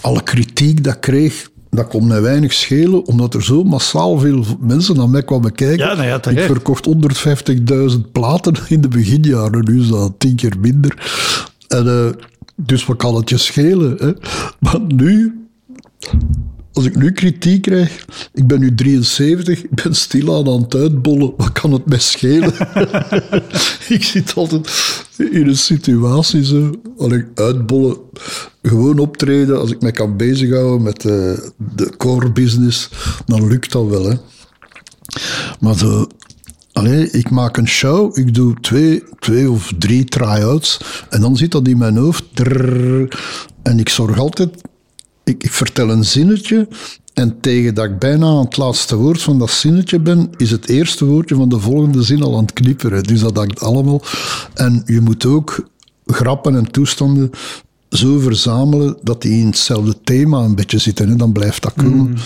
alle 0.00 0.22
kritiek 0.22 0.84
dat 0.84 0.94
ik 0.94 1.00
kreeg, 1.00 1.50
dat 1.70 1.88
kon 1.88 2.06
mij 2.06 2.22
weinig 2.22 2.52
schelen, 2.52 3.06
omdat 3.06 3.34
er 3.34 3.44
zo 3.44 3.64
massaal 3.64 4.18
veel 4.18 4.44
mensen 4.60 4.96
naar 4.96 5.08
mij 5.08 5.22
kwamen 5.22 5.52
kijken. 5.52 5.86
Ja, 5.86 5.94
nou 5.94 6.06
ja, 6.06 6.24
ik 6.30 6.40
verkocht 6.40 6.86
150.000 6.86 8.12
platen 8.12 8.54
in 8.68 8.80
de 8.80 8.88
beginjaren, 8.88 9.64
nu 9.64 9.80
is 9.80 9.88
dat 9.88 10.12
tien 10.18 10.36
keer 10.36 10.56
minder. 10.60 11.12
En, 11.68 11.86
eh, 11.86 12.08
dus 12.56 12.86
wat 12.86 12.96
kan 12.96 13.14
het 13.14 13.28
je 13.28 13.36
schelen? 13.36 13.96
Hè? 13.98 14.12
Maar 14.70 14.80
nu, 14.80 15.44
als 16.74 16.84
ik 16.84 16.96
nu 16.96 17.12
kritiek 17.12 17.62
krijg, 17.62 18.04
ik 18.32 18.46
ben 18.46 18.60
nu 18.60 18.74
73, 18.74 19.62
ik 19.62 19.82
ben 19.82 19.94
stilaan 19.94 20.48
aan 20.48 20.62
het 20.62 20.74
uitbollen, 20.74 21.32
wat 21.36 21.52
kan 21.52 21.72
het 21.72 21.86
mij 21.86 21.98
schelen? 21.98 22.54
ik 23.96 24.04
zit 24.04 24.34
altijd 24.34 24.70
in 25.16 25.48
een 25.48 25.56
situatie 25.56 26.44
zo, 26.44 26.70
allee, 26.98 27.24
uitbollen, 27.34 27.96
gewoon 28.62 28.98
optreden, 28.98 29.60
als 29.60 29.70
ik 29.70 29.80
mij 29.80 29.92
kan 29.92 30.16
bezighouden 30.16 30.82
met 30.82 31.04
eh, 31.04 31.32
de 31.74 31.92
core 31.96 32.32
business, 32.32 32.88
dan 33.26 33.46
lukt 33.46 33.72
dat 33.72 33.86
wel. 33.86 34.04
Hè. 34.04 34.14
Maar 35.60 35.78
zo, 35.78 36.06
allee, 36.72 37.10
ik 37.10 37.30
maak 37.30 37.56
een 37.56 37.68
show, 37.68 38.18
ik 38.18 38.34
doe 38.34 38.60
twee, 38.60 39.02
twee 39.18 39.50
of 39.50 39.72
drie 39.78 40.04
try-outs 40.04 40.80
en 41.10 41.20
dan 41.20 41.36
zit 41.36 41.52
dat 41.52 41.68
in 41.68 41.78
mijn 41.78 41.96
hoofd. 41.96 42.24
En 43.62 43.78
ik 43.78 43.88
zorg 43.88 44.18
altijd, 44.18 44.50
ik, 45.24 45.42
ik 45.44 45.52
vertel 45.52 45.90
een 45.90 46.04
zinnetje 46.04 46.68
en 47.14 47.40
tegen 47.40 47.74
dat 47.74 47.84
ik 47.84 47.98
bijna 47.98 48.26
aan 48.26 48.44
het 48.44 48.56
laatste 48.56 48.96
woord 48.96 49.22
van 49.22 49.38
dat 49.38 49.50
zinnetje 49.50 49.98
ben, 49.98 50.30
is 50.36 50.50
het 50.50 50.68
eerste 50.68 51.04
woordje 51.04 51.34
van 51.34 51.48
de 51.48 51.60
volgende 51.60 52.02
zin 52.02 52.22
al 52.22 52.36
aan 52.36 52.42
het 52.42 52.52
knipperen. 52.52 53.02
Dus 53.02 53.20
dat 53.20 53.36
hangt 53.36 53.60
allemaal. 53.60 54.02
En 54.54 54.82
je 54.86 55.00
moet 55.00 55.26
ook 55.26 55.68
grappen 56.06 56.56
en 56.56 56.70
toestanden 56.70 57.30
zo 57.90 58.18
verzamelen 58.18 58.96
dat 59.02 59.22
die 59.22 59.40
in 59.40 59.46
hetzelfde 59.46 59.94
thema 60.04 60.38
een 60.38 60.54
beetje 60.54 60.78
zitten. 60.78 61.08
En 61.08 61.16
dan 61.16 61.32
blijft 61.32 61.62
dat 61.62 61.72
komen. 61.76 62.16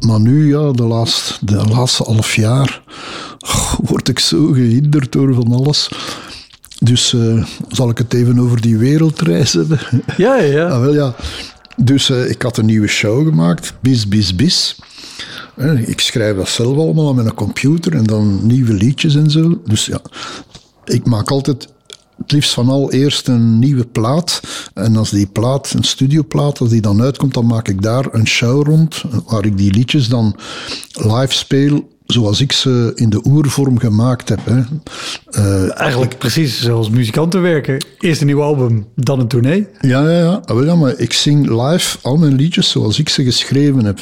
Maar 0.00 0.20
nu, 0.20 0.48
ja, 0.48 0.72
de 0.72 0.82
laatste, 0.82 1.34
de 1.40 1.64
laatste 1.68 2.02
half 2.02 2.34
jaar 2.34 2.82
oh, 3.38 3.74
word 3.82 4.08
ik 4.08 4.18
zo 4.18 4.46
gehinderd 4.46 5.12
door 5.12 5.34
van 5.34 5.52
alles. 5.52 5.90
Dus 6.78 7.12
eh, 7.12 7.44
zal 7.68 7.90
ik 7.90 7.98
het 7.98 8.14
even 8.14 8.38
over 8.38 8.60
die 8.60 8.76
wereldreis 8.76 9.52
hebben? 9.52 9.80
Ja, 10.16 10.36
ja, 10.36 10.42
ja. 10.42 10.68
Ah, 10.68 10.80
wel 10.80 10.94
ja. 10.94 11.14
Dus 11.76 12.10
eh, 12.10 12.30
ik 12.30 12.42
had 12.42 12.56
een 12.56 12.66
nieuwe 12.66 12.86
show 12.86 13.26
gemaakt, 13.26 13.74
Bis 13.80 14.08
Bis 14.08 14.36
Bis. 14.36 14.76
Eh, 15.56 15.88
ik 15.88 16.00
schrijf 16.00 16.36
dat 16.36 16.48
zelf 16.48 16.76
allemaal 16.76 17.14
met 17.14 17.26
een 17.26 17.34
computer 17.34 17.94
en 17.94 18.04
dan 18.04 18.46
nieuwe 18.46 18.72
liedjes 18.72 19.14
en 19.14 19.30
zo. 19.30 19.60
Dus 19.64 19.86
ja, 19.86 20.00
ik 20.84 21.06
maak 21.06 21.30
altijd 21.30 21.68
het 22.16 22.32
liefst 22.32 22.52
van 22.52 22.68
al 22.68 22.92
eerst 22.92 23.28
een 23.28 23.58
nieuwe 23.58 23.86
plaat. 23.86 24.40
En 24.74 24.96
als 24.96 25.10
die 25.10 25.26
plaat, 25.26 25.72
een 25.72 25.84
studioplaat, 25.84 26.60
als 26.60 26.70
die 26.70 26.80
dan 26.80 27.02
uitkomt, 27.02 27.34
dan 27.34 27.46
maak 27.46 27.68
ik 27.68 27.82
daar 27.82 28.08
een 28.10 28.26
show 28.26 28.66
rond, 28.66 29.02
waar 29.26 29.44
ik 29.44 29.56
die 29.56 29.72
liedjes 29.72 30.08
dan 30.08 30.36
live 30.92 31.32
speel 31.32 31.90
zoals 32.12 32.40
ik 32.40 32.52
ze 32.52 32.92
in 32.94 33.10
de 33.10 33.20
oervorm 33.26 33.78
gemaakt 33.78 34.28
heb. 34.28 34.40
Hè. 34.44 34.60
Eh, 35.30 35.78
Eigenlijk 35.80 36.18
precies 36.18 36.60
zoals 36.62 36.90
muzikanten 36.90 37.42
werken. 37.42 37.84
Eerst 37.98 38.20
een 38.20 38.26
nieuw 38.26 38.42
album, 38.42 38.86
dan 38.94 39.20
een 39.20 39.28
tournee. 39.28 39.66
Ja, 39.80 40.10
ja, 40.10 40.18
ja. 40.18 40.40
Ah, 40.44 40.64
ja, 40.64 40.76
maar 40.76 40.98
ik 40.98 41.12
zing 41.12 41.48
live 41.62 41.96
al 42.02 42.16
mijn 42.16 42.34
liedjes 42.34 42.70
zoals 42.70 42.98
ik 42.98 43.08
ze 43.08 43.24
geschreven 43.24 43.84
heb. 43.84 43.98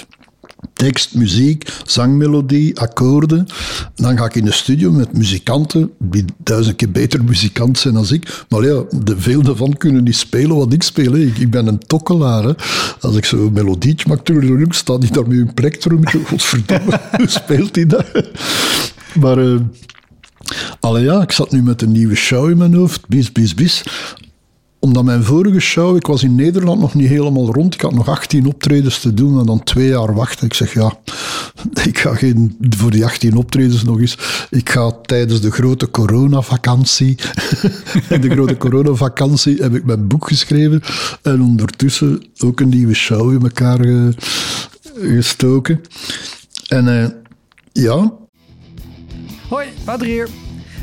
Tekst, 0.72 1.14
muziek, 1.14 1.72
zangmelodie, 1.84 2.80
akkoorden. 2.80 3.46
Dan 3.94 4.18
ga 4.18 4.24
ik 4.24 4.34
in 4.34 4.44
de 4.44 4.52
studio 4.52 4.92
met 4.92 5.12
muzikanten, 5.12 5.90
die 5.98 6.24
duizend 6.36 6.76
keer 6.76 6.90
beter 6.90 7.24
muzikant 7.24 7.78
zijn 7.78 7.94
dan 7.94 8.06
ik. 8.11 8.44
Maar 8.48 8.64
ja, 8.64 8.82
de, 9.04 9.20
veel 9.20 9.42
daarvan 9.42 9.76
kunnen 9.76 10.04
niet 10.04 10.16
spelen 10.16 10.56
wat 10.56 10.72
ik 10.72 10.82
speel. 10.82 11.16
Ik, 11.16 11.38
ik 11.38 11.50
ben 11.50 11.66
een 11.66 11.78
tokkelaar. 11.78 12.44
Hè. 12.44 12.52
Als 13.00 13.16
ik 13.16 13.24
zo'n 13.24 13.52
melodietje 13.52 14.08
maak, 14.08 14.74
staat 14.74 15.00
die 15.00 15.12
daar 15.12 15.28
met 15.28 15.38
een 15.38 15.54
plektrum. 15.54 16.08
Godverdomme, 16.08 17.00
hoe 17.16 17.28
speelt 17.28 17.74
hij 17.74 17.86
dat? 17.86 18.04
Maar... 19.14 19.58
Allee 20.80 21.04
ja, 21.04 21.22
ik 21.22 21.32
zat 21.32 21.50
nu 21.50 21.62
met 21.62 21.82
een 21.82 21.92
nieuwe 21.92 22.14
show 22.14 22.50
in 22.50 22.56
mijn 22.56 22.74
hoofd, 22.74 23.08
bis, 23.08 23.32
bis, 23.32 23.54
bis. 23.54 23.82
Omdat 24.83 25.05
mijn 25.05 25.24
vorige 25.24 25.61
show, 25.61 25.97
ik 25.97 26.07
was 26.07 26.22
in 26.22 26.35
Nederland 26.35 26.81
nog 26.81 26.95
niet 26.95 27.09
helemaal 27.09 27.53
rond. 27.53 27.74
Ik 27.74 27.81
had 27.81 27.95
nog 27.95 28.09
18 28.09 28.47
optredens 28.47 29.01
te 29.01 29.14
doen 29.14 29.39
en 29.39 29.47
dan 29.47 29.62
twee 29.62 29.89
jaar 29.89 30.14
wachten. 30.14 30.47
Ik 30.47 30.55
zeg 30.55 30.74
ja, 30.74 30.99
ik 31.89 31.99
ga 31.99 32.14
geen, 32.14 32.57
voor 32.70 32.91
die 32.91 33.05
18 33.05 33.37
optredens 33.37 33.83
nog 33.83 34.01
eens. 34.01 34.18
Ik 34.51 34.70
ga 34.70 34.91
tijdens 34.91 35.41
de 35.41 35.51
grote 35.51 35.91
coronavakantie. 35.91 37.18
in 38.09 38.20
de 38.20 38.31
grote 38.31 38.57
coronavakantie 38.57 39.57
heb 39.62 39.74
ik 39.74 39.85
mijn 39.85 40.07
boek 40.09 40.28
geschreven. 40.28 40.83
En 41.22 41.43
ondertussen 41.43 42.22
ook 42.39 42.61
een 42.61 42.68
nieuwe 42.68 42.95
show 42.95 43.33
in 43.33 43.43
elkaar 43.43 43.78
ge- 43.78 44.14
gestoken. 44.95 45.81
En 46.68 47.03
eh, 47.03 47.09
ja, 47.72 48.12
Hoi, 49.49 49.66
Wouter 49.85 50.07
hier. 50.07 50.28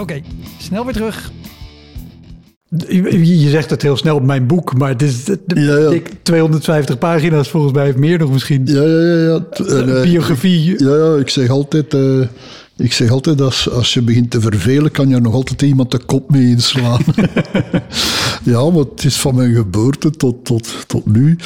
Oké, 0.00 0.20
snel 0.58 0.84
weer 0.84 0.94
terug. 0.94 1.30
Je 2.88 3.48
zegt 3.50 3.70
het 3.70 3.82
heel 3.82 3.96
snel 3.96 4.16
op 4.16 4.22
mijn 4.22 4.46
boek, 4.46 4.74
maar 4.78 4.88
het 4.88 5.02
is 5.02 5.24
de- 5.24 5.40
de- 5.46 5.60
Ja, 5.60 5.76
ja. 5.76 5.88
dik 5.88 6.10
250 6.22 6.98
pagina's 6.98 7.48
volgens 7.50 7.72
mij, 7.72 7.88
of 7.90 7.96
meer 7.96 8.18
nog 8.18 8.32
misschien. 8.32 8.62
ja, 8.64 8.82
ja, 8.82 8.98
ja. 9.02 9.16
ja. 9.24 9.64
En, 9.66 9.96
eh, 9.96 10.02
biografie. 10.02 10.84
Ja, 10.84 10.96
ja, 10.96 11.16
ik 11.18 11.28
zeg 11.28 11.48
altijd, 11.48 11.94
eh, 11.94 12.20
ik 12.76 12.92
zeg 12.92 13.10
altijd 13.10 13.40
als, 13.40 13.70
als 13.70 13.94
je 13.94 14.02
begint 14.02 14.30
te 14.30 14.40
vervelen, 14.40 14.90
kan 14.90 15.08
je 15.08 15.20
nog 15.20 15.34
altijd 15.34 15.62
iemand 15.62 15.90
de 15.90 15.98
kop 15.98 16.30
mee 16.30 16.46
inslaan. 16.46 17.00
ja, 18.52 18.70
maar 18.70 18.84
het 18.84 19.04
is 19.04 19.16
van 19.16 19.34
mijn 19.34 19.54
geboorte 19.54 20.10
tot, 20.10 20.44
tot, 20.44 20.74
tot 20.86 21.06
nu. 21.06 21.36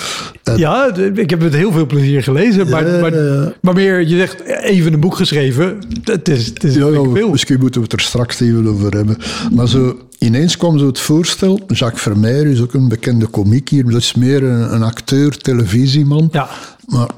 En, 0.43 0.59
Ja, 0.59 0.95
ik 1.14 1.31
heb 1.31 1.41
het 1.41 1.55
heel 1.55 1.72
veel 1.72 1.87
plezier 1.87 2.22
gelezen, 2.22 2.68
maar, 2.68 2.93
Ja, 2.93 3.01
maar, 3.01 3.53
maar 3.61 3.74
meer, 3.74 4.01
je 4.09 4.16
zegt 4.16 4.41
even 4.45 4.93
een 4.93 5.01
boek 5.01 5.16
geschreven. 5.16 5.79
Het 6.05 6.29
is, 6.29 6.47
het 6.47 6.64
is 6.64 6.74
ja, 6.74 6.87
ja, 6.87 7.03
veel. 7.12 7.31
misschien 7.31 7.61
moeten 7.61 7.81
we 7.81 7.87
het 7.91 8.01
er 8.01 8.07
straks 8.07 8.41
even 8.41 8.66
over 8.66 8.97
hebben. 8.97 9.16
Maar 9.55 9.68
zo, 9.68 9.99
ineens 10.18 10.57
kwam 10.57 10.79
zo 10.79 10.87
het 10.87 10.99
voorstel, 10.99 11.61
Jacques 11.66 12.03
Vermeer 12.03 12.47
is 12.47 12.61
ook 12.61 12.74
een 12.74 12.89
bekende 12.89 13.26
komiek 13.26 13.68
hier, 13.68 13.85
dat 13.85 14.01
is 14.01 14.14
meer 14.14 14.43
een, 14.43 14.74
een 14.74 14.83
acteur, 14.83 15.37
televisieman. 15.37 16.29
Ja. 16.33 16.49
Maar 16.87 17.09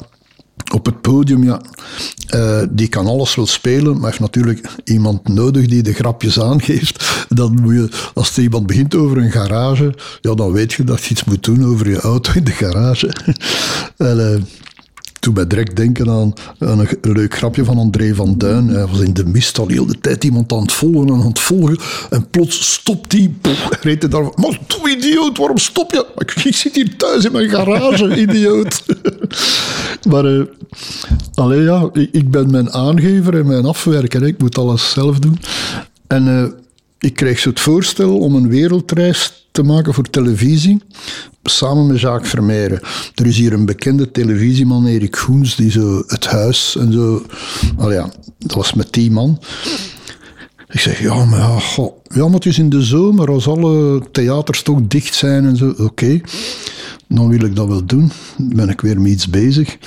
op 0.72 0.86
het 0.86 1.00
podium, 1.00 1.44
ja, 1.44 1.60
eh, 2.26 2.62
die 2.70 2.88
kan 2.88 3.06
alles 3.06 3.34
wel 3.34 3.46
spelen, 3.46 3.98
maar 3.98 4.08
heeft 4.08 4.20
natuurlijk 4.20 4.68
iemand 4.84 5.28
nodig 5.28 5.66
die 5.66 5.82
de 5.82 5.92
grapjes 5.92 6.40
aangeeft. 6.40 7.26
Dan 7.28 7.58
moet 7.62 7.74
je, 7.74 7.88
als 8.14 8.36
er 8.36 8.42
iemand 8.42 8.66
begint 8.66 8.94
over 8.94 9.18
een 9.18 9.30
garage, 9.30 9.94
ja, 10.20 10.34
dan 10.34 10.52
weet 10.52 10.72
je 10.72 10.84
dat 10.84 11.04
je 11.04 11.10
iets 11.10 11.24
moet 11.24 11.44
doen 11.44 11.64
over 11.64 11.90
je 11.90 12.00
auto 12.00 12.32
in 12.34 12.44
de 12.44 12.50
garage. 12.50 13.10
en, 13.96 14.46
toen 15.20 15.34
mij 15.34 15.46
direct 15.46 15.76
denken 15.76 16.10
aan, 16.10 16.32
een, 16.58 16.88
leuk 17.02 17.34
grapje 17.34 17.64
van 17.64 17.78
André 17.78 18.14
van 18.14 18.34
Duin. 18.38 18.68
Hij 18.68 18.86
was 18.86 19.00
in 19.00 19.14
de 19.14 19.24
mist 19.24 19.58
al 19.58 19.68
heel 19.68 19.86
de 19.86 19.98
tijd 20.00 20.24
iemand 20.24 20.52
aan 20.52 20.62
het 20.62 20.72
volgen 20.72 21.08
en 21.08 21.14
aan 21.14 21.26
het 21.26 21.38
volgen. 21.38 21.78
En 22.10 22.28
plots 22.30 22.72
stopt 22.72 23.12
hij. 23.12 23.34
Reed 23.80 24.02
hij 24.02 24.10
daar. 24.10 24.22
Maar 24.22 24.58
doe 24.66 24.90
idioot, 24.90 25.38
waarom 25.38 25.58
stop 25.58 25.92
je? 25.92 26.06
Ik, 26.16 26.54
zit 26.54 26.74
hier 26.74 26.96
thuis 26.96 27.24
in 27.24 27.32
mijn 27.32 27.48
garage, 27.48 28.16
idioot. 28.26 28.84
maar 30.10 30.24
eh 30.24 30.42
allee, 31.34 31.62
ja, 31.62 31.90
ik, 31.92 32.08
ik 32.12 32.30
ben 32.30 32.50
mijn 32.50 32.72
aangever 32.72 33.38
en 33.38 33.46
mijn 33.46 33.64
afwerker. 33.64 34.26
Ik 34.26 34.38
moet 34.38 34.58
alles 34.58 34.90
zelf 34.90 35.18
doen. 35.18 35.38
En 36.06 36.28
eh, 36.28 36.44
ik 37.00 37.14
kreeg 37.14 37.38
zo 37.38 37.48
het 37.48 37.60
voorstel 37.60 38.18
om 38.18 38.34
een 38.34 38.48
wereldreis 38.48 39.46
te 39.52 39.62
maken 39.62 39.94
voor 39.94 40.10
televisie, 40.10 40.82
samen 41.42 41.86
met 41.86 42.00
Jacques 42.00 42.30
Vermeijren. 42.30 42.80
Er 43.14 43.26
is 43.26 43.36
hier 43.36 43.52
een 43.52 43.64
bekende 43.64 44.10
televisieman, 44.10 44.86
Erik 44.86 45.16
Goens, 45.16 45.56
die 45.56 45.70
zo 45.70 46.02
het 46.06 46.26
huis 46.26 46.76
en 46.76 46.92
zo... 46.92 47.26
Al 47.76 47.92
ja, 47.92 48.12
dat 48.38 48.54
was 48.54 48.74
met 48.74 48.92
die 48.92 49.10
man. 49.10 49.40
Ik 50.68 50.80
zeg, 50.80 51.00
ja, 51.00 51.24
maar, 51.24 51.38
ja, 51.38 51.90
ja, 52.08 52.24
maar 52.24 52.34
het 52.34 52.46
is 52.46 52.58
in 52.58 52.70
de 52.70 52.82
zomer, 52.82 53.30
als 53.30 53.48
alle 53.48 54.02
theaters 54.12 54.62
toch 54.62 54.78
dicht 54.82 55.14
zijn 55.14 55.44
en 55.44 55.56
zo. 55.56 55.74
Oké, 55.78 56.20
dan 57.08 57.28
wil 57.28 57.40
ik 57.40 57.56
dat 57.56 57.68
wel 57.68 57.84
doen. 57.84 58.12
Dan 58.36 58.56
ben 58.56 58.68
ik 58.68 58.80
weer 58.80 59.00
met 59.00 59.10
iets 59.10 59.28
bezig. 59.28 59.78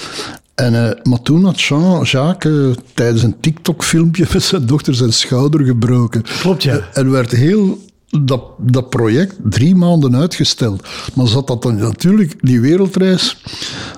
En, 0.55 0.75
eh, 0.75 1.03
maar 1.03 1.21
toen 1.21 1.45
had 1.45 1.61
Jean, 1.61 2.03
Jacques 2.03 2.75
eh, 2.75 2.83
tijdens 2.93 3.23
een 3.23 3.39
TikTok-filmpje 3.39 4.25
met 4.33 4.43
zijn 4.43 4.65
dochter 4.65 4.95
zijn 4.95 5.13
schouder 5.13 5.65
gebroken. 5.65 6.23
Klopt, 6.41 6.63
ja. 6.63 6.79
En 6.93 7.11
werd 7.11 7.31
heel 7.31 7.81
dat, 8.21 8.43
dat 8.57 8.89
project 8.89 9.35
drie 9.43 9.75
maanden 9.75 10.15
uitgesteld. 10.15 10.87
Maar 11.13 11.27
zat 11.27 11.47
dat 11.47 11.61
dan 11.61 11.75
natuurlijk, 11.75 12.35
die 12.45 12.61
wereldreis, 12.61 13.41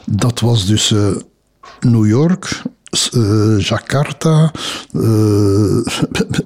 dat 0.05 0.39
was 0.39 0.65
dus 0.65 0.91
eh, 0.91 1.15
New 1.79 2.07
York, 2.07 2.61
eh, 2.95 3.59
Jakarta, 3.59 4.51
eh, 4.93 5.77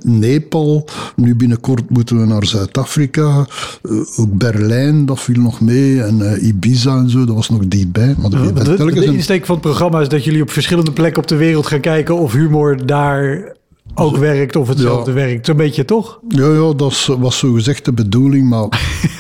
Nepal. 0.22 0.86
Nu 1.16 1.36
binnenkort 1.36 1.90
moeten 1.90 2.20
we 2.20 2.26
naar 2.26 2.46
Zuid-Afrika. 2.46 3.48
Eh, 3.82 4.20
ook 4.20 4.38
Berlijn, 4.38 5.06
dat 5.06 5.20
viel 5.20 5.42
nog 5.42 5.62
mee. 5.62 6.04
En 6.04 6.46
Ibiza 6.46 6.98
en 6.98 7.10
zo, 7.10 7.26
dat 7.26 7.36
was 7.36 7.50
nog 7.50 7.68
dichtbij. 7.68 8.16
Maar 8.18 8.30
De, 8.30 9.06
insteek 9.06 9.46
van 9.46 9.56
het 9.56 9.64
programma 9.64 10.02
is 10.02 10.10
dat 10.10 10.24
jullie 10.24 10.42
op 10.42 10.52
verschillende 10.52 10.92
plekken 10.92 11.22
op 11.22 11.28
de 11.28 11.36
wereld 11.36 11.68
gaan 11.68 11.80
kijken 11.80 12.18
of 12.18 12.34
humor 12.34 12.86
daar 12.86 13.58
ook 13.96 14.18
werkt 14.18 14.56
of 14.56 14.68
hetzelfde 14.68 15.12
Ja. 15.12 15.16
werkt. 15.18 15.46
Zo'n 15.46 15.58
beetje 15.58 15.86
toch? 15.86 16.20
Ja, 16.30 16.48
ja, 16.54 16.74
dat 16.74 17.06
was 17.20 17.38
zo 17.38 17.54
gezegd 17.54 17.86
de 17.86 17.94
bedoeling, 17.94 18.50
maar 18.50 18.68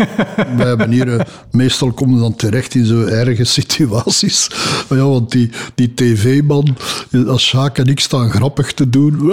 wij 0.57 0.67
hebben 0.67 0.91
hier, 0.91 1.17
eh, 1.17 1.25
meestal 1.51 1.91
komen 1.91 2.15
we 2.15 2.21
dan 2.21 2.35
terecht 2.35 2.75
in 2.75 2.85
zo 2.85 3.03
erge 3.05 3.43
situaties. 3.43 4.49
Maar 4.89 4.97
ja, 4.97 5.05
want 5.05 5.31
die, 5.31 5.49
die 5.75 5.93
tv-man, 5.93 6.75
eh, 7.11 7.27
als 7.27 7.43
Sjaak 7.47 7.77
en 7.77 7.87
ik 7.87 7.99
staan 7.99 8.29
grappig 8.31 8.73
te 8.73 8.89
doen, 8.89 9.31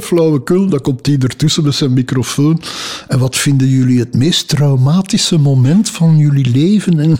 flauwekul, 0.00 0.68
dan 0.68 0.80
komt 0.80 1.04
die 1.04 1.18
ertussen 1.18 1.64
met 1.64 1.74
zijn 1.74 1.92
microfoon. 1.92 2.60
En 3.08 3.18
wat 3.18 3.36
vinden 3.36 3.68
jullie 3.68 3.98
het 3.98 4.14
meest 4.14 4.48
traumatische 4.48 5.38
moment 5.38 5.90
van 5.90 6.16
jullie 6.18 6.50
leven? 6.50 7.00
En 7.00 7.16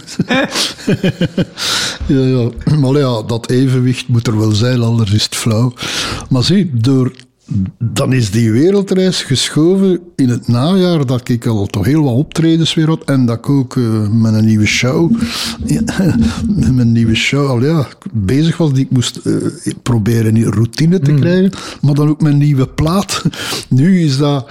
ja, 2.06 2.20
ja. 2.20 2.48
Maar 2.80 2.92
ja, 2.98 3.22
dat 3.22 3.50
evenwicht 3.50 4.08
moet 4.08 4.26
er 4.26 4.38
wel 4.38 4.52
zijn, 4.52 4.82
anders 4.82 5.12
is 5.12 5.24
het 5.24 5.34
flauw. 5.36 5.72
Maar 6.28 6.44
zie, 6.44 6.70
door, 6.74 7.12
dan 7.78 8.12
is 8.12 8.30
die 8.30 8.52
wereldreis 8.52 9.22
geschoven 9.22 10.00
in 10.16 10.28
het 10.28 10.48
najaar 10.48 11.06
dat 11.06 11.28
ik 11.28 11.46
al 11.46 11.66
toch 11.66 11.84
heel 11.84 12.02
wat 12.02 12.14
optredens 12.14 12.74
weer 12.74 12.86
had 12.86 13.04
en 13.04 13.26
dat 13.26 13.38
ik 13.38 13.48
ook 13.48 13.76
eh, 13.76 14.08
met 14.08 14.34
een 14.34 14.44
nieuwe 14.44 14.66
show, 14.66 15.10
met 16.56 16.74
mijn 16.74 16.92
nieuwe 16.92 17.14
show 17.14 17.48
al 17.48 17.64
ja, 17.64 17.88
bezig 18.12 18.56
was 18.56 18.72
die 18.72 18.84
ik 18.84 18.90
moest 18.90 19.16
eh, 19.16 19.34
proberen 19.82 20.36
in 20.36 20.44
routine 20.44 21.00
te 21.00 21.14
krijgen, 21.14 21.52
maar 21.80 21.94
dan 21.94 22.08
ook 22.08 22.20
mijn 22.20 22.38
nieuwe 22.38 22.66
plaat. 22.66 23.22
Nu 23.68 24.00
is 24.00 24.16
dat 24.16 24.50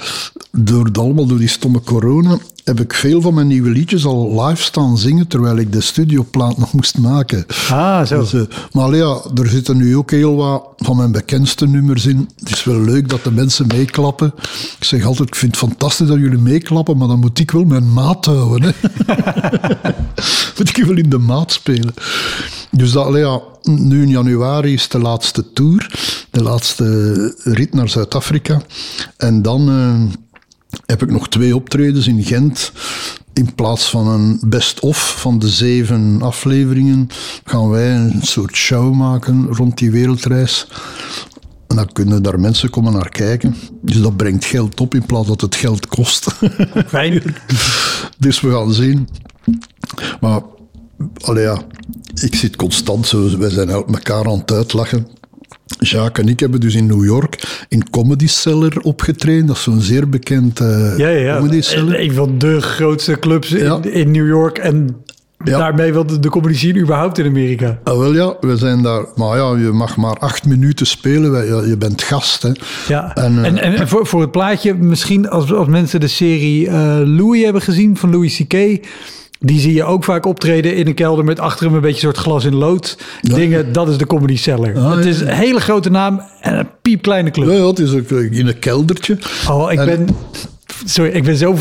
door, 0.51 0.89
allemaal 0.93 1.25
door 1.25 1.39
die 1.39 1.47
stomme 1.47 1.81
corona 1.81 2.37
heb 2.65 2.79
ik 2.79 2.93
veel 2.93 3.21
van 3.21 3.33
mijn 3.33 3.47
nieuwe 3.47 3.69
liedjes 3.69 4.05
al 4.05 4.45
live 4.45 4.61
staan 4.61 4.97
zingen 4.97 5.27
terwijl 5.27 5.57
ik 5.57 5.71
de 5.71 5.81
studioplaat 5.81 6.57
nog 6.57 6.73
moest 6.73 6.97
maken. 6.97 7.45
Ah, 7.69 8.05
zo. 8.05 8.19
Dus, 8.19 8.33
eh, 8.33 8.41
maar 8.71 8.95
ja, 8.95 9.19
er 9.35 9.47
zitten 9.49 9.77
nu 9.77 9.97
ook 9.97 10.11
heel 10.11 10.35
wat 10.35 10.63
van 10.77 10.97
mijn 10.97 11.11
bekendste 11.11 11.67
nummers 11.67 12.05
in. 12.05 12.29
Het 12.39 12.49
is 12.49 12.63
wel 12.63 12.79
leuk 12.79 13.09
dat 13.09 13.23
de 13.23 13.31
mensen 13.31 13.67
meeklappen. 13.67 14.33
Ik 14.77 14.83
zeg 14.83 15.05
altijd, 15.05 15.27
ik 15.27 15.35
vind 15.35 15.59
het 15.59 15.69
fantastisch 15.69 16.07
dat 16.07 16.17
jullie 16.17 16.37
meeklappen, 16.37 16.97
maar 16.97 17.07
dan 17.07 17.19
moet 17.19 17.39
ik 17.39 17.51
wel 17.51 17.65
mijn 17.65 17.93
maat 17.93 18.25
houden. 18.25 18.73
Hè. 18.73 18.89
moet 20.57 20.77
ik 20.77 20.83
wel 20.85 20.97
in 20.97 21.09
de 21.09 21.17
maat 21.17 21.51
spelen. 21.51 21.93
Dus 22.71 22.91
dat, 22.91 23.15
ja, 23.15 23.41
nu 23.63 24.01
in 24.01 24.09
januari 24.09 24.73
is 24.73 24.87
de 24.87 24.99
laatste 24.99 25.53
tour, 25.53 25.91
de 26.31 26.41
laatste 26.41 27.35
rit 27.43 27.73
naar 27.73 27.89
Zuid-Afrika. 27.89 28.61
En 29.17 29.41
dan... 29.41 29.69
eh, 29.69 30.23
heb 30.85 31.01
ik 31.01 31.11
nog 31.11 31.29
twee 31.29 31.55
optredens 31.55 32.07
in 32.07 32.23
Gent. 32.23 32.71
In 33.33 33.55
plaats 33.55 33.89
van 33.89 34.07
een 34.07 34.39
best-of 34.45 35.19
van 35.19 35.39
de 35.39 35.49
zeven 35.49 36.21
afleveringen, 36.21 37.07
gaan 37.43 37.69
wij 37.69 37.95
een 37.95 38.21
soort 38.21 38.55
show 38.55 38.93
maken 38.93 39.47
rond 39.51 39.77
die 39.77 39.91
wereldreis. 39.91 40.67
En 41.67 41.75
dan 41.75 41.91
kunnen 41.91 42.23
daar 42.23 42.39
mensen 42.39 42.69
komen 42.69 42.93
naar 42.93 43.09
kijken. 43.09 43.55
Dus 43.81 44.01
dat 44.01 44.17
brengt 44.17 44.45
geld 44.45 44.79
op 44.79 44.93
in 44.93 45.05
plaats 45.05 45.27
dat 45.27 45.41
het 45.41 45.55
geld 45.55 45.87
kost. 45.87 46.27
Fijn. 46.87 47.21
dus 48.17 48.41
we 48.41 48.51
gaan 48.51 48.73
zien. 48.73 49.09
Maar, 50.19 50.41
allee 51.21 51.43
ja, 51.43 51.61
ik 52.21 52.35
zit 52.35 52.55
constant 52.55 53.07
zo. 53.07 53.37
Wij 53.37 53.49
zijn 53.49 53.69
elkaar 53.69 54.25
aan 54.25 54.39
het 54.39 54.51
uitlachen. 54.51 55.07
Jacques 55.79 56.25
en 56.25 56.31
ik 56.31 56.39
hebben 56.39 56.59
dus 56.59 56.75
in 56.75 56.85
New 56.85 57.03
York 57.05 57.65
in 57.69 57.89
Comedy 57.89 58.27
Cellar 58.27 58.77
opgetreden. 58.81 59.45
Dat 59.45 59.55
is 59.55 59.63
zo'n 59.63 59.81
zeer 59.81 60.09
bekend 60.09 60.59
eh, 60.59 60.97
Ja, 60.97 61.07
ja. 61.09 61.37
Comedy 61.37 61.61
Cellar. 61.61 61.99
Een 61.99 62.13
van 62.13 62.37
de 62.37 62.61
grootste 62.61 63.19
clubs 63.19 63.51
in, 63.51 63.63
Ja. 63.63 63.79
in 63.83 64.11
New 64.11 64.27
York 64.27 64.57
en 64.57 65.03
Ja. 65.43 65.57
daarmee 65.57 65.93
wel 65.93 66.05
de, 66.05 66.19
de 66.19 66.29
comedy 66.29 66.53
scene 66.57 66.79
überhaupt 66.79 67.17
in 67.17 67.25
Amerika. 67.25 67.79
Ah, 67.83 67.97
wel 67.97 68.13
ja, 68.13 68.35
we 68.41 68.57
zijn 68.57 68.81
daar. 68.81 69.05
Maar 69.15 69.37
ja, 69.37 69.49
je 69.57 69.71
mag 69.71 69.97
maar 69.97 70.17
acht 70.17 70.45
minuten 70.45 70.85
spelen. 70.87 71.67
Je 71.69 71.77
bent 71.77 72.01
gast, 72.03 72.41
hè. 72.41 72.51
Ja. 72.87 73.15
En, 73.15 73.43
En, 73.45 73.57
eh, 73.57 73.67
en, 73.67 73.73
en 73.75 73.87
voor, 73.87 74.05
voor 74.07 74.21
het 74.21 74.31
plaatje, 74.31 74.73
misschien 74.73 75.29
als, 75.29 75.53
als 75.53 75.67
mensen 75.67 75.99
de 75.99 76.07
serie 76.07 76.67
eh, 76.67 76.73
Louis 77.03 77.43
hebben 77.43 77.61
gezien 77.61 77.97
van 77.97 78.11
Louis 78.11 78.43
C.K., 78.47 78.85
die 79.39 79.59
zie 79.59 79.73
je 79.73 79.83
ook 79.83 80.03
vaak 80.03 80.25
optreden 80.25 80.75
in 80.75 80.87
een 80.87 80.93
kelder 80.93 81.25
met 81.25 81.39
achter 81.39 81.65
hem 81.65 81.75
een 81.75 81.81
beetje 81.81 82.07
een 82.07 82.13
soort 82.13 82.25
glas 82.25 82.45
in 82.45 82.55
lood. 82.55 82.97
Dingen, 83.21 83.71
dat 83.71 83.89
is 83.89 83.97
de 83.97 84.05
Comedy 84.07 84.37
Cellar. 84.37 84.75
Ah, 84.77 84.95
het 84.95 85.03
ja. 85.03 85.09
is 85.09 85.19
een 85.21 85.27
hele 85.27 85.59
grote 85.59 85.89
naam 85.89 86.21
en 86.41 86.59
een 86.59 86.67
piepkleine 86.81 87.31
club. 87.31 87.47
Ja, 87.47 87.53
ja, 87.53 87.67
het 87.67 87.79
is 87.79 87.93
ook 87.93 88.09
eh, 88.11 88.31
in 88.31 88.47
een 88.47 88.59
keldertje. 88.59 89.17
Oh, 89.49 89.71
ik 89.71 89.79
En- 89.79 89.85
ben... 89.85 90.07
Sorry, 90.85 91.11
ik 91.11 91.23
ben 91.23 91.35
zo 91.35 91.55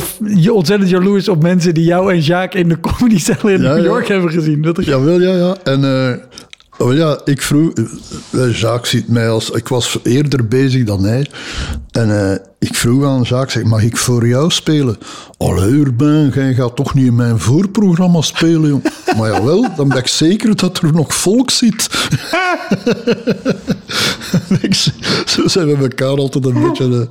ontzettend 0.52 0.90
jaloers 0.90 1.28
op 1.28 1.42
mensen 1.42 1.74
die 1.74 1.84
jou 1.84 2.12
en 2.12 2.20
Jacques 2.20 2.62
in 2.62 2.68
de 2.68 2.80
Comedy 2.80 3.18
Cellar 3.18 3.50
in 3.50 3.62
Ja, 3.62 3.68
New 3.74 3.78
ja. 3.78 3.84
York 3.84 4.08
hebben 4.08 4.30
gezien. 4.30 4.62
Dat 4.62 4.78
is... 4.78 4.86
Jawel, 4.86 5.20
ja, 5.20 5.34
ja. 5.34 5.56
En 5.64 5.84
eh, 5.84 6.14
wel 6.78 6.92
ja, 6.92 7.20
ik 7.24 7.42
vroeg... 7.42 7.72
eh, 7.72 8.58
Jacques 8.60 8.90
ziet 8.90 9.08
mij 9.08 9.28
als... 9.28 9.50
Ik 9.50 9.68
was 9.68 9.98
eerder 10.02 10.48
bezig 10.48 10.84
dan 10.84 11.04
hij. 11.04 11.26
En 11.90 12.30
eh, 12.30 12.36
ik 12.58 12.74
vroeg 12.74 13.04
aan 13.04 13.22
Jacques, 13.22 13.52
zeg, 13.52 13.62
mag 13.64 13.82
ik 13.82 13.96
voor 13.96 14.26
jou 14.26 14.50
spelen? 14.50 14.96
Allee, 15.36 15.70
Urbain, 15.70 16.28
jij 16.34 16.54
gaat 16.54 16.76
toch 16.76 16.94
niet 16.94 17.06
in 17.06 17.14
mijn 17.14 17.38
voorprogramma 17.38 18.20
spelen, 18.20 18.68
jong. 18.68 18.82
Maar 19.18 19.30
jawel, 19.30 19.74
dan 19.76 19.88
ben 19.88 19.98
ik 19.98 20.06
zeker 20.06 20.56
dat 20.56 20.78
er 20.78 20.92
nog 20.92 21.14
volk 21.14 21.50
zit. 21.50 21.88
Zo 25.26 25.48
zijn 25.48 25.66
we 25.66 25.76
elkaar 25.76 26.16
altijd 26.16 26.44
een 26.44 26.62
beetje... 26.62 27.08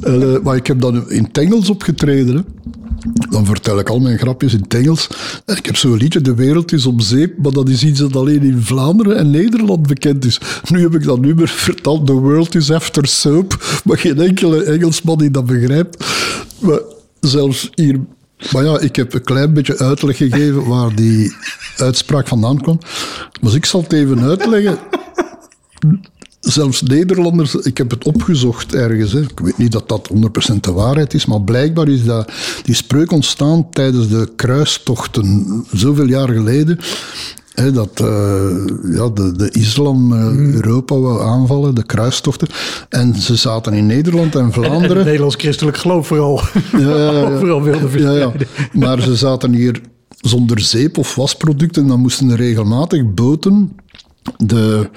eh, 0.00 0.34
eh, 0.34 0.42
maar 0.42 0.56
ik 0.56 0.66
heb 0.66 0.80
dan 0.80 1.10
in 1.10 1.22
het 1.24 1.38
Engels 1.38 1.70
opgetreden, 1.70 2.36
hè. 2.36 2.42
Dan 3.12 3.46
vertel 3.46 3.78
ik 3.78 3.88
al 3.88 4.00
mijn 4.00 4.18
grapjes 4.18 4.52
in 4.52 4.60
het 4.60 4.74
Engels. 4.74 5.08
En 5.44 5.56
ik 5.56 5.66
heb 5.66 5.76
zo'n 5.76 5.96
liedje, 5.96 6.20
De 6.20 6.34
wereld 6.34 6.72
is 6.72 6.86
om 6.86 7.00
zeep, 7.00 7.38
maar 7.42 7.52
dat 7.52 7.68
is 7.68 7.84
iets 7.84 8.00
dat 8.00 8.16
alleen 8.16 8.42
in 8.42 8.62
Vlaanderen 8.62 9.16
en 9.16 9.30
Nederland 9.30 9.86
bekend 9.86 10.24
is. 10.24 10.40
Nu 10.68 10.80
heb 10.80 10.94
ik 10.94 11.04
dat 11.04 11.20
nummer 11.20 11.48
verteld, 11.48 12.06
The 12.06 12.12
world 12.12 12.54
is 12.54 12.70
after 12.70 13.06
soap, 13.06 13.80
maar 13.84 13.98
geen 13.98 14.20
enkele 14.20 14.62
Engelsman 14.62 15.18
die 15.18 15.30
dat 15.30 15.46
begrijpt. 15.46 16.04
Maar 16.58 16.80
zelfs 17.20 17.70
hier... 17.74 18.00
Maar 18.52 18.64
ja, 18.64 18.78
ik 18.78 18.96
heb 18.96 19.14
een 19.14 19.24
klein 19.24 19.52
beetje 19.52 19.78
uitleg 19.78 20.16
gegeven 20.16 20.66
waar 20.66 20.94
die 20.94 21.32
uitspraak 21.76 22.28
vandaan 22.28 22.60
kwam. 22.60 22.78
Maar 23.40 23.54
ik 23.54 23.64
zal 23.64 23.82
het 23.82 23.92
even 23.92 24.20
uitleggen 24.20 24.78
zelfs 26.46 26.82
Nederlanders, 26.82 27.54
ik 27.54 27.78
heb 27.78 27.90
het 27.90 28.04
opgezocht 28.04 28.74
ergens, 28.74 29.12
hè. 29.12 29.20
ik 29.20 29.40
weet 29.40 29.58
niet 29.58 29.72
dat 29.72 29.88
dat 29.88 30.10
100% 30.52 30.54
de 30.60 30.72
waarheid 30.72 31.14
is, 31.14 31.26
maar 31.26 31.40
blijkbaar 31.40 31.88
is 31.88 32.04
dat, 32.04 32.32
die 32.62 32.74
spreuk 32.74 33.12
ontstaan 33.12 33.70
tijdens 33.70 34.08
de 34.08 34.32
kruistochten, 34.36 35.46
zoveel 35.72 36.06
jaar 36.06 36.28
geleden. 36.28 36.78
Hè, 37.54 37.72
dat 37.72 38.00
eh, 38.00 38.06
ja, 38.92 39.08
de, 39.08 39.32
de 39.36 39.50
islam 39.50 40.12
eh, 40.12 40.54
Europa 40.54 40.98
wou 40.98 41.22
aanvallen, 41.22 41.74
de 41.74 41.86
kruistochten. 41.86 42.48
En 42.88 43.14
ze 43.14 43.36
zaten 43.36 43.72
in 43.74 43.86
Nederland 43.86 44.34
en 44.34 44.40
En, 44.40 44.46
en 44.46 44.52
Vlaanderen. 44.52 44.96
het 44.96 45.04
Nederlands 45.04 45.36
christelijk 45.36 45.76
geloof 45.76 46.06
vooral. 46.06 46.40
Ja, 46.72 46.78
ja, 46.78 47.12
ja. 47.12 47.22
Overal 47.32 47.62
wilde 47.62 47.84
ja, 47.84 47.88
verspreiden. 47.88 48.46
ja. 48.72 48.78
Maar 48.78 49.00
ze 49.00 49.16
zaten 49.16 49.52
hier 49.52 49.80
zonder 50.20 50.60
zeep 50.60 50.98
of 50.98 51.14
wasproducten. 51.14 51.86
Dan 51.86 52.00
moesten 52.00 52.30
er 52.30 52.36
regelmatig 52.36 53.14
boten 53.14 53.72
de 54.36 54.90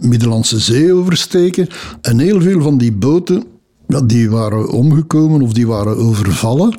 Middellandse 0.00 0.58
Zee 0.58 0.92
oversteken. 0.92 1.68
En 2.00 2.18
heel 2.18 2.40
veel 2.40 2.62
van 2.62 2.78
die 2.78 2.92
boten 2.92 3.44
ja, 3.88 4.00
die 4.00 4.30
waren 4.30 4.68
omgekomen 4.68 5.42
of 5.42 5.52
die 5.52 5.66
waren 5.66 5.96
overvallen. 5.96 6.78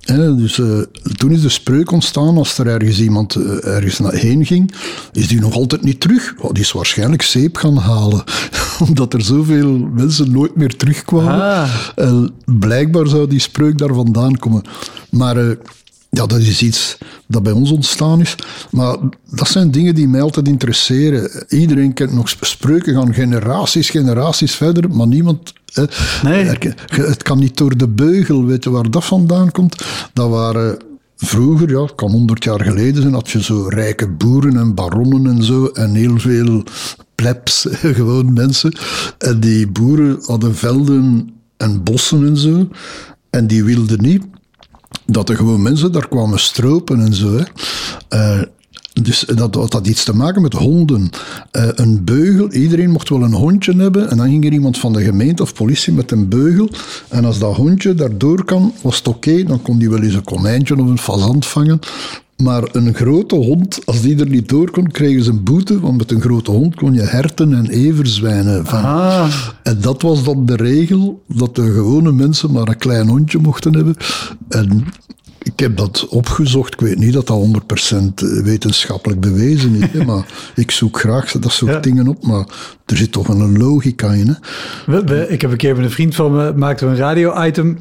Hè, 0.00 0.36
dus 0.36 0.58
eh, 0.58 0.78
toen 1.16 1.30
is 1.30 1.42
de 1.42 1.48
spreuk 1.48 1.90
ontstaan 1.90 2.36
als 2.36 2.58
er 2.58 2.66
ergens 2.66 3.00
iemand 3.00 3.34
eh, 3.34 3.66
ergens 3.66 3.98
naar 3.98 4.12
heen 4.12 4.46
ging, 4.46 4.74
is 5.12 5.28
die 5.28 5.40
nog 5.40 5.54
altijd 5.54 5.82
niet 5.82 6.00
terug. 6.00 6.34
Oh, 6.38 6.52
die 6.52 6.62
is 6.62 6.72
waarschijnlijk 6.72 7.22
zeep 7.22 7.56
gaan 7.56 7.76
halen, 7.76 8.24
omdat 8.88 9.14
er 9.14 9.22
zoveel 9.22 9.78
mensen 9.78 10.30
nooit 10.30 10.56
meer 10.56 10.76
terugkwamen. 10.76 11.42
Ah. 11.42 11.68
En 11.94 12.30
blijkbaar 12.58 13.06
zou 13.06 13.28
die 13.28 13.40
spreuk 13.40 13.78
daar 13.78 13.94
vandaan 13.94 14.38
komen. 14.38 14.62
Maar 15.10 15.36
eh, 15.36 15.56
ja, 16.14 16.26
dat 16.26 16.38
is 16.38 16.62
iets 16.62 16.98
dat 17.26 17.42
bij 17.42 17.52
ons 17.52 17.70
ontstaan 17.70 18.20
is. 18.20 18.34
Maar 18.70 18.96
dat 19.30 19.48
zijn 19.48 19.70
dingen 19.70 19.94
die 19.94 20.08
mij 20.08 20.20
altijd 20.20 20.48
interesseren. 20.48 21.44
Iedereen 21.48 21.92
kent 21.92 22.12
nog 22.12 22.28
sp- 22.28 22.44
spreuken, 22.44 22.94
gaan 22.94 23.14
generaties, 23.14 23.90
generaties 23.90 24.54
verder, 24.54 24.90
maar 24.90 25.06
niemand... 25.06 25.52
Nee. 26.22 26.44
het 26.88 27.22
kan 27.22 27.38
niet 27.38 27.56
door 27.56 27.76
de 27.76 27.88
beugel, 27.88 28.44
weet 28.44 28.64
je 28.64 28.70
waar 28.70 28.90
dat 28.90 29.04
vandaan 29.04 29.50
komt? 29.50 29.84
Dat 30.12 30.30
waren... 30.30 30.78
Vroeger, 31.16 31.70
ja, 31.70 31.82
het 31.82 31.94
kan 31.94 32.10
honderd 32.10 32.44
jaar 32.44 32.60
geleden 32.60 33.02
zijn, 33.02 33.14
had 33.14 33.30
je 33.30 33.42
zo 33.42 33.66
rijke 33.68 34.08
boeren 34.08 34.56
en 34.56 34.74
baronnen 34.74 35.26
en 35.26 35.42
zo, 35.42 35.66
en 35.66 35.94
heel 35.94 36.18
veel 36.18 36.62
plebs, 37.14 37.66
gewoon 37.98 38.32
mensen. 38.32 38.76
En 39.18 39.40
die 39.40 39.68
boeren 39.68 40.18
hadden 40.26 40.54
velden 40.54 41.34
en 41.56 41.82
bossen 41.82 42.26
en 42.26 42.36
zo, 42.36 42.68
en 43.30 43.46
die 43.46 43.64
wilden 43.64 44.02
niet 44.02 44.22
dat 45.06 45.28
er 45.28 45.36
gewoon 45.36 45.62
mensen 45.62 45.92
daar 45.92 46.08
kwamen 46.08 46.38
stropen 46.38 47.00
en 47.00 47.14
zo. 47.14 47.36
Hè. 47.36 47.44
Eh, 48.08 48.42
Dus 49.02 49.24
dat 49.34 49.54
had 49.54 49.70
dat 49.70 49.86
iets 49.86 50.04
te 50.04 50.14
maken 50.14 50.42
met 50.42 50.52
honden. 50.52 51.10
Eh, 51.50 51.68
een 51.74 52.04
beugel, 52.04 52.52
iedereen 52.52 52.90
mocht 52.90 53.08
wel 53.08 53.22
een 53.22 53.32
hondje 53.34 53.74
hebben. 53.76 54.10
En 54.10 54.16
dan 54.16 54.28
ging 54.28 54.44
er 54.44 54.52
iemand 54.52 54.78
van 54.78 54.92
de 54.92 55.02
gemeente 55.02 55.42
of 55.42 55.54
politie 55.54 55.92
met 55.92 56.10
een 56.10 56.28
beugel. 56.28 56.68
En 57.08 57.24
als 57.24 57.38
dat 57.38 57.56
hondje 57.56 57.94
daardoor 57.94 58.44
kan, 58.44 58.72
was 58.82 58.96
het 58.96 59.08
oké. 59.08 59.42
Dan 59.42 59.62
kon 59.62 59.78
die 59.78 59.90
wel 59.90 60.02
eens 60.02 60.14
een 60.14 60.24
konijntje 60.24 60.74
of 60.76 60.88
een 60.88 60.98
fazant 60.98 61.46
vangen. 61.46 61.78
Maar 62.36 62.62
een 62.72 62.94
grote 62.94 63.34
hond, 63.34 63.86
als 63.86 64.00
die 64.00 64.18
er 64.20 64.28
niet 64.28 64.48
door 64.48 64.70
kon, 64.70 64.90
kregen 64.90 65.22
ze 65.24 65.30
een 65.30 65.42
boete. 65.42 65.80
Want 65.80 65.96
met 65.96 66.10
een 66.10 66.20
grote 66.20 66.50
hond 66.50 66.74
kon 66.74 66.94
je 66.94 67.00
herten 67.02 67.54
en 67.54 67.68
everzwijnen 67.70 68.66
vangen. 68.66 68.84
Ah. 68.90 69.26
En 69.62 69.80
dat 69.80 70.02
was 70.02 70.24
dan 70.24 70.46
de 70.46 70.56
regel, 70.56 71.22
dat 71.28 71.54
de 71.54 71.72
gewone 71.72 72.12
mensen 72.12 72.52
maar 72.52 72.68
een 72.68 72.78
klein 72.78 73.08
hondje 73.08 73.38
mochten 73.38 73.74
hebben. 73.74 73.96
En 74.48 74.84
ik 75.42 75.60
heb 75.60 75.76
dat 75.76 76.06
opgezocht. 76.08 76.72
Ik 76.72 76.80
weet 76.80 76.98
niet 76.98 77.12
dat 77.12 77.26
dat 77.26 77.62
100% 78.22 78.42
wetenschappelijk 78.44 79.20
bewezen 79.20 79.74
is. 79.74 79.90
hè, 79.90 80.04
maar 80.14 80.26
ik 80.54 80.70
zoek 80.70 80.98
graag 80.98 81.32
dat 81.32 81.52
soort 81.52 81.72
Ja. 81.72 81.80
dingen 81.80 82.08
op. 82.08 82.26
Maar 82.26 82.46
er 82.86 82.96
zit 82.96 83.12
toch 83.12 83.28
een 83.28 83.58
logica 83.58 84.12
in. 84.12 84.36
Hè? 84.86 85.28
Ik 85.28 85.40
heb 85.40 85.50
een 85.50 85.56
keer 85.56 85.76
met 85.76 85.84
een 85.84 85.90
vriend 85.90 86.14
van 86.14 86.32
me 86.34 86.52
maakten 86.56 86.86
we 86.86 86.92
een 86.92 86.98
radio-item. 87.00 87.78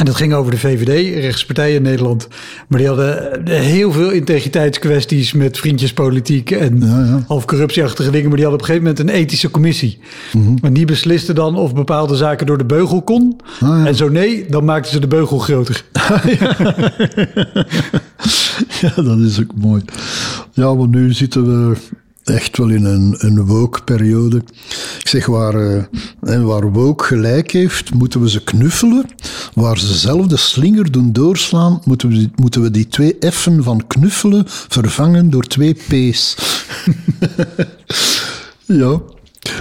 En 0.00 0.06
dat 0.06 0.14
ging 0.16 0.32
over 0.34 0.50
de 0.50 0.58
VVD, 0.58 1.14
rechtspartij 1.20 1.74
in 1.74 1.82
Nederland. 1.82 2.28
Maar 2.68 2.78
die 2.78 2.88
hadden 2.88 3.44
eh, 3.46 3.60
heel 3.60 3.92
veel 3.92 4.10
integriteitskwesties 4.10 5.32
met 5.32 5.58
vriendjespolitiek 5.58 6.50
en 6.50 6.80
Ja, 6.80 6.86
ja. 7.04 7.24
half 7.26 7.44
corruptieachtige 7.44 8.10
dingen. 8.10 8.28
Maar 8.28 8.36
die 8.36 8.46
hadden 8.46 8.62
op 8.64 8.68
een 8.68 8.74
gegeven 8.74 8.96
moment 8.96 9.14
een 9.14 9.20
ethische 9.22 9.50
commissie. 9.50 9.98
Mhm. 10.32 10.56
En 10.62 10.72
die 10.72 10.84
besliste 10.84 11.32
dan 11.32 11.56
of 11.56 11.74
bepaalde 11.74 12.16
zaken 12.16 12.46
door 12.46 12.58
de 12.58 12.64
beugel 12.64 13.02
kon. 13.02 13.40
Ah, 13.60 13.68
ja. 13.68 13.86
En 13.86 13.94
zo 13.94 14.08
nee, 14.08 14.44
dan 14.48 14.64
maakten 14.64 14.92
ze 14.92 15.00
de 15.00 15.06
beugel 15.06 15.38
groter. 15.38 15.84
Ja, 18.80 19.02
dat 19.02 19.18
is 19.18 19.40
ook 19.40 19.54
mooi. 19.54 19.82
Ja, 20.52 20.74
maar 20.74 20.88
nu 20.88 21.12
zitten 21.12 21.44
we 21.70 21.76
echt 22.24 22.56
wel 22.56 22.68
in 22.68 22.84
een, 22.84 23.14
een 23.18 23.46
woke-periode. 23.46 24.36
Ik 24.98 25.08
zeg, 25.08 25.26
waar, 25.26 25.54
eh, 25.54 25.82
hè, 26.20 26.40
waar 26.42 26.72
woke 26.72 27.04
gelijk 27.04 27.50
heeft, 27.50 27.94
moeten 27.94 28.20
we 28.20 28.30
ze 28.30 28.44
knuffelen. 28.44 29.04
Waar 29.54 29.78
ze 29.78 29.94
zelf 29.94 30.26
de 30.26 30.36
slinger 30.36 30.90
doen 30.92 31.12
doorslaan, 31.12 31.80
moeten 31.84 32.08
we, 32.08 32.14
die- 32.14 32.30
moeten 32.36 32.62
we 32.62 32.70
die 32.70 32.88
twee 32.88 33.16
F'en 33.32 33.62
van 33.62 33.86
knuffelen 33.86 34.44
vervangen 34.46 35.30
door 35.30 35.42
twee 35.44 35.74
P's. 35.74 36.36
ja, 38.66 39.00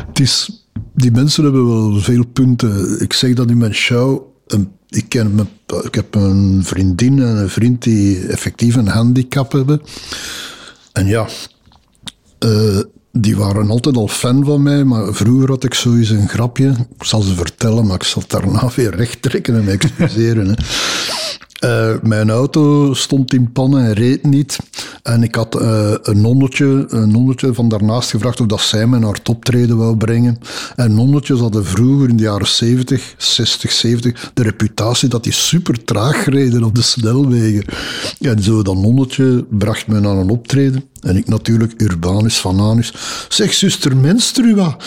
het 0.07 0.19
is, 0.19 0.63
die 0.95 1.11
mensen 1.11 1.43
hebben 1.43 1.67
wel 1.67 1.99
veel 1.99 2.25
punten. 2.25 3.01
Ik 3.01 3.13
zeg 3.13 3.33
dat 3.33 3.49
in 3.49 3.57
mijn 3.57 3.73
show. 3.73 4.21
Een- 4.47 4.71
Ik, 4.89 5.09
ken 5.09 5.49
ik 5.83 5.95
heb 5.95 6.15
een 6.15 6.61
vriendin 6.63 7.19
en 7.21 7.35
een 7.37 7.49
vriend 7.49 7.83
die 7.83 8.27
effectief 8.27 8.75
een 8.75 8.87
handicap 8.87 9.51
hebben. 9.51 9.81
En 10.93 11.05
ja, 11.07 11.27
eh, 12.39 12.79
die 13.11 13.37
waren 13.37 13.69
altijd 13.69 13.97
al 13.97 14.07
fan 14.07 14.45
van 14.45 14.63
mij, 14.63 14.83
maar 14.83 15.13
vroeger 15.13 15.49
had 15.49 15.63
ik 15.63 15.73
sowieso 15.73 16.13
een 16.13 16.29
grapje. 16.29 16.67
Ik 16.97 17.03
zal 17.03 17.21
ze 17.21 17.33
vertellen, 17.33 17.85
maar 17.87 17.95
ik 17.95 18.03
zal 18.03 18.21
het 18.21 18.31
daarna 18.31 18.69
weer 18.75 18.95
recht 18.95 19.21
trekken 19.21 19.55
en 19.55 19.63
me 19.63 19.71
excuseren. 19.71 20.47
hè. 20.47 20.53
Eh, 21.59 21.95
mijn 22.01 22.29
auto 22.29 22.93
stond 22.93 23.33
in 23.33 23.51
pannen 23.51 23.85
en 23.85 23.93
reed 23.93 24.23
niet. 24.23 24.57
En 25.03 25.23
ik 25.23 25.35
had 25.35 25.61
eh, 25.61 25.93
een, 26.01 26.21
nonnetje, 26.21 26.85
een 26.87 27.11
nonnetje 27.11 27.53
van 27.53 27.69
daarnaast 27.69 28.09
gevraagd 28.09 28.41
of 28.41 28.47
dat 28.47 28.61
zij 28.61 28.87
me 28.87 28.99
naar 28.99 29.13
het 29.13 29.29
optreden 29.29 29.77
wou 29.77 29.97
brengen. 29.97 30.37
En 30.75 30.95
nonnetjes 30.95 31.39
hadden 31.39 31.65
vroeger 31.65 32.09
in 32.09 32.17
de 32.17 32.23
jaren 32.23 32.47
70, 32.47 33.13
60, 33.17 33.71
70 33.71 34.31
de 34.33 34.43
reputatie 34.43 35.09
dat 35.09 35.23
die 35.23 35.33
super 35.33 35.83
traag 35.83 36.25
reden 36.25 36.63
op 36.63 36.75
de 36.75 36.81
snelwegen. 36.81 37.65
En 38.19 38.43
zo 38.43 38.61
dat 38.61 38.75
nonnetje 38.75 39.45
bracht 39.49 39.87
me 39.87 39.99
naar 39.99 40.17
een 40.17 40.29
optreden. 40.29 40.88
En 41.01 41.17
ik 41.17 41.27
natuurlijk, 41.27 41.73
urbanus 41.81 42.37
van 42.37 42.59
anus. 42.59 42.93
Zeg, 43.29 43.53
zuster 43.53 43.97
Menstrua, 43.97 44.77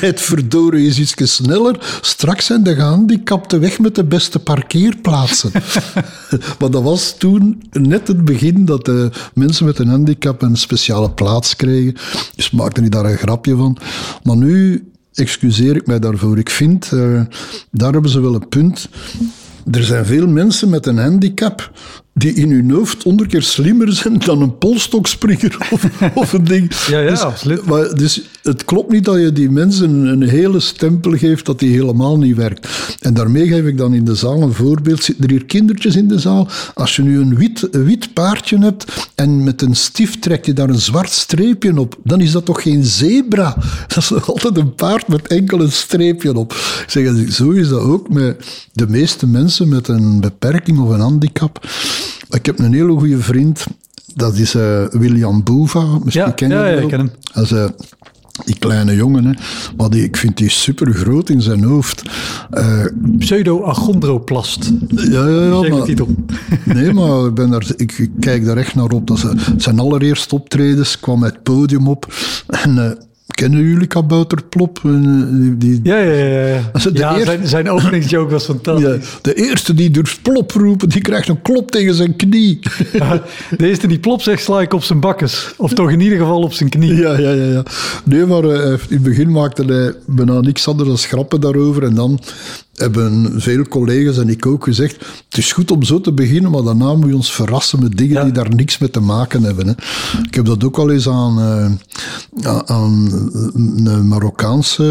rijd 0.00 0.20
verdorie 0.20 0.86
eens 0.86 0.98
iets 0.98 1.34
sneller. 1.34 1.98
Straks 2.00 2.46
zijn 2.46 2.62
de 2.62 2.74
gehandicapten 2.74 3.60
weg 3.60 3.78
met 3.78 3.94
de 3.94 4.04
beste 4.04 4.38
parkeerplaatsen. 4.38 5.50
maar 6.58 6.70
dat 6.70 6.82
was 6.82 7.14
toen 7.18 7.62
net 7.70 8.08
het 8.08 8.24
begin 8.24 8.64
dat 8.64 8.84
de 8.84 9.10
mensen 9.34 9.66
met 9.66 9.78
een 9.78 9.88
handicap 9.88 10.42
een 10.42 10.56
speciale 10.56 11.10
plaats 11.10 11.56
kregen. 11.56 11.94
Dus 12.36 12.50
maakte 12.50 12.82
ik 12.82 12.92
daar 12.92 13.04
een 13.04 13.18
grapje 13.18 13.56
van. 13.56 13.76
Maar 14.22 14.36
nu 14.36 14.84
excuseer 15.14 15.76
ik 15.76 15.86
mij 15.86 15.98
daarvoor. 15.98 16.38
Ik 16.38 16.50
vind, 16.50 16.92
eh, 16.92 17.20
daar 17.70 17.92
hebben 17.92 18.10
ze 18.10 18.20
wel 18.20 18.34
een 18.34 18.48
punt. 18.48 18.88
Er 19.70 19.84
zijn 19.84 20.06
veel 20.06 20.26
mensen 20.26 20.68
met 20.70 20.86
een 20.86 20.98
handicap 20.98 21.70
die 22.12 22.34
in 22.34 22.50
hun 22.50 22.70
hoofd 22.70 23.02
honderd 23.02 23.30
keer 23.30 23.42
slimmer 23.42 23.92
zijn 23.92 24.18
dan 24.18 24.42
een 24.42 24.58
polstokspringer 24.58 25.56
of, 25.70 25.84
of 26.14 26.32
een 26.32 26.44
ding. 26.44 26.72
Ja, 26.86 27.00
ja, 27.00 27.10
dus, 27.10 27.20
absoluut. 27.20 27.64
Maar, 27.64 27.94
dus 27.94 28.22
het 28.42 28.64
klopt 28.64 28.92
niet 28.92 29.04
dat 29.04 29.20
je 29.20 29.32
die 29.32 29.50
mensen 29.50 29.90
een 29.90 30.22
hele 30.22 30.60
stempel 30.60 31.12
geeft 31.12 31.46
dat 31.46 31.58
die 31.58 31.72
helemaal 31.72 32.18
niet 32.18 32.36
werkt. 32.36 32.68
En 33.00 33.14
daarmee 33.14 33.46
geef 33.46 33.64
ik 33.64 33.78
dan 33.78 33.94
in 33.94 34.04
de 34.04 34.14
zaal 34.14 34.42
een 34.42 34.52
voorbeeld. 34.52 35.02
Zitten 35.02 35.24
er 35.24 35.30
hier 35.30 35.44
kindertjes 35.44 35.96
in 35.96 36.08
de 36.08 36.18
zaal? 36.18 36.48
Als 36.74 36.96
je 36.96 37.02
nu 37.02 37.20
een 37.20 37.36
wit, 37.36 37.68
een 37.70 37.84
wit 37.84 38.12
paardje 38.12 38.58
hebt 38.58 39.08
en 39.14 39.44
met 39.44 39.62
een 39.62 39.76
stift 39.76 40.22
trek 40.22 40.44
je 40.44 40.52
daar 40.52 40.68
een 40.68 40.80
zwart 40.80 41.10
streepje 41.10 41.78
op, 41.78 41.96
dan 42.04 42.20
is 42.20 42.32
dat 42.32 42.44
toch 42.44 42.62
geen 42.62 42.84
zebra? 42.84 43.56
Dat 43.88 43.96
is 43.96 44.10
nog 44.10 44.30
altijd 44.30 44.56
een 44.56 44.74
paard 44.74 45.08
met 45.08 45.26
enkel 45.26 45.60
een 45.60 45.72
streepje 45.72 46.36
op. 46.36 46.52
Ik 46.52 46.84
zeg, 46.86 47.32
zo 47.32 47.50
is 47.50 47.68
dat 47.68 47.80
ook 47.80 48.08
met 48.08 48.68
de 48.72 48.88
meeste 48.88 49.26
mensen 49.26 49.68
met 49.68 49.88
een 49.88 50.20
beperking 50.20 50.78
of 50.78 50.88
een 50.88 51.00
handicap. 51.00 51.66
Ik 52.30 52.46
heb 52.46 52.58
een 52.58 52.72
hele 52.72 52.92
goede 52.92 53.18
vriend, 53.18 53.66
dat 54.14 54.36
is 54.36 54.54
eh, 54.54 54.84
William 54.90 55.42
Boeva. 55.42 55.98
Misschien 56.04 56.26
Ja, 56.26 56.30
ken 56.30 56.48
je 56.48 56.54
ja, 56.54 56.62
hem 56.62 56.74
ja, 56.74 56.80
ik 56.80 56.88
ken 56.88 56.98
hem. 56.98 57.10
Dat 57.32 57.44
is, 57.44 57.52
eh, 57.52 57.68
die 58.44 58.58
kleine 58.58 58.94
jongen, 58.94 59.24
hè. 59.24 59.32
maar 59.76 59.90
die, 59.90 60.02
ik 60.04 60.16
vind 60.16 60.36
die 60.36 60.48
super 60.48 60.94
groot 60.94 61.28
in 61.28 61.42
zijn 61.42 61.62
hoofd. 61.64 62.02
Eh, 62.50 62.84
Pseudo-achondroplast. 63.18 64.70
ja, 64.88 65.26
ja, 65.28 65.42
ja. 65.42 65.68
Maar, 65.68 65.84
titel. 65.84 66.08
nee, 66.64 66.92
maar 66.92 67.26
ik, 67.26 67.34
ben 67.34 67.50
daar, 67.50 67.66
ik, 67.76 67.92
ik 67.98 68.10
kijk 68.20 68.44
daar 68.44 68.56
echt 68.56 68.74
naar 68.74 68.90
op. 68.90 69.06
Dat 69.06 69.18
ze, 69.18 69.32
zijn 69.56 69.78
allereerste 69.78 70.34
optredens 70.34 71.00
kwam 71.00 71.22
het 71.22 71.42
podium 71.42 71.88
op. 71.88 72.14
En 72.46 72.98
kennen 73.40 73.62
jullie 73.64 73.86
Kabouter 73.86 74.42
Plop? 74.48 74.80
Eh, 74.84 74.90
Die, 75.58 75.80
Ja, 75.82 75.96
ja, 75.98 76.12
ja. 76.12 76.46
ja. 76.92 77.16
eerste- 77.16 77.24
zijn, 77.24 77.46
zijn 77.48 77.70
openingsjoke 77.70 78.32
was 78.32 78.44
fantastisch. 78.44 78.88
ja, 78.88 79.18
de 79.22 79.34
eerste 79.34 79.74
die 79.74 79.90
durft 79.90 80.22
plop 80.22 80.50
roepen, 80.50 80.88
die 80.88 81.00
krijgt 81.00 81.28
een 81.28 81.42
klop 81.42 81.70
tegen 81.70 81.94
zijn 81.94 82.16
knie. 82.16 82.58
De 83.56 83.66
eerste 83.68 83.86
die 83.86 83.98
plop 83.98 84.22
zegt, 84.22 84.42
sla 84.42 84.60
ik 84.60 84.72
op 84.72 84.82
zijn 84.82 85.00
bakkes. 85.00 85.54
Of 85.56 85.72
toch 85.72 85.90
in 85.90 86.00
ieder 86.00 86.18
geval 86.18 86.42
op 86.42 86.52
zijn 86.52 86.68
knie. 86.68 86.94
Ja, 86.94 87.18
ja, 87.18 87.30
ja. 87.30 87.44
ja. 87.44 87.62
Nee, 88.04 88.26
maar 88.26 88.44
eh, 88.44 88.70
in 88.70 88.78
het 88.88 89.02
begin 89.02 89.30
maakte 89.30 89.64
hij 89.64 89.94
bijna 90.06 90.40
niks 90.40 90.68
anders 90.68 90.88
dan 90.88 90.98
schrappen 90.98 91.40
daarover. 91.40 91.82
En 91.82 91.94
dan 91.94 92.20
hebben 92.80 93.40
veel 93.40 93.68
collega's 93.68 94.18
en 94.18 94.28
ik 94.28 94.46
ook 94.46 94.64
gezegd, 94.64 94.96
het 95.28 95.38
is 95.38 95.52
goed 95.52 95.70
om 95.70 95.82
zo 95.82 96.00
te 96.00 96.12
beginnen, 96.12 96.50
maar 96.50 96.62
daarna 96.62 96.94
moet 96.94 97.08
je 97.08 97.14
ons 97.14 97.32
verrassen 97.34 97.82
met 97.82 97.96
dingen 97.96 98.14
Ja. 98.14 98.24
die 98.24 98.32
daar 98.32 98.54
niks 98.54 98.78
mee 98.78 98.90
te 98.90 99.00
maken 99.00 99.42
hebben. 99.42 99.66
Hè. 99.66 99.72
Ik 100.26 100.34
heb 100.34 100.44
dat 100.44 100.64
ook 100.64 100.78
al 100.78 100.90
eens 100.90 101.08
aan, 101.08 101.38
eh, 101.40 102.58
aan- 102.64 103.30
een 103.84 104.08
Marokkaanse 104.08 104.82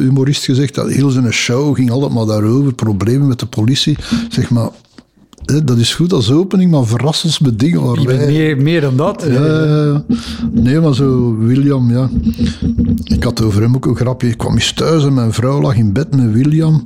humorist 0.00 0.44
gezegd. 0.44 0.74
Dat 0.74 0.90
heel 0.90 1.10
zijn 1.10 1.32
show 1.32 1.74
ging 1.76 1.90
altijd 1.90 2.12
maar 2.12 2.26
daarover, 2.26 2.72
problemen 2.74 3.28
met 3.28 3.38
de 3.38 3.46
politie. 3.46 3.96
Zeg 4.28 4.50
maar, 4.50 4.68
dat 5.46 5.78
is 5.78 5.94
goed 5.94 6.12
als 6.12 6.30
opening, 6.30 6.70
maar 6.70 6.86
verras 6.86 7.24
ons 7.24 7.38
met 7.38 7.58
dingen 7.58 7.82
waar 7.82 8.04
wij... 8.04 8.26
meer, 8.26 8.56
meer 8.56 8.80
dan 8.80 8.96
dat. 8.96 9.24
Ja, 9.28 10.04
nee, 10.52 10.80
maar 10.80 10.94
zo, 10.94 11.36
William, 11.38 11.90
ja. 11.90 12.10
Ik 13.04 13.22
had 13.22 13.42
over 13.42 13.62
hem 13.62 13.74
ook 13.74 13.86
een 13.86 13.96
grapje. 13.96 14.28
Ik 14.28 14.38
kwam 14.38 14.54
eens 14.54 14.72
thuis 14.72 15.04
en 15.04 15.14
mijn 15.14 15.32
vrouw 15.32 15.60
lag 15.60 15.76
in 15.76 15.92
bed 15.92 16.16
met 16.16 16.32
William. 16.32 16.84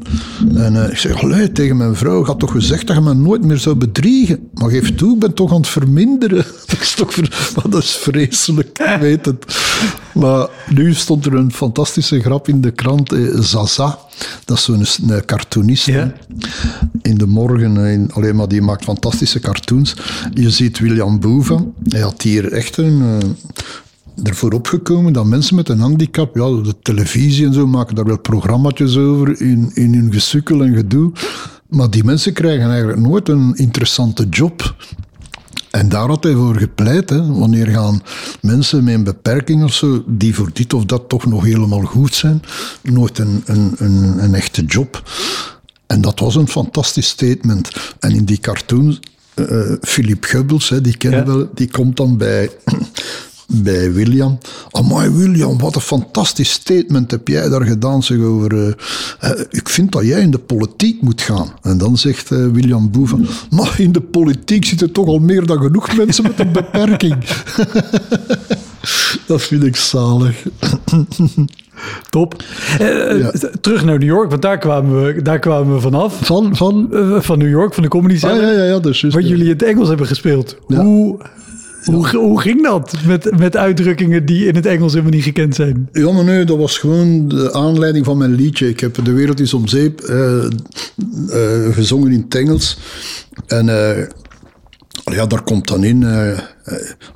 En 0.54 0.84
eh, 0.84 0.90
ik 0.90 0.96
zeg, 0.96 1.48
tegen 1.52 1.76
mijn 1.76 1.94
vrouw, 1.94 2.20
ik 2.20 2.26
had 2.26 2.38
toch 2.38 2.50
gezegd 2.52 2.86
dat 2.86 2.96
je 2.96 3.02
me 3.02 3.14
nooit 3.14 3.44
meer 3.44 3.58
zou 3.58 3.76
bedriegen. 3.76 4.38
Maar 4.54 4.70
geef 4.70 4.94
toe, 4.94 5.14
ik 5.14 5.20
ben 5.20 5.34
toch 5.34 5.50
aan 5.50 5.56
het 5.56 5.68
verminderen. 5.68 6.44
dat 6.66 6.80
is 6.80 6.94
toch 6.94 7.14
ver... 7.14 7.52
maar 7.56 7.70
dat 7.70 7.82
is 7.82 7.96
vreselijk, 7.96 8.78
ik 8.78 9.00
weet 9.00 9.26
het. 9.26 9.44
Maar 10.14 10.48
nu 10.68 10.94
stond 10.94 11.26
er 11.26 11.34
een 11.34 11.52
fantastische 11.52 12.20
grap 12.20 12.48
in 12.48 12.60
de 12.60 12.70
krant, 12.70 13.12
eh, 13.12 13.38
Zaza. 13.38 13.98
Dat 14.44 14.56
is 14.56 14.64
zo'n 14.64 15.10
een 15.10 15.24
cartoonist. 15.24 15.86
Ja. 15.86 16.12
In 17.02 17.18
de 17.18 17.26
morgen, 17.26 17.84
eh, 17.84 17.92
in, 17.92 18.10
alleen 18.12 18.36
maar 18.36 18.48
die 18.48 18.62
maakt 18.62 18.84
fantastische 18.84 19.40
cartoons. 19.40 19.96
Je 20.34 20.50
ziet 20.50 20.78
William 20.78 21.20
Boeven, 21.20 21.72
hij 21.88 22.00
had 22.00 22.22
hier 22.22 22.52
echt 22.52 22.76
een, 22.76 23.02
eh, 23.02 24.28
ervoor 24.28 24.52
opgekomen 24.52 25.12
dat 25.12 25.24
mensen 25.24 25.56
met 25.56 25.68
een 25.68 25.80
handicap, 25.80 26.36
ja, 26.36 26.62
de 26.62 26.74
televisie 26.82 27.46
en 27.46 27.52
zo 27.52 27.66
maken 27.66 27.94
daar 27.94 28.04
wel 28.04 28.18
programma's 28.18 28.96
over 28.96 29.40
in, 29.40 29.70
in 29.74 29.94
hun 29.94 30.12
gesukkel 30.12 30.62
en 30.62 30.74
gedoe. 30.74 31.12
Maar 31.68 31.90
die 31.90 32.04
mensen 32.04 32.32
krijgen 32.32 32.70
eigenlijk 32.70 33.00
nooit 33.00 33.28
een 33.28 33.54
interessante 33.54 34.26
job. 34.28 34.74
En 35.70 35.88
daar 35.88 36.08
had 36.08 36.22
hij 36.24 36.34
voor 36.34 36.56
gepleit. 36.56 37.10
Hè. 37.10 37.26
Wanneer 37.32 37.66
gaan 37.66 38.02
mensen 38.40 38.84
met 38.84 38.94
een 38.94 39.04
beperking 39.04 39.64
of 39.64 39.74
zo, 39.74 40.04
die 40.06 40.34
voor 40.34 40.50
dit 40.52 40.74
of 40.74 40.84
dat 40.84 41.08
toch 41.08 41.26
nog 41.26 41.44
helemaal 41.44 41.80
goed 41.82 42.14
zijn, 42.14 42.42
nooit 42.82 43.18
een, 43.18 43.42
een, 43.46 43.74
een, 43.78 44.22
een 44.22 44.34
echte 44.34 44.64
job. 44.64 45.10
En 45.86 46.00
dat 46.00 46.20
was 46.20 46.34
een 46.34 46.48
fantastisch 46.48 47.08
statement. 47.08 47.70
En 47.98 48.10
in 48.10 48.24
die 48.24 48.38
cartoon 48.38 48.98
eh, 49.34 49.72
Philippe 49.80 50.28
Goebbels, 50.28 50.68
hè, 50.68 50.80
die 50.80 50.96
kennen 50.96 51.20
Ja. 51.20 51.26
wel, 51.26 51.50
die 51.54 51.70
komt 51.70 51.96
dan 51.96 52.16
bij, 52.16 52.50
bij 53.52 53.92
William. 53.92 54.38
Amai 54.70 55.10
William, 55.10 55.58
wat 55.58 55.74
een 55.74 55.80
fantastisch 55.80 56.50
statement 56.50 57.10
heb 57.10 57.28
jij 57.28 57.48
daar 57.48 57.64
gedaan 57.64 58.02
zeg, 58.02 58.18
over... 58.18 58.52
eh, 58.66 58.72
eh, 59.30 59.40
ik 59.50 59.68
vind 59.68 59.92
dat 59.92 60.04
jij 60.04 60.20
in 60.20 60.30
de 60.30 60.38
politiek 60.38 61.02
moet 61.02 61.20
gaan. 61.20 61.48
En 61.62 61.78
dan 61.78 61.98
zegt 61.98 62.30
eh, 62.30 62.46
William 62.52 62.90
Boeven, 62.90 63.26
maar 63.50 63.74
in 63.78 63.92
de 63.92 64.00
politiek 64.00 64.64
zitten 64.64 64.92
toch 64.92 65.06
al 65.06 65.18
meer 65.18 65.46
dan 65.46 65.58
genoeg 65.58 65.96
mensen 65.96 66.22
met 66.22 66.38
een 66.38 66.52
beperking. 66.52 67.16
dat 69.26 69.42
vind 69.42 69.64
ik 69.64 69.76
zalig. 69.76 70.42
Top. 72.10 72.42
Eh, 72.78 73.18
Ja. 73.20 73.32
Terug 73.60 73.84
naar 73.84 73.98
New 73.98 74.08
York, 74.08 74.30
want 74.30 74.42
daar 74.42 74.58
kwamen 74.58 75.04
we, 75.04 75.22
daar 75.22 75.38
kwamen 75.38 75.74
we 75.74 75.80
vanaf. 75.80 76.18
Van, 76.26 76.56
van... 76.56 76.88
Van 77.20 77.38
New 77.38 77.48
York, 77.48 77.74
van 77.74 77.82
de 77.82 77.88
Comedy 77.88 78.14
Ah, 78.14 78.36
ja, 78.36 78.50
ja, 78.50 78.64
ja, 78.64 78.78
juist, 78.82 79.02
Waar 79.02 79.22
jullie 79.22 79.44
in 79.44 79.50
het 79.50 79.62
Engels 79.62 79.88
hebben 79.88 80.06
gespeeld. 80.06 80.56
Ja. 80.68 80.82
Hoe, 80.82 81.18
hoe, 81.84 82.08
hoe 82.16 82.40
ging 82.40 82.62
dat 82.62 82.94
met, 83.06 83.38
met 83.38 83.56
uitdrukkingen 83.56 84.26
die 84.26 84.46
in 84.46 84.54
het 84.54 84.66
Engels 84.66 84.92
helemaal 84.92 85.12
niet 85.14 85.22
gekend 85.22 85.54
zijn? 85.54 85.88
Ja, 85.92 86.12
maar 86.12 86.24
nee, 86.24 86.44
dat 86.44 86.58
was 86.58 86.78
gewoon 86.78 87.28
de 87.28 87.52
aanleiding 87.52 88.04
van 88.04 88.18
mijn 88.18 88.34
liedje. 88.34 88.68
Ik 88.68 88.80
heb 88.80 89.04
De 89.04 89.12
Wereld 89.12 89.40
is 89.40 89.54
om 89.54 89.68
Zeep 89.68 90.00
eh, 90.00 90.44
eh, 90.44 90.50
gezongen 91.74 92.12
in 92.12 92.20
het 92.20 92.34
Engels. 92.34 92.78
En 93.46 93.68
eh, 93.68 94.06
ja, 95.04 95.26
daar 95.26 95.42
komt 95.42 95.68
dan 95.68 95.84
in... 95.84 96.02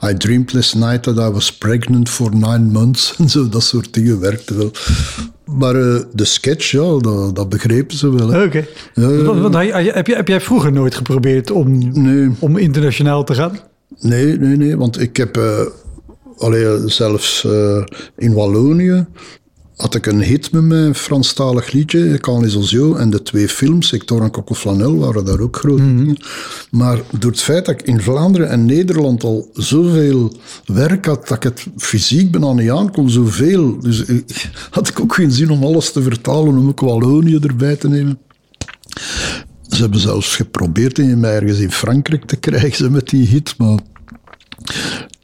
I 0.04 0.16
dreamed 0.16 0.52
last 0.52 0.74
night 0.74 1.02
that 1.02 1.16
I 1.18 1.30
was 1.32 1.56
pregnant 1.58 2.08
for 2.08 2.30
nine 2.34 2.58
months. 2.72 3.14
En 3.18 3.28
zo, 3.28 3.48
dat 3.48 3.62
soort 3.62 3.94
dingen 3.94 4.20
werkte 4.20 4.54
wel. 4.54 4.70
Maar 5.44 5.72
de 6.12 6.24
sketch, 6.24 6.70
ja, 6.70 6.98
dat, 6.98 7.36
dat 7.36 7.48
begrepen 7.48 7.96
ze 7.96 8.14
wel. 8.14 8.42
Oké. 8.44 8.64
Want 9.24 9.54
hij- 9.54 9.66
heb, 9.92 10.06
jij, 10.06 10.16
heb 10.16 10.28
jij 10.28 10.40
vroeger 10.40 10.72
nooit 10.72 10.94
geprobeerd 10.94 11.50
om, 11.50 11.92
Nee. 12.02 12.30
om 12.38 12.56
internationaal 12.56 13.24
te 13.24 13.34
gaan? 13.34 13.58
Nee, 13.98 14.38
nee, 14.38 14.56
nee, 14.56 14.76
want 14.76 15.00
ik 15.00 15.16
heb 15.16 15.36
eh, 15.36 15.66
allee, 16.38 16.88
zelfs 16.88 17.44
eh, 17.44 17.84
in 18.16 18.32
Wallonië 18.32 19.06
had 19.76 19.94
ik 19.94 20.06
een 20.06 20.22
hit 20.22 20.52
met 20.52 20.62
mijn 20.62 20.94
Franstalig 20.94 21.72
liedje, 21.72 22.18
Oiseaux, 22.28 22.98
en 22.98 23.10
de 23.10 23.22
twee 23.22 23.48
films, 23.48 23.90
Hector 23.90 24.22
en 24.22 24.30
Coco 24.30 24.54
Flanel, 24.54 24.98
waren 24.98 25.24
daar 25.24 25.40
ook 25.40 25.56
grote 25.56 25.82
dingen. 25.82 26.16
Maar 26.70 27.00
door 27.18 27.30
het 27.30 27.40
feit 27.40 27.66
dat 27.66 27.80
ik 27.80 27.86
in 27.86 28.00
Vlaanderen 28.00 28.48
en 28.48 28.64
Nederland 28.64 29.24
al 29.24 29.48
zoveel 29.52 30.32
werk 30.66 31.06
had, 31.06 31.28
dat 31.28 31.36
ik 31.36 31.42
het 31.42 31.66
fysiek 31.76 32.30
bijna 32.30 32.52
niet 32.52 32.70
aan 32.70 32.90
kon, 32.90 33.10
zoveel. 33.10 33.80
Dus 33.80 34.04
ik, 34.04 34.50
had 34.70 34.88
ik 34.88 35.00
ook 35.00 35.14
geen 35.14 35.30
zin 35.30 35.50
om 35.50 35.64
alles 35.64 35.92
te 35.92 36.02
vertalen, 36.02 36.58
om 36.58 36.68
ook 36.68 36.80
Wallonië 36.80 37.38
erbij 37.38 37.76
te 37.76 37.88
nemen. 37.88 38.18
Ze 39.74 39.82
hebben 39.82 40.00
zelfs 40.00 40.36
geprobeerd 40.36 40.98
in 40.98 41.20
mij 41.20 41.34
ergens 41.34 41.58
in 41.58 41.72
Frankrijk 41.72 42.24
te 42.24 42.36
krijgen 42.36 42.92
met 42.92 43.08
die 43.08 43.26
hit, 43.26 43.54
maar 43.58 43.78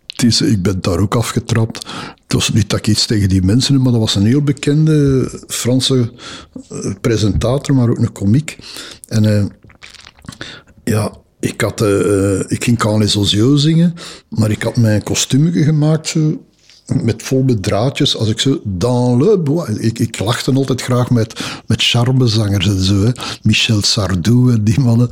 het 0.06 0.22
is, 0.22 0.40
ik 0.40 0.62
ben 0.62 0.80
daar 0.80 0.98
ook 0.98 1.14
afgetrapt. 1.14 1.86
Het 2.22 2.32
was 2.32 2.52
niet 2.52 2.70
dat 2.70 2.78
ik 2.78 2.86
iets 2.86 3.06
tegen 3.06 3.28
die 3.28 3.42
mensen 3.42 3.74
heb, 3.74 3.82
maar 3.82 3.92
dat 3.92 4.00
was 4.00 4.14
een 4.14 4.26
heel 4.26 4.42
bekende 4.42 5.28
Franse 5.46 6.12
eh, 6.68 6.92
presentator, 7.00 7.74
maar 7.74 7.90
ook 7.90 7.98
een 7.98 8.12
komiek. 8.12 8.58
En 9.08 9.24
eh, 9.24 9.44
ja, 10.84 11.16
ik, 11.40 11.60
had, 11.60 11.80
eh, 11.80 12.40
ik 12.40 12.64
ging 12.64 12.98
les 12.98 13.16
Oiseaux 13.16 13.62
zingen, 13.62 13.94
maar 14.28 14.50
ik 14.50 14.62
had 14.62 14.76
mijn 14.76 15.02
kostuumje 15.02 15.62
gemaakt 15.62 16.16
met 16.94 17.22
vol 17.22 17.42
met 17.42 17.62
draadjes. 17.62 18.16
Als 18.16 18.28
ik 18.28 18.40
zo 18.40 18.60
dans 18.64 19.24
le 19.24 19.38
bois... 19.38 19.68
Ik, 19.68 19.98
ik 19.98 20.18
lachte 20.18 20.52
altijd 20.52 20.82
graag 20.82 21.10
met, 21.10 21.40
met 21.66 21.82
charmezangers 21.82 22.66
en 22.66 22.84
zo. 22.84 23.12
Michel 23.42 23.82
Sardou 23.82 24.52
en 24.52 24.64
die 24.64 24.80
mannen. 24.80 25.08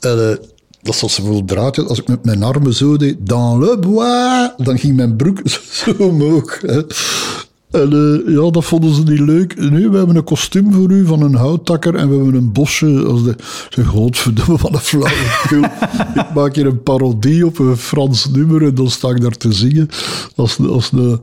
En, 0.00 0.30
eh, 0.30 0.36
dat 0.82 1.00
was 1.00 1.14
vol 1.14 1.44
draadjes. 1.44 1.86
Als 1.86 1.98
ik 1.98 2.08
met 2.08 2.24
mijn 2.24 2.42
armen 2.42 2.74
zo 2.74 2.96
deed, 2.96 3.16
dans 3.20 3.64
le 3.64 3.78
bois, 3.78 4.50
dan 4.56 4.78
ging 4.78 4.96
mijn 4.96 5.16
broek 5.16 5.40
zo 5.70 5.94
omhoog. 5.98 6.60
Hè. 6.60 6.82
En 7.74 7.92
eh, 7.92 8.34
ja, 8.34 8.50
dat 8.50 8.64
vonden 8.64 8.94
ze 8.94 9.02
niet 9.02 9.20
leuk. 9.20 9.56
Nee, 9.56 9.90
we 9.90 9.96
hebben 9.96 10.16
een 10.16 10.24
kostuum 10.24 10.72
voor 10.72 10.90
u 10.90 11.06
van 11.06 11.22
een 11.22 11.34
houttakker 11.34 11.94
en 11.94 12.08
we 12.08 12.14
hebben 12.14 12.34
een 12.34 12.52
bosje. 12.52 13.04
Als 13.06 13.24
de, 13.24 13.36
zeg, 13.68 13.86
godverdomme, 13.86 14.56
wat 14.62 14.72
een 14.72 14.78
flauwekul. 14.78 15.64
ik 16.22 16.34
maak 16.34 16.54
hier 16.54 16.66
een 16.66 16.82
parodie 16.82 17.46
op 17.46 17.58
een 17.58 17.76
Frans 17.76 18.28
nummer 18.30 18.62
en 18.62 18.74
dan 18.74 18.90
sta 18.90 19.08
ik 19.08 19.20
daar 19.20 19.36
te 19.36 19.52
zingen. 19.52 19.88
Als, 20.36 20.58
als 20.58 20.90
de, 20.90 21.20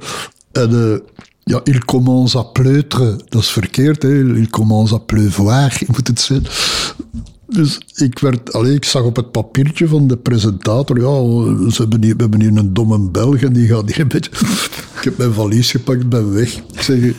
en 0.52 0.70
eh, 0.70 1.00
ja, 1.44 1.62
il 1.64 1.86
commence 1.86 2.38
à 2.38 2.44
pleutren. 2.44 3.22
Dat 3.30 3.42
is 3.42 3.50
verkeerd, 3.50 4.02
hè. 4.02 4.36
Il 4.36 4.50
commence 4.50 4.94
à 4.94 4.98
pleuvoir, 4.98 5.82
moet 5.88 6.08
het 6.08 6.20
zijn. 6.20 6.46
Dus 7.54 7.80
ik, 7.96 8.20
werd, 8.20 8.54
allee, 8.54 8.76
ik 8.76 8.86
zag 8.86 9.04
op 9.04 9.16
het 9.16 9.32
papiertje 9.32 9.88
van 9.88 10.08
de 10.08 10.18
presentator, 10.18 10.98
ja, 11.00 11.70
ze 11.72 11.82
hebben 11.82 12.04
hier, 12.04 12.16
we 12.16 12.22
hebben 12.22 12.42
hier 12.42 12.58
een 12.58 12.74
domme 12.74 13.10
Belg 13.10 13.42
en 13.42 13.54
die 13.54 13.68
gaat 13.68 13.92
hier 13.92 14.00
een 14.00 14.08
beetje... 14.08 14.32
Ik 14.98 15.08
heb 15.08 15.18
mijn 15.18 15.34
valies 15.34 15.72
gepakt, 15.72 16.10
ben 16.10 16.34
weg. 16.34 16.56
Ik 16.56 16.82
zeg, 16.82 17.14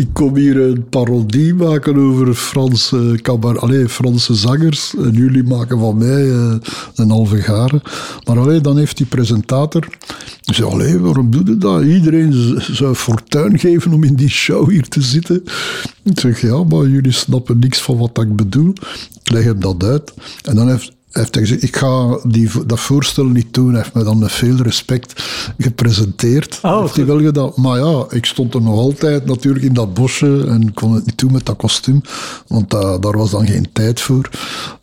ik 0.00 0.08
kom 0.12 0.36
hier 0.36 0.60
een 0.60 0.88
parodie 0.88 1.54
maken 1.54 1.96
over 1.96 2.34
Franse, 2.34 3.18
cabaret, 3.22 3.60
allee, 3.60 3.88
Franse 3.88 4.34
zangers 4.34 4.94
en 4.96 5.10
jullie 5.12 5.42
maken 5.42 5.78
van 5.78 5.98
mij 5.98 6.30
eh, 6.30 6.54
een 6.94 7.10
halve 7.10 7.36
garen. 7.36 7.82
Maar 8.24 8.38
allee, 8.38 8.60
dan 8.60 8.78
heeft 8.78 8.96
die 8.96 9.06
presentator... 9.06 9.88
Ik 10.44 10.54
zei, 10.54 10.70
allee, 10.70 10.98
waarom 10.98 11.30
doe 11.30 11.42
je 11.44 11.58
dat? 11.58 11.82
Iedereen 11.82 12.60
zou 12.70 12.94
fortuin 12.94 13.58
geven 13.58 13.92
om 13.92 14.04
in 14.04 14.14
die 14.14 14.28
show 14.28 14.70
hier 14.70 14.88
te 14.88 15.02
zitten. 15.02 15.44
Ik 16.02 16.20
zeg, 16.20 16.40
ja, 16.40 16.64
maar 16.64 16.86
jullie 16.86 17.12
snappen 17.12 17.58
niks 17.58 17.82
van 17.82 17.98
wat 17.98 18.18
ik 18.22 18.36
bedoel. 18.36 18.72
Ik 19.22 19.30
leg 19.32 19.44
hem 19.44 19.60
dat 19.60 19.84
uit. 19.84 20.12
En 20.42 20.54
dan 20.54 20.68
heeft, 20.68 20.92
heeft 21.10 21.34
hij 21.34 21.44
gezegd, 21.44 21.62
ik 21.62 21.76
ga 21.76 22.18
die, 22.22 22.50
dat 22.66 22.80
voorstel 22.80 23.24
niet 23.24 23.54
doen. 23.54 23.72
Hij 23.72 23.82
heeft 23.82 23.94
me 23.94 24.04
dan 24.04 24.18
met 24.18 24.32
veel 24.32 24.56
respect 24.56 25.22
gepresenteerd. 25.58 26.58
Oh, 26.62 26.80
heeft 26.80 26.96
hij 26.96 27.06
wel 27.06 27.20
gedaan. 27.20 27.52
Maar 27.56 27.78
ja, 27.78 28.04
ik 28.10 28.24
stond 28.26 28.54
er 28.54 28.62
nog 28.62 28.78
altijd 28.78 29.26
natuurlijk 29.26 29.64
in 29.64 29.74
dat 29.74 29.94
bosje 29.94 30.44
en 30.48 30.74
kon 30.74 30.94
het 30.94 31.06
niet 31.06 31.18
doen 31.18 31.32
met 31.32 31.46
dat 31.46 31.56
kostuum. 31.56 32.00
Want 32.46 32.70
da- 32.70 32.98
daar 32.98 33.16
was 33.16 33.30
dan 33.30 33.46
geen 33.46 33.66
tijd 33.72 34.00
voor. 34.00 34.28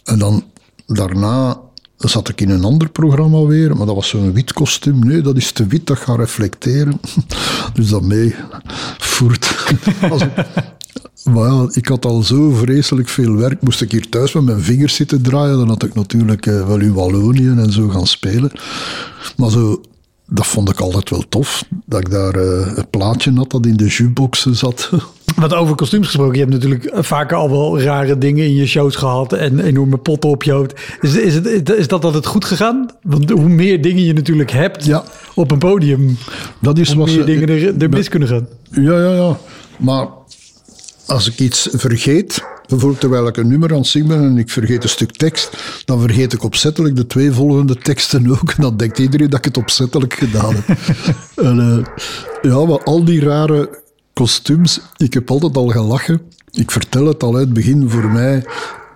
En 0.03 0.19
dan 0.19 0.43
daarna 0.87 1.59
zat 1.97 2.29
ik 2.29 2.41
in 2.41 2.49
een 2.49 2.63
ander 2.63 2.89
programma 2.89 3.41
weer, 3.41 3.75
maar 3.77 3.85
dat 3.85 3.95
was 3.95 4.07
zo'n 4.09 4.33
wit 4.33 4.53
kostuum. 4.53 4.99
Nee, 4.99 5.21
dat 5.21 5.35
is 5.37 5.51
te 5.51 5.65
wit, 5.67 5.87
dat 5.87 5.97
gaat 5.97 6.17
reflecteren. 6.17 6.99
Dus 7.73 7.89
dat 7.89 8.01
mee 8.01 8.35
voert. 8.97 9.55
Als 11.01 11.23
ik- 11.25 11.33
maar 11.33 11.51
ja, 11.51 11.67
ik 11.71 11.87
had 11.87 12.05
al 12.05 12.21
zo 12.23 12.49
vreselijk 12.51 13.07
veel 13.09 13.35
werk. 13.35 13.61
Moest 13.61 13.81
ik 13.81 13.91
hier 13.91 14.09
thuis 14.09 14.33
met 14.33 14.43
mijn 14.43 14.61
vingers 14.61 14.95
zitten 14.95 15.21
draaien, 15.21 15.57
dan 15.57 15.67
had 15.67 15.83
ik 15.83 15.93
natuurlijk 15.95 16.45
eh, 16.45 16.67
wel 16.67 16.79
in 16.79 16.93
Wallonië 16.93 17.47
en 17.57 17.71
zo 17.71 17.87
gaan 17.87 18.07
spelen. 18.07 18.51
Maar 19.37 19.49
zo, 19.49 19.81
dat 20.29 20.47
vond 20.47 20.69
ik 20.69 20.79
altijd 20.79 21.09
wel 21.09 21.23
tof. 21.29 21.63
Dat 21.85 21.99
ik 21.99 22.09
daar 22.11 22.35
eh, 22.35 22.71
een 22.75 22.89
plaatje 22.89 23.33
had 23.33 23.51
dat 23.51 23.65
in 23.65 23.77
de 23.77 23.85
jukeboxen 23.87 24.55
zat. 24.55 24.89
Wat 25.35 25.53
over 25.53 25.75
kostuums 25.75 26.05
gesproken, 26.05 26.33
je 26.33 26.39
hebt 26.39 26.51
natuurlijk 26.53 26.89
vaker 27.05 27.37
al 27.37 27.49
wel 27.49 27.81
rare 27.81 28.17
dingen 28.17 28.45
in 28.45 28.55
je 28.55 28.65
shows 28.65 28.95
gehad 28.95 29.33
en 29.33 29.59
enorme 29.59 29.97
potten 29.97 30.29
op 30.29 30.43
je 30.43 30.51
hoofd. 30.51 30.73
Is, 31.01 31.15
is, 31.17 31.33
het, 31.35 31.69
is 31.69 31.87
dat 31.87 32.05
altijd 32.05 32.25
goed 32.25 32.45
gegaan? 32.45 32.85
Want 33.03 33.29
hoe 33.29 33.49
meer 33.49 33.81
dingen 33.81 34.03
je 34.03 34.13
natuurlijk 34.13 34.51
hebt 34.51 34.85
Ja. 34.85 35.03
op 35.35 35.51
een 35.51 35.57
podium, 35.57 36.17
Dat 36.61 36.77
is 36.77 36.91
hoe 36.93 37.05
meer 37.05 37.13
ze- 37.13 37.23
dingen 37.23 37.49
er, 37.49 37.81
er 37.81 37.89
mis 37.89 38.09
kunnen 38.09 38.27
gaan. 38.27 38.47
Ja, 38.71 38.99
ja, 38.99 39.13
ja. 39.13 39.37
Maar 39.79 40.07
als 41.07 41.27
ik 41.27 41.39
iets 41.39 41.67
vergeet, 41.71 42.43
bijvoorbeeld 42.67 42.99
terwijl 42.99 43.27
ik 43.27 43.37
een 43.37 43.47
nummer 43.47 43.71
aan 43.71 43.77
het 43.77 43.87
zingen 43.87 44.07
ben 44.07 44.23
en 44.23 44.37
ik 44.37 44.49
vergeet 44.49 44.83
een 44.83 44.89
stuk 44.89 45.11
tekst, 45.11 45.57
dan 45.85 45.99
vergeet 45.99 46.33
ik 46.33 46.43
opzettelijk 46.43 46.95
de 46.95 47.07
twee 47.07 47.31
volgende 47.31 47.75
teksten 47.75 48.31
ook. 48.31 48.51
En 48.51 48.61
dan 48.61 48.77
denkt 48.77 48.99
iedereen 48.99 49.29
dat 49.29 49.39
ik 49.39 49.45
het 49.45 49.57
opzettelijk 49.57 50.13
gedaan 50.13 50.55
heb. 50.55 50.77
en, 51.47 51.59
eh, 51.59 52.51
ja, 52.51 52.65
maar 52.65 52.83
al 52.83 53.03
die 53.03 53.21
rare 53.21 53.81
kostuums, 54.13 54.79
ik 54.97 55.13
heb 55.13 55.31
altijd 55.31 55.57
al 55.57 55.67
gelachen. 55.67 56.21
Ik 56.51 56.71
vertel 56.71 57.05
het 57.05 57.23
al 57.23 57.35
uit 57.35 57.45
het 57.45 57.53
begin 57.53 57.89
voor 57.89 58.05
mij. 58.05 58.45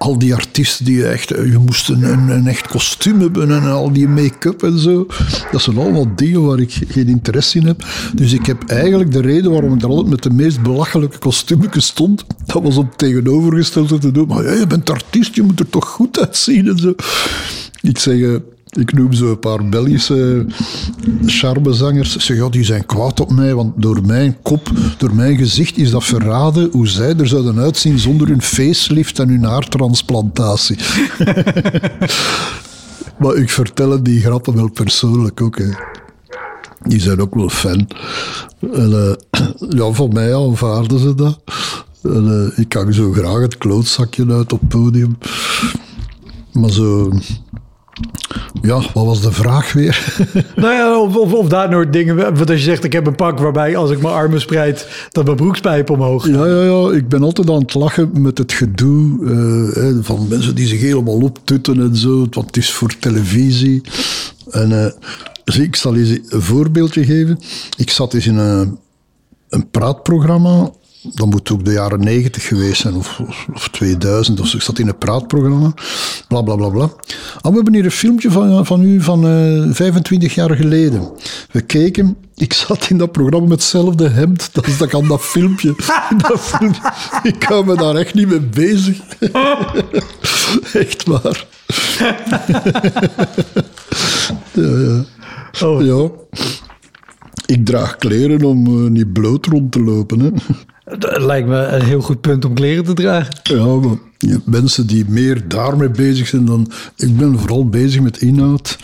Al 0.02 0.18
die 0.18 0.34
artiesten 0.34 0.86
die 0.86 1.06
echt, 1.06 1.32
eh, 1.32 1.52
je 1.52 1.58
moest 1.58 1.90
een, 1.90 2.04
een, 2.30 2.48
echt 2.48 2.68
kostuum 2.68 3.20
hebben 3.20 3.52
en 3.52 3.64
al 3.64 3.94
die 3.94 4.08
make-up 4.08 4.64
en 4.64 4.80
zo. 4.80 5.08
Dat 5.52 5.62
zijn 5.62 5.78
allemaal 5.78 6.16
dingen 6.16 6.46
waar 6.46 6.60
ik 6.60 6.82
geen 6.88 7.08
interesse 7.08 7.58
in 7.58 7.66
heb. 7.66 7.86
Dus 8.16 8.34
ik 8.34 8.46
heb 8.46 8.64
eigenlijk 8.68 9.12
de 9.12 9.22
reden 9.22 9.52
waarom 9.52 9.74
ik 9.74 9.82
er 9.82 9.88
altijd 9.88 10.10
met 10.10 10.24
de 10.24 10.30
meest 10.30 10.62
belachelijke 10.62 11.18
kostuumjes 11.18 11.86
stond, 11.86 12.26
dat 12.46 12.64
was 12.64 12.78
om 12.78 12.90
tegenovergestelde 12.96 13.98
te 13.98 14.12
doen. 14.12 14.28
Maar 14.28 14.44
ja, 14.44 14.52
je 14.52 14.68
bent 14.68 14.90
artiest, 14.90 15.36
je 15.36 15.42
moet 15.42 15.60
er 15.60 15.70
toch 15.70 15.88
goed 15.88 16.20
uitzien 16.20 16.68
en 16.68 16.78
zo. 16.78 16.94
Ik 17.82 17.98
zeg, 17.98 18.22
eh, 18.22 18.36
ik 18.72 18.94
noem 18.94 19.14
zo 19.14 19.30
een 19.30 19.40
paar 19.40 19.70
Belgische 19.70 20.46
charmezangers. 21.26 22.18
Zeg, 22.18 22.38
ja, 22.38 22.50
die 22.50 22.64
zijn 22.64 22.86
kwaad 22.86 23.20
op 23.20 23.32
mij, 23.32 23.56
want 23.56 23.74
door 23.76 24.06
mijn 24.06 24.38
kop, 24.42 24.72
door 24.98 25.16
mijn 25.16 25.38
gezicht 25.38 25.78
is 25.78 25.92
dat 25.92 26.04
verraden 26.04 26.70
hoe 26.72 26.88
zij 26.88 27.16
er 27.16 27.28
zouden 27.28 27.60
uitzien 27.60 28.00
zonder 28.00 28.28
hun 28.28 28.42
facelift 28.42 29.20
en 29.20 29.30
hun 29.30 29.44
haartransplantatie. 29.44 30.78
maar 33.20 33.36
ik 33.36 33.50
vertel 33.50 34.04
die 34.04 34.22
grappen 34.22 34.56
wel 34.56 34.70
persoonlijk 34.70 35.42
ook. 35.42 35.58
Hè. 35.58 35.70
Die 36.84 37.00
zijn 37.00 37.22
ook 37.22 37.36
wel 37.36 37.50
fan. 37.50 37.88
En, 38.74 39.18
eh, 39.30 39.42
ja, 39.80 39.92
van 39.92 40.14
mij 40.14 40.36
aanvaarden 40.36 41.00
ze 41.00 41.16
dat. 41.16 41.40
En, 42.04 42.52
eh, 42.54 42.60
ik 42.60 42.74
hang 42.74 42.94
zo 42.94 43.12
graag 43.12 43.42
het 43.42 43.58
klootzakje 43.58 44.26
uit 44.28 44.54
op 44.54 44.60
het 44.60 44.70
podium. 44.70 45.18
Maar 46.52 46.72
zo... 46.72 47.12
Ja, 48.62 48.82
wat 48.94 49.06
was 49.06 49.22
de 49.22 49.32
vraag 49.32 49.74
weer? 49.74 50.16
Nou 50.56 50.74
ja, 50.74 51.00
of, 51.00 51.16
of, 51.16 51.34
of 51.34 51.48
daar 51.48 51.70
nooit 51.70 51.94
dingen... 51.94 52.16
Want 52.16 52.50
als 52.50 52.60
je 52.60 52.66
zegt, 52.66 52.84
ik 52.84 52.94
heb 52.94 53.08
een 53.08 53.16
pak 53.16 53.40
waarbij 53.40 53.76
als 53.76 53.92
ik 53.92 54.02
mijn 54.02 54.14
armen 54.14 54.42
spreid... 54.42 55.08
dat 55.12 55.26
mijn 55.26 55.36
broekspijp 55.36 55.90
omhoog 55.90 56.24
gaat. 56.24 56.36
Ja, 56.36 56.46
ja, 56.46 56.64
ja. 56.64 56.92
Ik 56.92 57.10
ben 57.10 57.24
altijd 57.24 57.50
aan 57.50 57.62
het 57.62 57.74
lachen 57.74 58.22
met 58.22 58.38
het 58.38 58.54
gedoe 58.54 59.26
eh, 59.76 60.06
van 60.06 60.28
mensen 60.30 60.56
die 60.56 60.68
zich 60.68 60.80
helemaal 60.80 61.22
optutten 61.22 61.80
en 61.80 61.96
zo. 61.96 62.18
Want 62.18 62.46
het 62.46 62.58
is 62.58 62.72
voor 62.72 62.98
televisie. 63.00 63.82
En 64.50 64.84
eh, 65.46 65.62
ik 65.62 65.76
zal 65.76 65.96
eens 65.96 66.10
een 66.10 66.42
voorbeeldje 66.42 67.06
geven. 67.06 67.40
Ik 67.78 67.90
zat 67.90 68.14
eens 68.14 68.28
in 68.28 68.38
een, 68.38 68.78
een 69.50 69.70
praatprogramma. 69.70 70.72
Dat 71.04 71.28
moet 71.28 71.52
ook 71.52 71.66
de 71.66 71.72
jaren 71.72 72.00
90 72.00 72.48
geweest 72.48 72.82
zijn, 72.82 72.94
of, 72.94 73.20
of, 73.28 73.48
of 73.54 73.70
2000. 73.70 74.40
Of 74.40 74.48
zo. 74.48 74.58
Ik 74.58 74.64
zat 74.64 74.80
in 74.80 74.88
een 74.88 74.98
praatprogramma. 74.98 75.74
Bla 76.28 76.42
bla 76.42 76.56
bla 76.56 76.70
bla. 76.70 76.84
Ah, 77.42 77.50
we 77.50 77.56
hebben 77.56 77.74
hier 77.74 77.86
een 77.86 77.92
filmpje 77.92 78.32
van, 78.32 78.66
van 78.66 78.84
u 78.84 79.02
van 79.02 79.28
eh 79.28 79.74
25 79.74 80.36
jaar 80.36 80.56
geleden. 80.56 81.12
We 81.52 81.62
keken. 81.62 82.18
Ik 82.36 82.54
zat 82.54 82.90
in 82.90 82.98
dat 82.98 83.12
programma 83.12 83.48
met 83.48 83.60
hetzelfde 83.60 84.10
hemd. 84.10 84.50
Dat 84.54 84.68
is 84.68 84.78
dat 84.78 84.94
aan 84.94 85.08
dat 85.08 85.22
filmpje. 85.22 85.76
dat 86.28 86.40
filmpje. 86.40 86.94
Ik 87.24 87.44
hou 87.44 87.66
me 87.66 87.76
daar 87.76 87.96
echt 87.96 88.14
niet 88.14 88.28
mee 88.28 88.40
bezig. 88.40 89.00
echt 90.74 91.06
waar. 91.06 91.46
ja, 94.52 94.78
ja. 94.78 95.04
Oh, 95.66 95.86
ja. 95.86 96.10
Ik 97.46 97.66
draag 97.66 97.96
kleren 97.96 98.44
om 98.44 98.66
eh, 98.66 98.92
niet 98.92 99.14
bloot 99.14 99.46
rond 99.46 99.72
te 99.72 99.82
lopen. 99.82 100.20
Hè. 100.20 100.30
Dat 101.00 101.22
lijkt 101.22 101.48
me 101.48 101.58
een 101.66 101.84
heel 101.86 102.02
goed 102.02 102.22
punt 102.22 102.46
om 102.46 102.54
kleren 102.54 102.84
te 102.84 102.94
dragen. 102.94 103.36
Ja, 103.44 103.66
maar 103.66 103.98
mensen 104.46 104.88
die 104.88 105.06
meer 105.08 105.48
daarmee 105.48 105.90
bezig 105.90 106.28
zijn 106.28 106.46
dan... 106.46 106.72
Ik 106.96 107.18
ben 107.18 107.40
vooral 107.40 107.70
bezig 107.70 108.02
met 108.02 108.22
inhoud. 108.22 108.78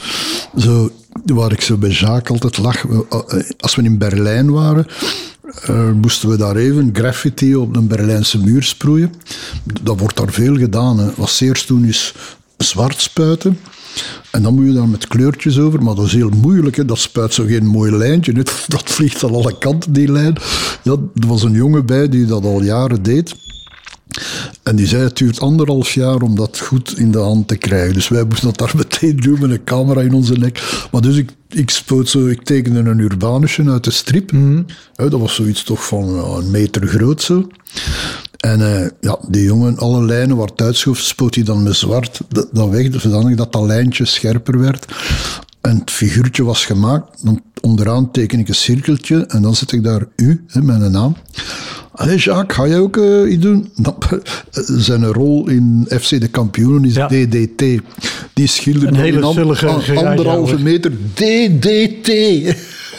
Zo, 0.58 0.91
waar 1.26 1.51
ik 1.51 1.62
zo 1.62 1.78
bij 1.78 1.89
Jacques 1.89 2.30
altijd 2.32 2.58
lach. 2.58 2.86
eh, 2.86 3.20
Als 3.60 3.76
we 3.76 3.82
in 3.84 3.97
Berlijn 3.97 4.51
waren, 4.51 4.86
eh, 5.66 5.91
moesten 5.91 6.30
we 6.30 6.38
daar 6.38 6.55
even 6.55 6.89
graffiti 6.93 7.55
op 7.55 7.76
een 7.76 7.88
Berlijnse 7.88 8.39
muur 8.43 8.64
sproeien. 8.64 9.14
Dat 9.82 9.99
wordt 9.99 10.18
daar 10.18 10.32
veel 10.32 10.55
gedaan. 10.58 10.99
Hè. 10.99 11.10
Wat 11.16 11.30
ze 11.30 11.45
eerst 11.45 11.68
doen 11.68 11.86
is 11.86 12.14
zwart 12.58 13.01
spuiten. 13.01 13.60
En 14.32 14.41
dan 14.43 14.55
moet 14.55 14.66
je 14.66 14.74
daar 14.74 14.88
met 14.88 15.08
kleurtjes 15.08 15.60
over, 15.60 15.84
maar 15.84 15.95
dat 15.95 16.05
is 16.05 16.14
heel 16.14 16.30
moeilijk. 16.30 16.76
Hè. 16.76 16.86
Dat 16.86 16.99
spuit 16.99 17.34
zo 17.34 17.45
geen 17.45 17.66
mooi 17.66 17.91
lijntje. 17.91 18.32
hè. 18.32 18.41
Dat 18.68 18.84
vliegt 18.84 19.24
aan 19.24 19.34
alle 19.34 19.58
kanten, 19.58 19.93
die 19.93 20.12
lijn. 20.12 20.36
Ja, 20.84 20.91
er 20.91 21.28
was 21.28 21.43
een 21.43 21.51
jongen 21.51 21.86
bij 21.86 22.10
die 22.10 22.26
dat 22.26 22.43
al 22.43 22.64
jaren 22.64 23.03
deed. 23.03 23.36
En 24.64 24.76
die 24.76 24.88
zei, 24.88 25.03
het 25.03 25.18
duurt 25.18 25.39
anderhalf 25.39 25.91
jaar 25.91 26.22
om 26.22 26.36
dat 26.36 26.60
goed 26.60 26.97
in 26.97 27.12
de 27.12 27.18
hand 27.18 27.47
te 27.47 27.55
krijgen. 27.55 27.93
Dus 27.93 28.08
wij 28.08 28.24
moesten 28.24 28.47
dat 28.47 28.58
daar 28.58 28.74
meteen 28.84 29.18
doen 29.18 29.39
met 29.39 29.51
een 29.51 29.64
camera 29.64 30.01
in 30.01 30.14
onze 30.14 30.34
nek. 30.34 30.88
Maar 30.91 31.01
dus 31.01 31.16
ik, 31.16 31.32
ik 31.49 31.70
spoot 31.70 32.10
zo, 32.10 32.28
ik 32.28 32.43
tekende 32.43 32.80
een 32.80 32.99
urbanusje 32.99 33.70
uit 33.70 33.84
de 33.84 33.91
strip. 33.91 34.32
Hè, 34.95 35.10
dat 35.10 35.20
was 35.20 35.36
zoiets 35.36 35.64
toch 35.64 35.88
van 35.88 36.03
een 36.38 36.51
meter 36.51 36.88
groot 36.88 37.22
zo. 37.22 37.47
En 38.38 38.61
eh, 38.81 38.88
ja, 39.01 39.17
die 39.27 39.43
jongen, 39.43 39.77
alle 39.77 40.03
lijnen 40.05 40.38
waar 40.38 40.47
het 40.47 40.61
uitschoof, 40.61 40.97
spoot 40.99 41.35
hij 41.35 41.43
dan 41.43 41.63
met 41.63 41.75
zwart 41.75 42.21
dat, 42.29 42.47
dat 42.51 42.69
weg, 42.69 42.88
zodanig 43.01 43.35
dat 43.38 43.51
dat 43.53 43.63
lijntje 43.65 44.05
scherper 44.05 44.59
werd. 44.59 44.85
En 45.61 45.77
het 45.77 45.91
figuurtje 45.91 46.43
was 46.43 46.65
gemaakt. 46.65 47.23
Dan 47.25 47.41
onderaan 47.61 48.11
teken 48.11 48.39
ik 48.39 48.47
een 48.47 48.55
cirkeltje 48.55 49.25
en 49.25 49.41
dan 49.41 49.55
zet 49.55 49.71
ik 49.71 49.83
daar 49.83 50.05
u, 50.15 50.43
hè, 50.47 50.61
mijn 50.61 50.91
naam. 50.91 51.15
Allee, 51.91 52.17
Jacques, 52.17 52.55
ga 52.57 52.67
jij 52.67 52.79
ook 52.79 52.97
eh, 52.97 53.31
iets 53.31 53.41
doen? 53.41 53.71
Nou, 53.75 53.95
zijn 54.77 55.05
rol 55.05 55.47
in 55.49 55.88
FC 55.99 56.09
de 56.09 56.27
Kampioenen 56.27 56.85
is 56.85 56.95
Ja. 56.95 57.07
DDT. 57.07 57.63
Die 58.33 58.47
schilderde 58.47 58.97
Een 58.97 59.03
hele 59.03 59.21
an- 59.21 60.05
anderhalve 60.05 60.59
meter 60.59 60.91
DDT. 61.13 62.07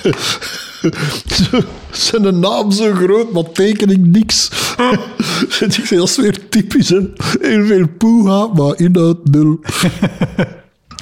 Zijn 1.90 2.40
naam 2.40 2.70
zo 2.70 2.94
groot, 2.94 3.32
maar 3.32 3.52
teken 3.52 3.90
ik 3.90 4.06
niks. 4.06 4.50
dat 5.60 5.78
is 5.90 6.16
weer 6.16 6.48
typisch, 6.48 6.88
hè. 6.88 7.00
Heel 7.40 7.66
veel 7.66 7.88
poeha, 7.98 8.46
maar 8.46 8.80
inhoud 8.80 9.28
nul. 9.28 9.60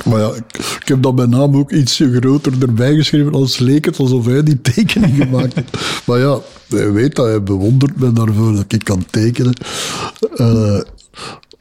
Maar 0.05 0.21
ja, 0.21 0.33
ik, 0.35 0.89
heb 0.89 1.03
dan 1.03 1.15
mijn 1.15 1.31
naam 1.31 1.57
ook 1.57 1.73
ietsje 1.73 2.13
groter 2.13 2.53
erbij 2.61 2.95
geschreven, 2.95 3.33
als 3.33 3.59
leek 3.59 3.85
het 3.85 3.99
alsof 3.99 4.27
hij 4.27 4.43
die 4.43 4.61
tekening 4.61 5.17
gemaakt 5.17 5.55
heeft. 5.55 5.77
Maar 6.07 6.19
ja, 6.19 6.39
hij 6.69 6.93
weet 6.93 7.15
dat, 7.15 7.27
hij 7.27 7.43
bewondert 7.43 8.01
me 8.01 8.13
daarvoor 8.13 8.55
dat 8.55 8.73
ik 8.73 8.85
kan 8.85 9.05
tekenen. 9.11 9.55
Eh, 10.37 10.81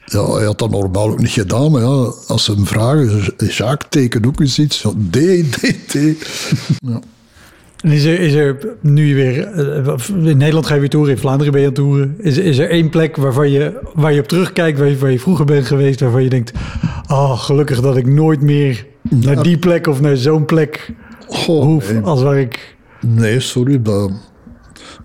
ja, 0.06 0.32
hij 0.32 0.46
had 0.46 0.60
dat 0.60 0.72
normaal 0.72 1.10
ook 1.10 1.20
niet 1.20 1.30
gedaan, 1.30 1.72
maar 1.72 1.82
ja, 1.82 2.14
als 2.28 2.44
ze 2.44 2.52
hem 2.52 2.66
vragen, 2.66 3.34
Jacques, 3.38 3.90
teken 3.90 4.26
ook 4.26 4.40
eens 4.40 4.60
iets. 4.60 4.82
Ja, 4.82 4.90
D, 5.10 5.18
D, 5.52 5.88
T. 5.88 5.94
Ja. 6.80 7.02
En 7.86 7.92
is 7.92 8.04
er, 8.06 8.20
is 8.20 8.34
er 8.34 8.58
nu 8.82 9.16
weer... 9.16 9.48
eh, 9.48 9.94
in 10.30 10.38
Nederland 10.38 10.66
ga 10.66 10.74
je 10.74 10.80
weer 10.80 10.90
toeren, 10.90 11.14
in 11.14 11.20
Vlaanderen 11.20 11.52
ben 11.54 11.62
je 11.62 11.68
aan 11.68 11.74
toeren. 11.74 12.16
Is, 12.18 12.38
is 12.38 12.58
er 12.58 12.70
één 12.70 12.90
plek 12.90 13.16
waarvan 13.16 13.52
je, 13.52 13.80
waar 13.94 14.14
je 14.14 14.20
op 14.20 14.28
terugkijkt, 14.28 14.80
waar 14.80 14.88
je, 14.90 14.98
waar 14.98 15.12
je 15.12 15.20
vroeger 15.20 15.46
bent 15.46 15.66
geweest, 15.66 16.00
waarvan 16.00 16.24
je 16.24 16.30
denkt... 16.30 16.52
Oh, 17.08 17.40
gelukkig 17.40 17.82
dat 17.82 17.98
ik 17.98 18.08
nooit 18.08 18.42
meer 18.42 18.86
naar 19.10 19.44
die 19.44 19.58
plek 19.58 19.88
of 19.88 20.02
naar 20.02 20.18
zo'n 20.18 20.46
plek 20.46 20.94
Goh, 21.28 21.64
hoef. 21.64 21.94
nee. 21.94 22.02
Als 22.02 22.22
waar 22.22 22.40
ik... 22.40 22.76
Nee, 23.02 23.40
sorry, 23.40 23.82
daar 23.82 24.10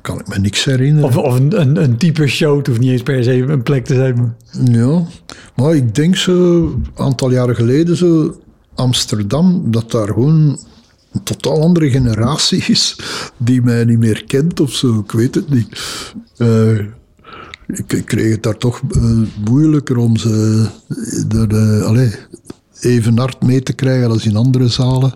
kan 0.01 0.21
ik 0.21 0.29
me 0.29 0.39
niks 0.39 0.65
herinneren. 0.65 1.09
Of, 1.09 1.17
of 1.17 1.39
een, 1.39 1.61
een, 1.61 1.83
een 1.83 1.97
type 1.97 2.27
show, 2.27 2.57
het 2.57 2.67
hoeft 2.67 2.81
niet 2.81 2.91
eens 2.91 3.03
per 3.03 3.25
se 3.25 3.33
een 3.33 3.63
plek 3.63 3.85
te 3.85 3.95
zijn. 3.95 4.37
Ja, 4.71 5.03
maar 5.57 5.75
ik 5.75 5.95
denk 5.95 6.17
zo, 6.17 6.63
een 6.63 6.87
aantal 6.97 7.31
jaren 7.31 7.55
geleden 7.57 7.97
zo, 7.97 8.35
Amsterdam, 8.75 9.63
dat 9.67 9.91
daar 9.91 10.07
gewoon 10.07 10.59
een 11.13 11.23
totaal 11.23 11.63
andere 11.63 11.91
generatie 11.91 12.65
is 12.67 12.97
die 13.37 13.63
mij 13.63 13.85
niet 13.85 13.99
meer 13.99 14.25
kent 14.25 14.61
of 14.61 14.75
zo, 14.75 14.99
ik 14.99 15.13
weet 15.13 15.35
het 15.35 15.51
niet. 15.51 15.81
Eh, 16.37 16.79
ik, 17.67 18.03
kreeg 18.05 18.33
het 18.33 18.43
daar 18.43 18.57
toch 18.57 18.81
eh, 18.91 19.03
moeilijker 19.45 19.97
om 19.97 20.17
ze 20.17 20.67
eh, 21.49 21.83
allee, 21.83 22.15
even 22.81 23.19
hard 23.19 23.43
mee 23.43 23.63
te 23.63 23.73
krijgen 23.73 24.11
als 24.11 24.27
in 24.27 24.37
andere 24.37 24.69
zalen. 24.69 25.13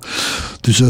Dus 0.60 0.80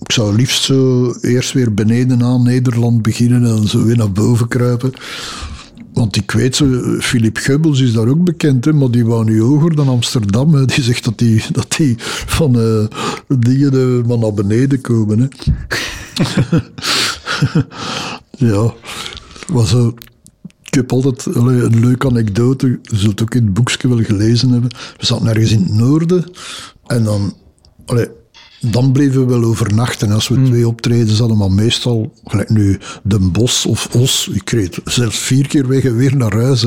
ik 0.00 0.12
zou 0.12 0.36
liefst 0.36 0.62
zo 0.62 1.12
eerst 1.20 1.52
weer 1.52 1.74
beneden 1.74 2.22
aan 2.22 2.42
Nederland 2.42 3.02
beginnen 3.02 3.44
en 3.56 3.68
zo 3.68 3.84
weer 3.84 3.96
naar 3.96 4.12
boven 4.12 4.48
kruipen. 4.48 4.92
Want 5.94 6.16
ik 6.16 6.30
weet 6.30 6.56
zo, 6.56 6.66
Philip 7.00 7.36
Geubels 7.36 7.80
is 7.80 7.92
daar 7.92 8.08
ook 8.08 8.24
bekend, 8.24 8.64
hè, 8.64 8.72
maar 8.72 8.90
die 8.90 9.06
wou 9.06 9.24
nu 9.24 9.40
hoger 9.40 9.76
dan 9.76 9.88
Amsterdam. 9.88 10.66
Die 10.66 10.82
zegt 10.82 11.04
dat 11.04 11.18
die, 11.18 11.42
dat 11.52 11.74
die 11.76 11.94
van 12.26 12.60
eh, 12.60 12.84
dingen 13.38 13.72
eh, 13.72 14.08
maar 14.08 14.18
naar 14.18 14.34
beneden 14.34 14.80
komen. 14.80 15.18
Hè. 15.18 15.26
ja, 18.46 18.74
maar 19.52 19.66
zo, 19.66 19.94
ik 20.62 20.74
heb 20.74 20.92
altijd 20.92 21.26
een 21.26 21.80
leuke 21.80 22.06
anekdote, 22.06 22.78
je 22.82 22.96
zult 22.96 23.22
ook 23.22 23.34
in 23.34 23.44
het 23.44 23.54
boekje 23.54 23.88
wel 23.88 24.02
gelezen 24.02 24.50
hebben. 24.50 24.70
We 24.96 25.06
zaten 25.06 25.26
ergens 25.26 25.52
in 25.52 25.62
het 25.62 25.74
noorden 25.74 26.24
en 26.86 27.04
dan... 27.04 27.34
Allee, 27.86 28.08
dan 28.70 28.92
bleven 28.92 29.26
we 29.26 29.32
wel 29.32 29.44
overnachten. 29.44 30.10
Als 30.10 30.28
we 30.28 30.42
twee 30.42 30.68
optredens 30.68 31.18
hadden, 31.18 31.36
maar 31.36 31.52
meestal, 31.52 32.12
gelijk 32.24 32.50
nu 32.50 32.78
Den 33.02 33.32
Bos 33.32 33.66
of 33.66 33.88
Os, 33.94 34.28
ik 34.32 34.50
reed 34.50 34.78
zelfs 34.84 35.18
vier 35.18 35.48
keer 35.48 35.68
weg 35.68 35.84
en 35.84 35.96
weer 35.96 36.16
naar 36.16 36.34
huis. 36.34 36.64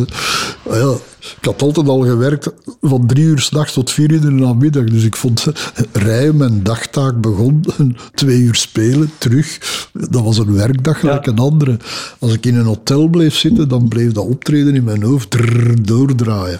Maar 0.67 0.77
ja, 0.77 0.93
ik 1.19 1.45
had 1.45 1.61
altijd 1.61 1.87
al 1.87 1.99
gewerkt 2.01 2.49
van 2.81 3.07
drie 3.07 3.23
uur 3.25 3.39
s'nachts 3.39 3.73
tot 3.73 3.91
vier 3.91 4.11
uur 4.11 4.15
in 4.15 4.21
de 4.37 4.43
namiddag. 4.43 4.83
Dus 4.83 5.03
ik 5.03 5.15
vond 5.15 5.45
rijden 5.91 6.37
mijn 6.37 6.63
dagtaak 6.63 7.21
begon, 7.21 7.65
twee 8.13 8.39
uur 8.39 8.55
spelen, 8.55 9.11
terug. 9.17 9.57
Dat 9.93 10.23
was 10.23 10.37
een 10.37 10.53
werkdag 10.53 10.99
gelijk 10.99 11.25
Ja. 11.25 11.31
een 11.31 11.37
andere. 11.37 11.77
Als 12.19 12.33
ik 12.33 12.45
in 12.45 12.55
een 12.55 12.65
hotel 12.65 13.07
bleef 13.07 13.35
zitten, 13.35 13.67
dan 13.69 13.87
bleef 13.87 14.11
dat 14.11 14.25
optreden 14.25 14.75
in 14.75 14.83
mijn 14.83 15.03
hoofd 15.03 15.29
drrr, 15.29 15.83
doordraaien. 15.83 16.59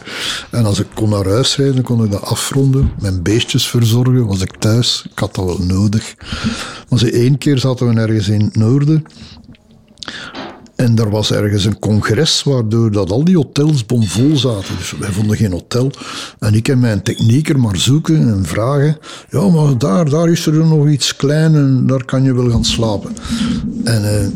En 0.49 0.65
als 0.65 0.79
ik 0.79 0.87
kon 0.93 1.09
naar 1.09 1.25
huis 1.29 1.55
rijden, 1.55 1.83
kon 1.83 2.03
ik 2.03 2.11
dat 2.11 2.21
afronden, 2.21 2.91
mijn 2.99 3.21
beestjes 3.23 3.67
verzorgen, 3.67 4.25
was 4.25 4.41
ik 4.41 4.55
thuis. 4.59 5.05
Ik 5.11 5.19
had 5.19 5.35
dat 5.35 5.45
wel 5.45 5.59
nodig. 5.65 6.15
Maar 6.89 6.99
ze 6.99 7.11
één 7.11 7.37
keer 7.37 7.57
zaten 7.57 7.87
we 7.93 8.01
ergens 8.01 8.27
in 8.29 8.41
het 8.41 8.55
noorden. 8.55 9.03
En 10.78 10.97
er 10.97 11.09
was 11.09 11.32
ergens 11.32 11.65
een 11.65 11.80
congres 11.80 12.43
waardoor 12.43 12.91
dat 12.91 13.11
al 13.11 13.23
die 13.23 13.36
hotels 13.36 13.86
bomvol 13.86 14.38
zaten. 14.38 14.78
Dus 14.78 14.93
wij 14.99 15.11
vonden 15.11 15.38
geen 15.38 15.51
hotel. 15.51 15.91
En 16.39 16.53
ik 16.53 16.67
en 16.67 16.80
mijn 16.80 17.01
technieker 17.03 17.59
maar 17.59 17.78
zoeken 17.78 18.30
en 18.30 18.45
vragen. 18.45 18.97
Ja, 19.30 19.49
maar 19.49 19.78
daar, 19.78 20.09
daar 20.09 20.30
is 20.30 20.45
er 20.45 20.53
nog 20.53 20.88
iets 20.88 21.15
klein 21.15 21.55
en 21.55 21.88
daar 21.88 22.05
kan 22.05 22.23
je 22.23 22.34
wel 22.34 22.49
gaan 22.49 22.65
slapen. 22.65 23.15
En 23.84 24.21
eh, 24.21 24.28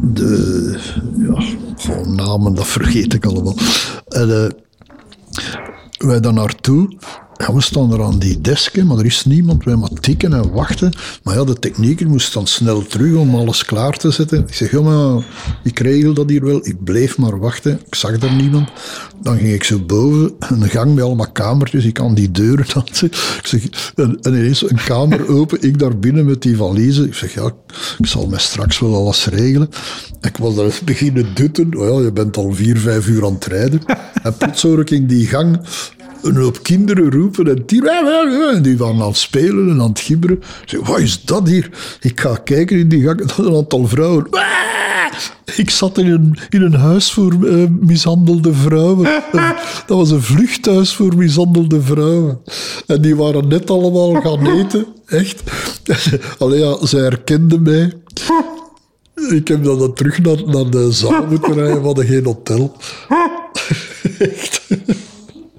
de... 0.00 0.78
Ja, 1.18 1.44
gewoon 1.76 2.14
namen, 2.14 2.54
dat 2.54 2.66
vergeet 2.66 3.14
ik 3.14 3.26
allemaal. 3.26 3.56
En 4.08 4.44
eh, 4.44 4.50
wij 5.98 6.20
daar 6.20 6.32
naartoe. 6.32 6.96
We 7.36 7.60
staan 7.60 7.92
er 7.92 8.02
aan 8.02 8.18
die 8.18 8.40
desken, 8.40 8.86
maar 8.86 8.98
er 8.98 9.04
is 9.04 9.24
niemand. 9.24 9.64
Wij 9.64 9.76
maar 9.76 9.90
tikken 10.00 10.32
en 10.32 10.52
wachten. 10.52 10.92
Maar 11.22 11.34
ja, 11.34 11.44
de 11.44 11.58
technieker 11.58 12.08
moest 12.08 12.32
dan 12.32 12.46
snel 12.46 12.86
terug 12.86 13.14
om 13.14 13.34
alles 13.34 13.64
klaar 13.64 13.96
te 13.96 14.10
zetten. 14.10 14.38
Ik 14.38 14.54
zeg, 14.54 14.70
ja, 14.70 14.80
maar 14.80 15.24
ik 15.64 15.78
regel 15.78 16.14
dat 16.14 16.28
hier 16.28 16.44
wel. 16.44 16.66
Ik 16.66 16.84
bleef 16.84 17.18
maar 17.18 17.38
wachten. 17.38 17.80
Ik 17.86 17.94
zag 17.94 18.22
er 18.22 18.32
niemand. 18.32 18.68
Dan 19.22 19.36
ging 19.36 19.52
ik 19.52 19.64
zo 19.64 19.78
boven, 19.78 20.32
een 20.38 20.68
gang 20.68 20.94
met 20.94 21.04
allemaal 21.04 21.32
kamertjes. 21.32 21.84
Ik 21.84 22.00
aan 22.00 22.14
die 22.14 22.30
deuren 22.30 22.66
dansen. 22.74 23.06
Ik 23.42 23.46
zeg, 23.46 23.92
en, 23.94 24.18
en 24.22 24.34
ineens 24.34 24.70
een 24.70 24.84
kamer 24.84 25.28
open. 25.28 25.62
Ik 25.62 25.78
daar 25.78 25.98
binnen 25.98 26.24
met 26.24 26.42
die 26.42 26.56
valiezen. 26.56 27.06
Ik 27.06 27.14
zeg, 27.14 27.34
ja, 27.34 27.50
ik 27.98 28.06
zal 28.06 28.26
mij 28.26 28.38
straks 28.38 28.78
wel 28.78 28.94
alles 28.94 29.26
regelen. 29.26 29.68
Ik 30.20 30.36
was 30.36 30.54
daar 30.54 30.78
beginnen 30.84 31.26
dutten. 31.34 31.76
Oh 31.76 31.98
ja, 31.98 32.04
je 32.04 32.12
bent 32.12 32.36
al 32.36 32.52
vier, 32.52 32.78
vijf 32.78 33.06
uur 33.06 33.24
aan 33.24 33.34
het 33.34 33.44
rijden. 33.44 33.80
En 34.22 34.36
plots 34.36 34.62
hoor 34.62 34.80
ik 34.80 34.90
in 34.90 35.06
die 35.06 35.26
gang 35.26 35.60
een 36.22 36.36
hoop 36.36 36.62
kinderen 36.62 37.10
roepen 37.10 37.48
en 37.48 37.62
die, 37.66 37.82
die 38.62 38.76
waren 38.78 39.00
aan 39.00 39.08
het 39.08 39.16
spelen 39.16 39.70
en 39.70 39.80
aan 39.80 39.88
het 39.88 40.00
gibberen. 40.00 40.42
Zeg, 40.64 40.86
wat 40.86 40.98
is 40.98 41.24
dat 41.24 41.48
hier? 41.48 41.70
Ik 42.00 42.20
ga 42.20 42.36
kijken 42.44 42.78
in 42.78 42.88
die 42.88 43.02
gang, 43.02 43.18
dat 43.18 43.38
een 43.38 43.54
aantal 43.54 43.86
vrouwen. 43.86 44.26
Ik 45.56 45.70
zat 45.70 45.98
in 45.98 46.06
een, 46.06 46.38
in 46.48 46.62
een 46.62 46.74
huis 46.74 47.12
voor 47.12 47.32
uh, 47.40 47.68
mishandelde 47.80 48.52
vrouwen. 48.52 49.22
Dat 49.86 49.96
was 49.96 50.10
een 50.10 50.22
vluchthuis 50.22 50.94
voor 50.94 51.16
mishandelde 51.16 51.82
vrouwen. 51.82 52.40
En 52.86 53.02
die 53.02 53.16
waren 53.16 53.48
net 53.48 53.70
allemaal 53.70 54.20
gaan 54.20 54.46
eten, 54.46 54.86
echt. 55.06 55.42
Allee, 56.38 56.60
ja, 56.60 56.86
zij 56.86 57.00
herkenden 57.00 57.62
mij. 57.62 57.92
Ik 59.38 59.48
heb 59.48 59.64
dan 59.64 59.94
terug 59.94 60.22
naar, 60.22 60.42
naar 60.46 60.70
de 60.70 60.92
zaal 60.92 61.26
moeten 61.26 61.54
rijden, 61.54 61.80
we 61.80 61.86
hadden 61.86 62.06
geen 62.06 62.24
hotel. 62.24 62.76
Echt. 64.18 64.62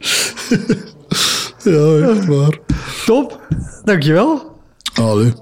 ja, 1.64 2.08
echt 2.10 2.26
waar. 2.26 2.60
Top, 3.06 3.48
dankjewel. 3.84 4.52
Allee. 4.94 5.34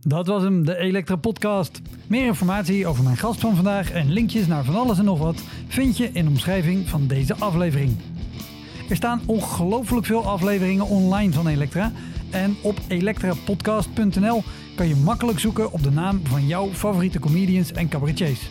Dat 0.00 0.26
was 0.26 0.42
hem, 0.42 0.64
de 0.64 0.76
Elektra 0.76 1.16
Podcast. 1.16 1.80
Meer 2.06 2.26
informatie 2.26 2.86
over 2.86 3.04
mijn 3.04 3.16
gast 3.16 3.40
van 3.40 3.54
vandaag 3.54 3.90
en 3.90 4.12
linkjes 4.12 4.46
naar 4.46 4.64
van 4.64 4.74
alles 4.74 4.98
en 4.98 5.04
nog 5.04 5.18
wat 5.18 5.42
vind 5.68 5.96
je 5.96 6.10
in 6.12 6.24
de 6.24 6.30
omschrijving 6.30 6.88
van 6.88 7.06
deze 7.06 7.34
aflevering. 7.34 7.96
Er 8.88 8.96
staan 8.96 9.22
ongelooflijk 9.26 10.06
veel 10.06 10.26
afleveringen 10.26 10.86
online 10.86 11.32
van 11.32 11.46
Elektra. 11.46 11.92
En 12.30 12.56
op 12.62 12.78
elektrapodcast.nl 12.88 14.42
kan 14.76 14.88
je 14.88 14.96
makkelijk 14.96 15.38
zoeken 15.38 15.72
op 15.72 15.82
de 15.82 15.90
naam 15.90 16.20
van 16.24 16.46
jouw 16.46 16.68
favoriete 16.68 17.18
comedians 17.18 17.72
en 17.72 17.88
cabaretiers. 17.88 18.50